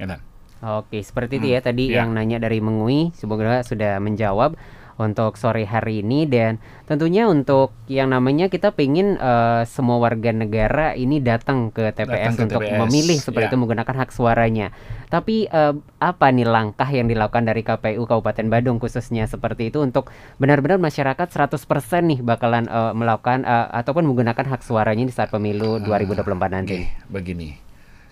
Ya, 0.00 0.16
Oke, 0.60 1.00
seperti 1.00 1.40
itu 1.40 1.56
ya 1.56 1.60
hmm. 1.60 1.68
tadi 1.68 1.84
ya. 1.88 2.04
yang 2.04 2.12
nanya 2.12 2.36
dari 2.36 2.60
Mengui, 2.60 3.16
semoga 3.16 3.64
sudah 3.64 3.96
menjawab 3.96 4.56
untuk 5.00 5.40
sore 5.40 5.64
hari 5.64 6.04
ini 6.04 6.28
dan 6.28 6.60
tentunya 6.84 7.24
untuk 7.24 7.72
yang 7.88 8.12
namanya 8.12 8.52
kita 8.52 8.76
pengen 8.76 9.16
uh, 9.16 9.64
semua 9.64 9.96
warga 9.96 10.30
negara 10.30 10.92
ini 10.92 11.18
datang 11.24 11.72
ke 11.72 11.88
TPS 11.96 12.36
datang 12.36 12.36
ke 12.36 12.42
untuk 12.52 12.62
TPS. 12.68 12.80
memilih 12.84 13.18
seperti 13.18 13.46
ya. 13.48 13.50
itu 13.50 13.56
menggunakan 13.56 13.94
hak 14.04 14.10
suaranya. 14.12 14.68
Tapi 15.08 15.48
uh, 15.48 15.74
apa 15.98 16.26
nih 16.30 16.46
langkah 16.46 16.86
yang 16.86 17.08
dilakukan 17.08 17.48
dari 17.48 17.64
KPU 17.64 18.04
Kabupaten 18.04 18.46
Badung 18.52 18.76
khususnya 18.76 19.24
seperti 19.24 19.72
itu 19.72 19.80
untuk 19.80 20.12
benar-benar 20.36 20.76
masyarakat 20.76 21.26
100% 21.26 21.56
nih 22.04 22.20
bakalan 22.20 22.68
uh, 22.68 22.92
melakukan 22.92 23.48
uh, 23.48 23.72
ataupun 23.72 24.04
menggunakan 24.04 24.44
hak 24.44 24.62
suaranya 24.62 25.08
di 25.08 25.14
saat 25.16 25.32
pemilu 25.32 25.80
uh, 25.80 25.88
2024 25.88 26.54
nanti. 26.54 26.76
Okay, 26.76 26.84
begini. 27.08 27.70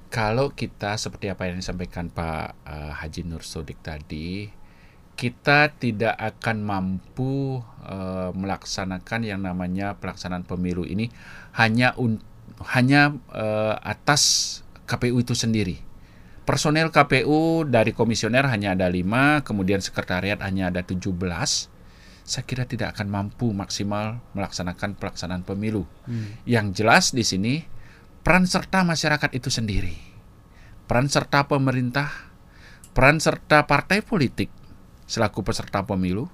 Kalau 0.09 0.57
kita 0.57 0.97
seperti 0.97 1.29
apa 1.29 1.53
yang 1.53 1.61
disampaikan 1.61 2.09
Pak 2.09 2.65
uh, 2.65 2.93
Haji 2.97 3.29
Nur 3.29 3.45
Sodik 3.45 3.85
tadi, 3.85 4.49
kita 5.19 5.75
tidak 5.75 6.15
akan 6.15 6.63
mampu 6.63 7.59
uh, 7.83 8.31
melaksanakan 8.39 9.27
yang 9.27 9.43
namanya 9.43 9.99
pelaksanaan 9.99 10.47
pemilu 10.47 10.87
ini 10.87 11.11
hanya 11.59 11.91
un, 11.99 12.23
hanya 12.71 13.19
uh, 13.35 13.75
atas 13.83 14.63
KPU 14.87 15.19
itu 15.19 15.35
sendiri. 15.35 15.83
Personel 16.47 16.95
KPU 16.95 17.67
dari 17.67 17.93
komisioner 17.93 18.47
hanya 18.47 18.79
ada 18.79 18.87
lima, 18.87 19.43
kemudian 19.43 19.83
sekretariat 19.83 20.39
hanya 20.41 20.71
ada 20.71 20.87
17. 20.87 21.13
Saya 22.25 22.45
kira 22.47 22.65
tidak 22.65 22.95
akan 22.97 23.11
mampu 23.11 23.51
maksimal 23.51 24.23
melaksanakan 24.33 24.97
pelaksanaan 24.97 25.43
pemilu. 25.43 25.85
Hmm. 26.07 26.39
Yang 26.47 26.67
jelas 26.79 27.05
di 27.11 27.27
sini 27.27 27.55
peran 28.23 28.47
serta 28.47 28.87
masyarakat 28.87 29.35
itu 29.35 29.51
sendiri. 29.51 29.99
Peran 30.89 31.11
serta 31.11 31.45
pemerintah, 31.45 32.09
peran 32.97 33.21
serta 33.21 33.69
partai 33.69 34.01
politik 34.01 34.49
selaku 35.09 35.41
peserta 35.43 35.83
pemilu. 35.83 36.29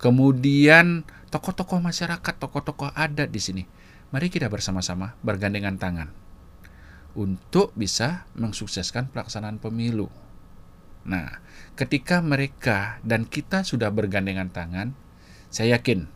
Kemudian 0.00 1.06
tokoh-tokoh 1.30 1.78
masyarakat, 1.78 2.34
tokoh-tokoh 2.40 2.90
adat 2.96 3.30
di 3.30 3.38
sini. 3.38 3.62
Mari 4.10 4.32
kita 4.32 4.50
bersama-sama 4.50 5.14
bergandengan 5.22 5.78
tangan 5.78 6.10
untuk 7.14 7.70
bisa 7.78 8.26
mensukseskan 8.34 9.06
pelaksanaan 9.14 9.62
pemilu. 9.62 10.10
Nah, 11.06 11.38
ketika 11.78 12.18
mereka 12.24 12.98
dan 13.06 13.28
kita 13.28 13.62
sudah 13.62 13.92
bergandengan 13.94 14.50
tangan, 14.50 14.96
saya 15.52 15.78
yakin 15.78 16.10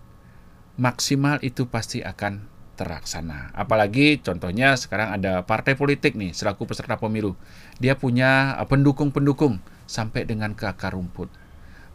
maksimal 0.74 1.38
itu 1.44 1.70
pasti 1.70 2.02
akan 2.02 2.50
terlaksana. 2.78 3.50
Apalagi 3.54 4.22
contohnya 4.22 4.78
sekarang 4.78 5.18
ada 5.18 5.42
partai 5.42 5.74
politik 5.74 6.14
nih 6.14 6.30
selaku 6.34 6.70
peserta 6.70 6.98
pemilu. 6.98 7.34
Dia 7.82 7.98
punya 7.98 8.54
pendukung-pendukung 8.66 9.59
sampai 9.90 10.26
dengan 10.26 10.54
ke 10.54 10.66
akar 10.66 10.94
rumput 10.94 11.47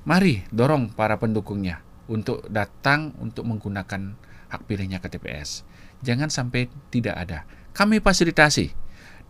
Mari 0.03 0.43
dorong 0.51 0.91
para 0.91 1.15
pendukungnya 1.15 1.79
untuk 2.11 2.43
datang 2.51 3.15
untuk 3.23 3.47
menggunakan 3.47 4.19
hak 4.51 4.61
pilihnya 4.67 4.99
ke 4.99 5.07
TPS. 5.07 5.63
Jangan 6.03 6.27
sampai 6.27 6.67
tidak 6.91 7.15
ada. 7.15 7.47
Kami 7.71 8.03
fasilitasi 8.03 8.75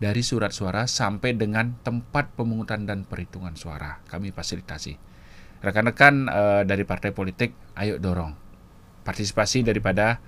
dari 0.02 0.22
surat 0.26 0.50
suara 0.50 0.90
sampai 0.90 1.38
dengan 1.38 1.78
tempat 1.86 2.34
pemungutan 2.34 2.90
dan 2.90 3.06
perhitungan 3.06 3.54
suara. 3.54 4.02
Kami 4.10 4.34
fasilitasi. 4.34 4.98
Rekan-rekan 5.62 6.26
e, 6.26 6.42
dari 6.66 6.82
partai 6.82 7.14
politik, 7.14 7.54
ayo 7.78 7.96
dorong 8.02 8.34
partisipasi 9.06 9.62
daripada 9.62 10.18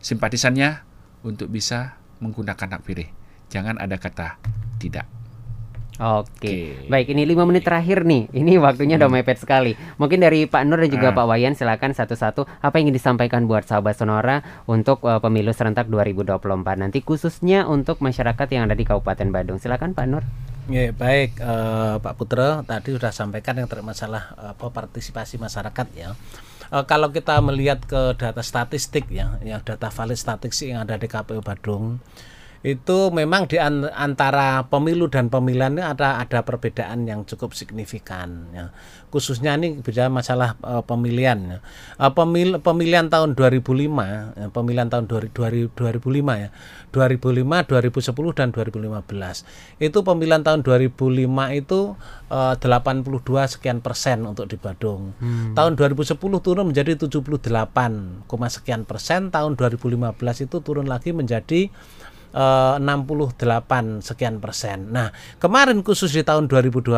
simpatisannya 0.00 0.80
untuk 1.28 1.52
bisa 1.52 2.00
menggunakan 2.24 2.80
hak 2.80 2.82
pilih. 2.88 3.12
Jangan 3.52 3.76
ada 3.76 4.00
kata 4.00 4.40
tidak. 4.80 5.19
Oke, 6.00 6.88
baik 6.88 7.12
ini 7.12 7.28
lima 7.28 7.44
menit 7.44 7.68
terakhir 7.68 8.08
nih. 8.08 8.32
Ini 8.32 8.56
waktunya 8.56 8.96
udah 8.96 9.12
Hmm. 9.12 9.20
mepet 9.20 9.36
sekali. 9.36 9.76
Mungkin 10.00 10.24
dari 10.24 10.48
Pak 10.48 10.64
Nur 10.64 10.80
dan 10.80 10.88
juga 10.88 11.12
Ah. 11.12 11.16
Pak 11.20 11.26
Wayan 11.28 11.52
silakan 11.52 11.92
satu-satu 11.92 12.48
apa 12.64 12.80
yang 12.80 12.88
ingin 12.88 12.96
disampaikan 12.96 13.44
buat 13.44 13.68
sahabat 13.68 14.00
Sonora 14.00 14.40
untuk 14.64 15.04
uh, 15.04 15.20
pemilu 15.20 15.52
serentak 15.52 15.92
2024 15.92 16.80
nanti 16.80 17.04
khususnya 17.04 17.68
untuk 17.68 18.00
masyarakat 18.00 18.48
yang 18.48 18.64
ada 18.64 18.72
di 18.72 18.88
Kabupaten 18.88 19.28
Badung. 19.28 19.60
Silakan 19.60 19.92
Pak 19.92 20.06
Nur. 20.08 20.24
Ya, 20.70 20.94
baik 20.94 21.36
eh, 21.36 21.94
Pak 21.98 22.14
Putra 22.14 22.62
tadi 22.62 22.94
sudah 22.94 23.10
sampaikan 23.10 23.58
yang 23.58 23.66
terkait 23.66 23.82
masalah 23.82 24.38
apa 24.38 24.70
partisipasi 24.70 25.36
masyarakat 25.36 25.86
ya. 25.98 26.14
Eh, 26.70 26.84
kalau 26.86 27.10
kita 27.10 27.42
melihat 27.42 27.82
ke 27.82 28.14
data 28.14 28.38
statistik 28.40 29.10
ya, 29.10 29.36
ya 29.42 29.58
data 29.60 29.90
valid 29.90 30.14
statistik 30.14 30.70
yang 30.70 30.86
ada 30.86 30.94
di 30.94 31.10
KPU 31.10 31.42
Badung 31.42 31.98
itu 32.60 33.08
memang 33.08 33.48
di 33.48 33.56
an- 33.56 33.88
antara 33.88 34.68
pemilu 34.68 35.08
dan 35.08 35.32
pemilihan 35.32 35.72
ini 35.72 35.80
ada 35.80 36.20
ada 36.20 36.44
perbedaan 36.44 37.08
yang 37.08 37.24
cukup 37.24 37.56
signifikan 37.56 38.52
ya. 38.52 38.68
Khususnya 39.08 39.56
ini 39.56 39.80
bicara 39.80 40.12
masalah 40.12 40.60
eh, 40.60 40.84
pemilihan 40.84 41.40
ya. 41.40 41.58
Eh, 41.96 42.12
pemil 42.12 42.60
pemilihan 42.60 43.08
tahun 43.08 43.32
2005 43.32 44.04
ya, 44.04 44.52
pemilihan 44.52 44.92
tahun 44.92 45.08
2000 45.08 45.72
2005 45.72 46.36
ya. 46.36 46.48
2005, 46.92 47.64
2010 47.64 48.36
dan 48.36 48.48
2015. 48.52 49.48
Itu 49.80 50.04
pemilihan 50.04 50.44
tahun 50.44 50.60
2005 50.60 51.56
itu 51.56 51.80
eh, 52.28 52.54
82 52.60 53.56
sekian 53.56 53.80
persen 53.80 54.28
untuk 54.28 54.44
di 54.52 54.60
Badung. 54.60 55.16
Tahun 55.56 55.72
2010 55.80 56.12
turun 56.44 56.68
menjadi 56.68 56.92
78, 57.08 58.28
koma 58.28 58.52
sekian 58.52 58.84
persen. 58.84 59.32
Tahun 59.32 59.56
2015 59.56 60.44
itu 60.44 60.56
turun 60.60 60.84
lagi 60.84 61.16
menjadi 61.16 61.72
68 62.30 64.06
sekian 64.06 64.38
persen. 64.38 64.94
Nah, 64.94 65.10
kemarin 65.42 65.82
khusus 65.82 66.14
di 66.14 66.22
tahun 66.22 66.46
2020 66.46 66.94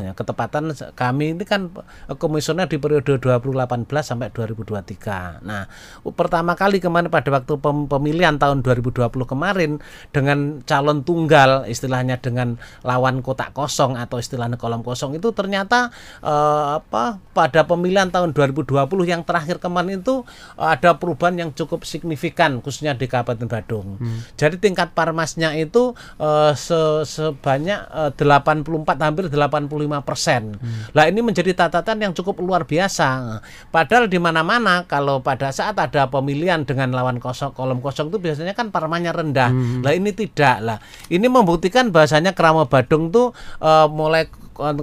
ya, 0.00 0.12
ketepatan 0.16 0.72
kami 0.96 1.36
ini 1.36 1.44
kan 1.44 1.68
eh, 2.08 2.16
komisioner 2.16 2.64
di 2.64 2.80
periode 2.80 3.20
2018 3.20 3.84
sampai 4.00 4.32
2023. 4.32 5.44
Nah, 5.44 5.68
pertama 6.16 6.56
kali 6.56 6.80
kemarin 6.80 7.12
pada 7.12 7.28
waktu 7.28 7.60
pem- 7.60 7.88
pemilihan 7.92 8.40
tahun 8.40 8.64
2020 8.64 9.12
kemarin 9.28 9.84
dengan 10.16 10.64
calon 10.64 11.04
tunggal 11.04 11.68
istilahnya 11.68 12.16
dengan 12.16 12.56
lawan 12.80 13.20
kotak 13.20 13.52
kosong 13.52 14.00
atau 14.00 14.16
istilahnya 14.16 14.56
kolom 14.56 14.80
kosong 14.80 15.12
itu 15.20 15.28
ternyata 15.36 15.92
eh, 16.24 16.66
apa 16.80 17.20
pada 17.36 17.68
pemilihan 17.68 18.08
tahun 18.08 18.32
2020 18.32 18.80
yang 19.04 19.22
terakhir 19.28 19.60
kemarin 19.60 20.00
itu 20.00 20.24
eh, 20.56 20.68
ada 20.72 20.96
perubahan 20.96 21.36
yang 21.36 21.50
cukup 21.52 21.84
signifikan 21.84 22.64
khususnya 22.64 22.96
di 22.96 23.04
Kabupaten 23.04 23.44
Badung. 23.44 24.00
Jadi 24.40 24.69
tingkat 24.70 24.94
parmasnya 24.94 25.50
itu 25.58 25.90
eh, 26.22 26.54
se- 26.54 27.02
sebanyak 27.02 27.80
eh, 27.90 28.10
84 28.14 28.62
hampir 29.02 29.26
85 29.26 30.06
persen. 30.06 30.54
Lah 30.94 31.10
ini 31.10 31.20
menjadi 31.20 31.50
catatan 31.50 31.98
yang 31.98 32.12
cukup 32.14 32.38
luar 32.38 32.62
biasa. 32.62 33.42
Padahal 33.74 34.06
di 34.06 34.22
mana-mana 34.22 34.86
kalau 34.86 35.18
pada 35.18 35.50
saat 35.50 35.74
ada 35.74 36.06
pemilihan 36.06 36.62
dengan 36.62 36.94
lawan 36.94 37.18
kosong 37.18 37.50
kolom 37.50 37.82
kosong 37.82 38.14
itu 38.14 38.22
biasanya 38.22 38.54
kan 38.54 38.70
parmanya 38.70 39.10
rendah. 39.10 39.50
Lah 39.82 39.90
ini 39.90 40.14
tidak 40.14 40.56
lah. 40.62 40.78
Ini 41.10 41.26
membuktikan 41.26 41.90
bahasanya 41.90 42.30
Kerama 42.30 42.70
Badung 42.70 43.10
tuh 43.10 43.34
eh, 43.58 43.86
mulai 43.90 44.30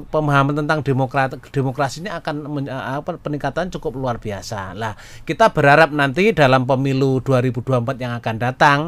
pemahaman 0.10 0.58
tentang 0.58 0.82
demokrat 0.82 1.38
demokrasinya 1.54 2.18
akan 2.18 2.66
apa 2.66 3.22
peningkatan 3.22 3.70
cukup 3.70 3.94
luar 3.94 4.18
biasa. 4.18 4.74
Lah, 4.74 4.98
kita 5.22 5.54
berharap 5.54 5.94
nanti 5.94 6.34
dalam 6.34 6.66
pemilu 6.66 7.22
2024 7.22 8.02
yang 8.02 8.18
akan 8.18 8.36
datang 8.42 8.80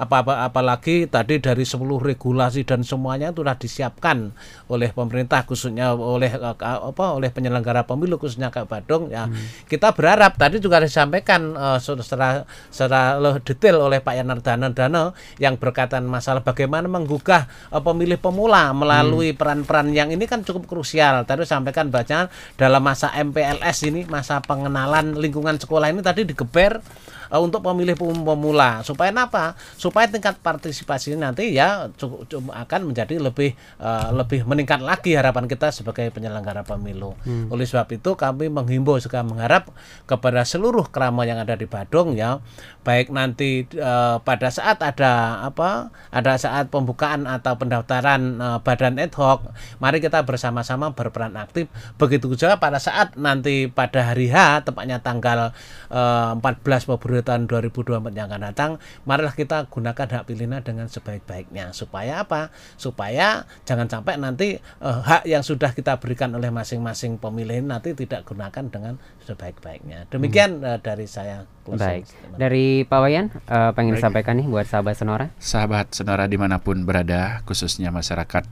apa, 0.00 0.24
apa 0.24 0.47
apalagi 0.48 1.06
tadi 1.06 1.38
dari 1.38 1.62
seluruh 1.62 2.00
regulasi 2.00 2.64
dan 2.64 2.80
semuanya 2.80 3.30
sudah 3.30 3.54
disiapkan 3.54 4.32
oleh 4.72 4.90
pemerintah 4.90 5.44
khususnya 5.44 5.92
oleh 5.94 6.32
eh, 6.32 6.56
apa 6.60 7.04
oleh 7.12 7.28
penyelenggara 7.28 7.84
pemilu 7.84 8.16
khususnya 8.16 8.48
Kak 8.48 8.66
Badung 8.66 9.12
ya. 9.12 9.28
Kita 9.68 9.92
berharap 9.92 10.40
tadi 10.40 10.58
juga 10.58 10.80
disampaikan 10.80 11.54
eh, 11.54 11.78
secara 11.78 12.42
secara 12.72 13.20
detail 13.44 13.84
oleh 13.84 14.00
Pak 14.00 14.14
Yanardana 14.16 14.72
Dano 14.72 15.12
yang 15.36 15.60
berkaitan 15.60 16.08
masalah 16.08 16.40
bagaimana 16.40 16.88
menggugah 16.88 17.46
eh, 17.70 17.82
pemilih 17.82 18.18
pemula 18.18 18.72
melalui 18.72 19.36
peran-peran 19.36 19.92
yang 19.92 20.08
ini 20.08 20.24
kan 20.24 20.42
cukup 20.42 20.64
krusial. 20.64 21.28
Tadi 21.28 21.44
sampaikan 21.44 21.92
baca 21.92 22.32
dalam 22.56 22.82
masa 22.82 23.12
MPLS 23.12 23.84
ini 23.86 24.08
masa 24.08 24.40
pengenalan 24.40 25.14
lingkungan 25.14 25.60
sekolah 25.60 25.92
ini 25.92 26.00
tadi 26.00 26.24
digeber 26.24 26.80
eh, 27.28 27.40
untuk 27.40 27.60
pemilih 27.62 27.94
pem- 27.94 28.24
pemula 28.24 28.82
supaya 28.82 29.12
apa? 29.14 29.54
Supaya 29.76 30.08
tingkat 30.08 30.40
partisipasi 30.40 31.14
nanti 31.16 31.54
ya 31.54 31.88
cukup, 31.96 32.28
cukup 32.28 32.50
akan 32.52 32.92
menjadi 32.92 33.20
lebih 33.20 33.54
eh, 33.78 34.10
lebih 34.12 34.44
meningkat 34.48 34.80
lagi 34.80 35.14
harapan 35.14 35.46
kita 35.46 35.70
sebagai 35.70 36.08
penyelenggara 36.10 36.64
pemilu. 36.64 37.14
Oleh 37.48 37.64
sebab 37.68 37.88
itu 37.92 38.16
kami 38.16 38.48
menghimbau 38.48 38.98
juga 38.98 39.20
mengharap 39.22 39.70
kepada 40.04 40.42
seluruh 40.44 40.88
kerama 40.88 41.24
yang 41.28 41.38
ada 41.38 41.54
di 41.54 41.68
Badung 41.68 42.16
ya 42.16 42.40
baik 42.88 43.12
nanti 43.12 43.68
eh, 43.68 44.16
pada 44.24 44.48
saat 44.48 44.80
ada 44.80 45.44
apa 45.44 45.92
ada 46.08 46.40
saat 46.40 46.72
pembukaan 46.72 47.28
atau 47.28 47.60
pendaftaran 47.60 48.40
eh, 48.40 48.58
badan 48.64 48.96
ad 48.96 49.12
hoc 49.12 49.44
mari 49.76 50.00
kita 50.00 50.24
bersama-sama 50.24 50.96
berperan 50.96 51.36
aktif. 51.36 51.68
Begitu 52.00 52.32
juga 52.32 52.56
pada 52.56 52.80
saat 52.80 53.12
nanti 53.20 53.68
pada 53.68 54.08
hari 54.08 54.32
H 54.32 54.64
tepatnya 54.64 55.04
tanggal 55.04 55.52
eh, 55.92 56.32
14 56.40 56.88
Februari 56.88 57.20
tahun 57.20 57.44
2024 57.44 58.16
yang 58.16 58.32
akan 58.32 58.42
datang 58.48 58.70
marilah 59.04 59.36
kita 59.36 59.68
gunakan 59.68 60.08
hak 60.08 60.24
pilihnya 60.24 60.64
dengan 60.64 60.88
sebaik-baiknya. 60.88 61.76
Supaya 61.76 62.24
apa? 62.24 62.48
Supaya 62.80 63.44
jangan 63.68 63.92
sampai 63.92 64.16
nanti 64.16 64.56
eh, 64.56 65.00
hak 65.04 65.28
yang 65.28 65.44
sudah 65.44 65.76
kita 65.76 66.00
berikan 66.00 66.32
oleh 66.32 66.48
masing-masing 66.48 67.20
pemilih 67.20 67.60
nanti 67.68 67.92
tidak 67.92 68.24
gunakan 68.24 68.64
dengan 68.72 68.96
sebaik-baiknya. 69.28 70.08
Demikian 70.08 70.64
eh, 70.64 70.80
dari 70.80 71.04
saya 71.04 71.44
closing 71.68 71.84
Baik. 71.84 72.04
statement. 72.08 72.40
Dari 72.78 72.86
Pak 72.86 73.00
Wayan 73.02 73.26
eh, 73.34 73.70
pengen 73.74 73.98
Baik. 73.98 73.98
disampaikan 73.98 74.38
nih 74.38 74.46
buat 74.46 74.62
sahabat 74.62 74.94
Sonora. 74.94 75.34
Sahabat 75.42 75.98
Sonora 75.98 76.30
di 76.30 76.38
mana 76.38 76.62
pun 76.62 76.86
berada, 76.86 77.42
khususnya 77.42 77.90
masyarakat 77.90 78.46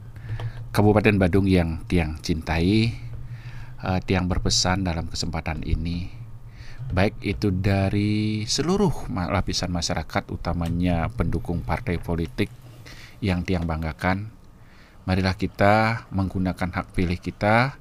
Kabupaten 0.74 1.14
Badung 1.14 1.47
yang 1.47 1.87
tiang 1.87 2.18
cintai, 2.18 2.91
eh, 3.87 4.01
tiang 4.03 4.27
berpesan 4.27 4.83
dalam 4.83 5.07
kesempatan 5.07 5.62
ini, 5.62 6.11
baik 6.91 7.22
itu 7.22 7.55
dari 7.55 8.43
seluruh 8.51 9.07
lapisan 9.14 9.70
masyarakat, 9.70 10.27
utamanya 10.35 11.07
pendukung 11.14 11.62
partai 11.62 12.03
politik 12.03 12.51
yang 13.22 13.47
tiang 13.47 13.62
banggakan, 13.62 14.35
marilah 15.07 15.39
kita 15.39 16.11
menggunakan 16.11 16.74
hak 16.74 16.99
pilih 16.99 17.22
kita 17.22 17.79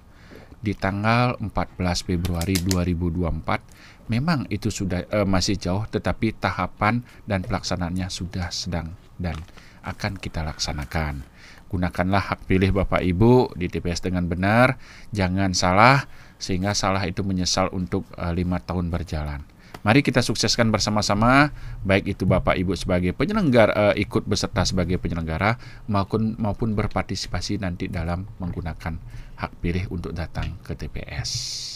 di 0.61 0.77
tanggal 0.77 1.41
14 1.41 2.05
Februari 2.05 2.53
2024 2.61 3.84
memang 4.07 4.45
itu 4.53 4.69
sudah 4.69 5.05
eh, 5.09 5.27
masih 5.27 5.57
jauh 5.57 5.83
tetapi 5.89 6.37
tahapan 6.37 7.01
dan 7.25 7.41
pelaksanaannya 7.45 8.07
sudah 8.09 8.49
sedang 8.53 8.93
dan 9.17 9.37
akan 9.85 10.17
kita 10.17 10.41
laksanakan. 10.41 11.21
Gunakanlah 11.69 12.33
hak 12.33 12.45
pilih 12.45 12.71
Bapak 12.71 13.01
Ibu 13.01 13.57
di 13.57 13.69
TPS 13.69 14.05
dengan 14.05 14.25
benar, 14.29 14.77
jangan 15.09 15.53
salah 15.57 16.05
sehingga 16.37 16.77
salah 16.77 17.03
itu 17.05 17.21
menyesal 17.25 17.69
untuk 17.73 18.05
eh, 18.17 18.33
lima 18.33 18.61
tahun 18.61 18.89
berjalan. 18.89 19.41
Mari 19.85 20.01
kita 20.01 20.25
sukseskan 20.25 20.73
bersama-sama, 20.73 21.53
baik 21.85 22.17
itu 22.17 22.25
Bapak 22.25 22.57
Ibu 22.57 22.73
sebagai 22.73 23.13
penyelenggara 23.13 23.93
eh, 23.93 24.01
ikut 24.01 24.25
beserta 24.25 24.65
sebagai 24.65 24.97
penyelenggara 24.97 25.61
maupun 25.85 26.33
maupun 26.41 26.73
berpartisipasi 26.73 27.61
nanti 27.61 27.85
dalam 27.85 28.25
menggunakan 28.41 28.97
hak 29.37 29.51
pilih 29.61 29.85
untuk 29.93 30.15
datang 30.15 30.57
ke 30.63 30.73
TPS. 30.73 31.74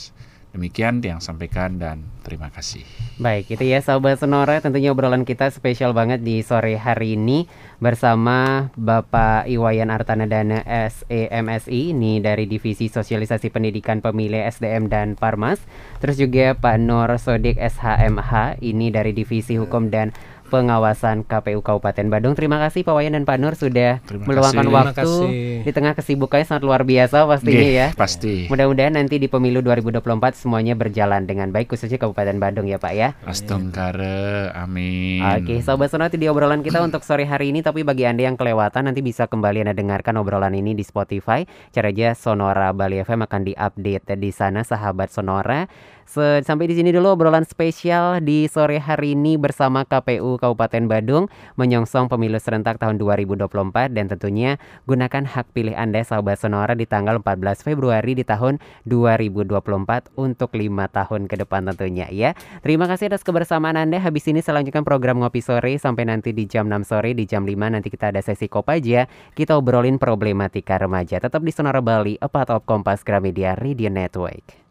Demikian 0.50 0.98
yang 1.06 1.22
sampaikan 1.22 1.78
dan 1.78 2.02
terima 2.26 2.50
kasih. 2.50 2.82
Baik, 3.22 3.54
itu 3.54 3.70
ya 3.70 3.78
sahabat 3.86 4.18
Sonora 4.18 4.58
tentunya 4.58 4.90
obrolan 4.90 5.22
kita 5.22 5.54
spesial 5.54 5.94
banget 5.94 6.26
di 6.26 6.42
sore 6.42 6.74
hari 6.74 7.14
ini 7.14 7.46
bersama 7.78 8.72
Bapak 8.74 9.46
Iwayan 9.46 9.94
Artanadana 9.94 10.66
SEMSI 10.66 11.94
ini 11.94 12.18
dari 12.18 12.50
Divisi 12.50 12.90
Sosialisasi 12.90 13.54
Pendidikan 13.54 14.02
Pemilih 14.02 14.42
SDM 14.50 14.90
dan 14.90 15.14
Parmas. 15.14 15.62
Terus 16.02 16.18
juga 16.18 16.58
Pak 16.58 16.82
Nur 16.82 17.14
Sodik 17.22 17.62
SHMH 17.62 18.58
ini 18.66 18.90
dari 18.90 19.14
Divisi 19.14 19.54
Hukum 19.54 19.94
dan 19.94 20.18
Pengawasan 20.50 21.24
KPU 21.24 21.62
Kabupaten 21.62 22.10
Badung. 22.10 22.34
Terima 22.34 22.58
kasih 22.58 22.82
Pak 22.82 22.92
Wayan 22.92 23.14
dan 23.14 23.24
Pak 23.24 23.38
Nur 23.38 23.54
sudah 23.54 24.02
Terima 24.04 24.26
meluangkan 24.26 24.66
kasih. 24.66 24.74
waktu 24.76 25.12
kasih. 25.16 25.62
di 25.64 25.72
tengah 25.72 25.94
kesibukannya 25.94 26.44
sangat 26.44 26.64
luar 26.66 26.82
biasa 26.84 27.24
pastinya 27.24 27.56
Nggih, 27.56 27.72
ya. 27.72 27.88
Pasti. 27.94 28.36
Mudah-mudahan 28.50 28.98
nanti 28.98 29.16
di 29.16 29.30
pemilu 29.30 29.62
2024 29.62 30.02
semuanya 30.36 30.74
berjalan 30.74 31.24
dengan 31.24 31.54
baik 31.54 31.70
khususnya 31.70 31.96
Kabupaten 31.96 32.36
Badung 32.36 32.66
ya 32.66 32.76
Pak 32.76 32.94
ya. 32.94 33.14
Astungkare, 33.24 34.50
amin. 34.52 35.22
Oke, 35.38 35.62
sobat 35.62 35.88
sonora 35.88 36.10
itu 36.10 36.18
di 36.18 36.26
obrolan 36.26 36.60
kita 36.60 36.82
untuk 36.82 37.06
sore 37.06 37.24
hari 37.24 37.54
ini. 37.54 37.62
Tapi 37.62 37.86
bagi 37.86 38.04
anda 38.04 38.26
yang 38.26 38.34
kelewatan 38.34 38.90
nanti 38.90 39.00
bisa 39.00 39.30
kembali 39.30 39.62
anda 39.62 39.76
dengarkan 39.76 40.18
obrolan 40.18 40.52
ini 40.52 40.74
di 40.74 40.82
Spotify. 40.82 41.46
Cara 41.70 41.90
aja 41.90 42.12
Sonora 42.12 42.74
Bali 42.74 42.98
FM 42.98 43.22
akan 43.22 43.42
diupdate 43.46 44.16
di 44.16 44.32
sana, 44.32 44.64
sahabat 44.64 45.14
Sonora. 45.14 45.70
Se- 46.10 46.42
sampai 46.42 46.66
di 46.66 46.74
sini 46.74 46.90
dulu 46.90 47.14
obrolan 47.14 47.46
spesial 47.46 48.18
di 48.26 48.50
sore 48.50 48.82
hari 48.82 49.14
ini 49.14 49.38
bersama 49.38 49.86
KPU 49.86 50.42
Kabupaten 50.42 50.90
Badung 50.90 51.30
menyongsong 51.54 52.10
pemilu 52.10 52.42
serentak 52.42 52.82
tahun 52.82 52.98
2024 52.98 53.46
dan 53.94 54.10
tentunya 54.10 54.58
gunakan 54.90 55.30
hak 55.30 55.54
pilih 55.54 55.78
Anda 55.78 56.02
sahabat 56.02 56.42
Sonora 56.42 56.74
di 56.74 56.90
tanggal 56.90 57.22
14 57.22 57.62
Februari 57.62 58.18
di 58.18 58.26
tahun 58.26 58.58
2024 58.90 60.18
untuk 60.18 60.50
lima 60.58 60.90
tahun 60.90 61.30
ke 61.30 61.46
depan 61.46 61.70
tentunya 61.70 62.10
ya. 62.10 62.34
Terima 62.66 62.90
kasih 62.90 63.14
atas 63.14 63.22
kebersamaan 63.22 63.78
Anda. 63.78 64.02
Habis 64.02 64.34
ini 64.34 64.42
selanjutkan 64.42 64.82
program 64.82 65.22
Ngopi 65.22 65.46
Sore 65.46 65.78
sampai 65.78 66.10
nanti 66.10 66.34
di 66.34 66.50
jam 66.50 66.66
6 66.66 66.90
sore 66.90 67.14
di 67.14 67.30
jam 67.30 67.46
5 67.46 67.54
nanti 67.54 67.94
kita 67.94 68.10
ada 68.10 68.26
sesi 68.26 68.50
Kopaja. 68.50 69.06
Kita 69.38 69.62
obrolin 69.62 70.02
problematika 70.02 70.82
remaja. 70.82 71.22
Tetap 71.22 71.46
di 71.46 71.54
Sonora 71.54 71.86
Bali, 71.86 72.18
a 72.18 72.26
part 72.26 72.50
of 72.50 72.66
Kompas 72.66 73.06
Gramedia 73.06 73.54
Radio 73.54 73.94
Network. 73.94 74.69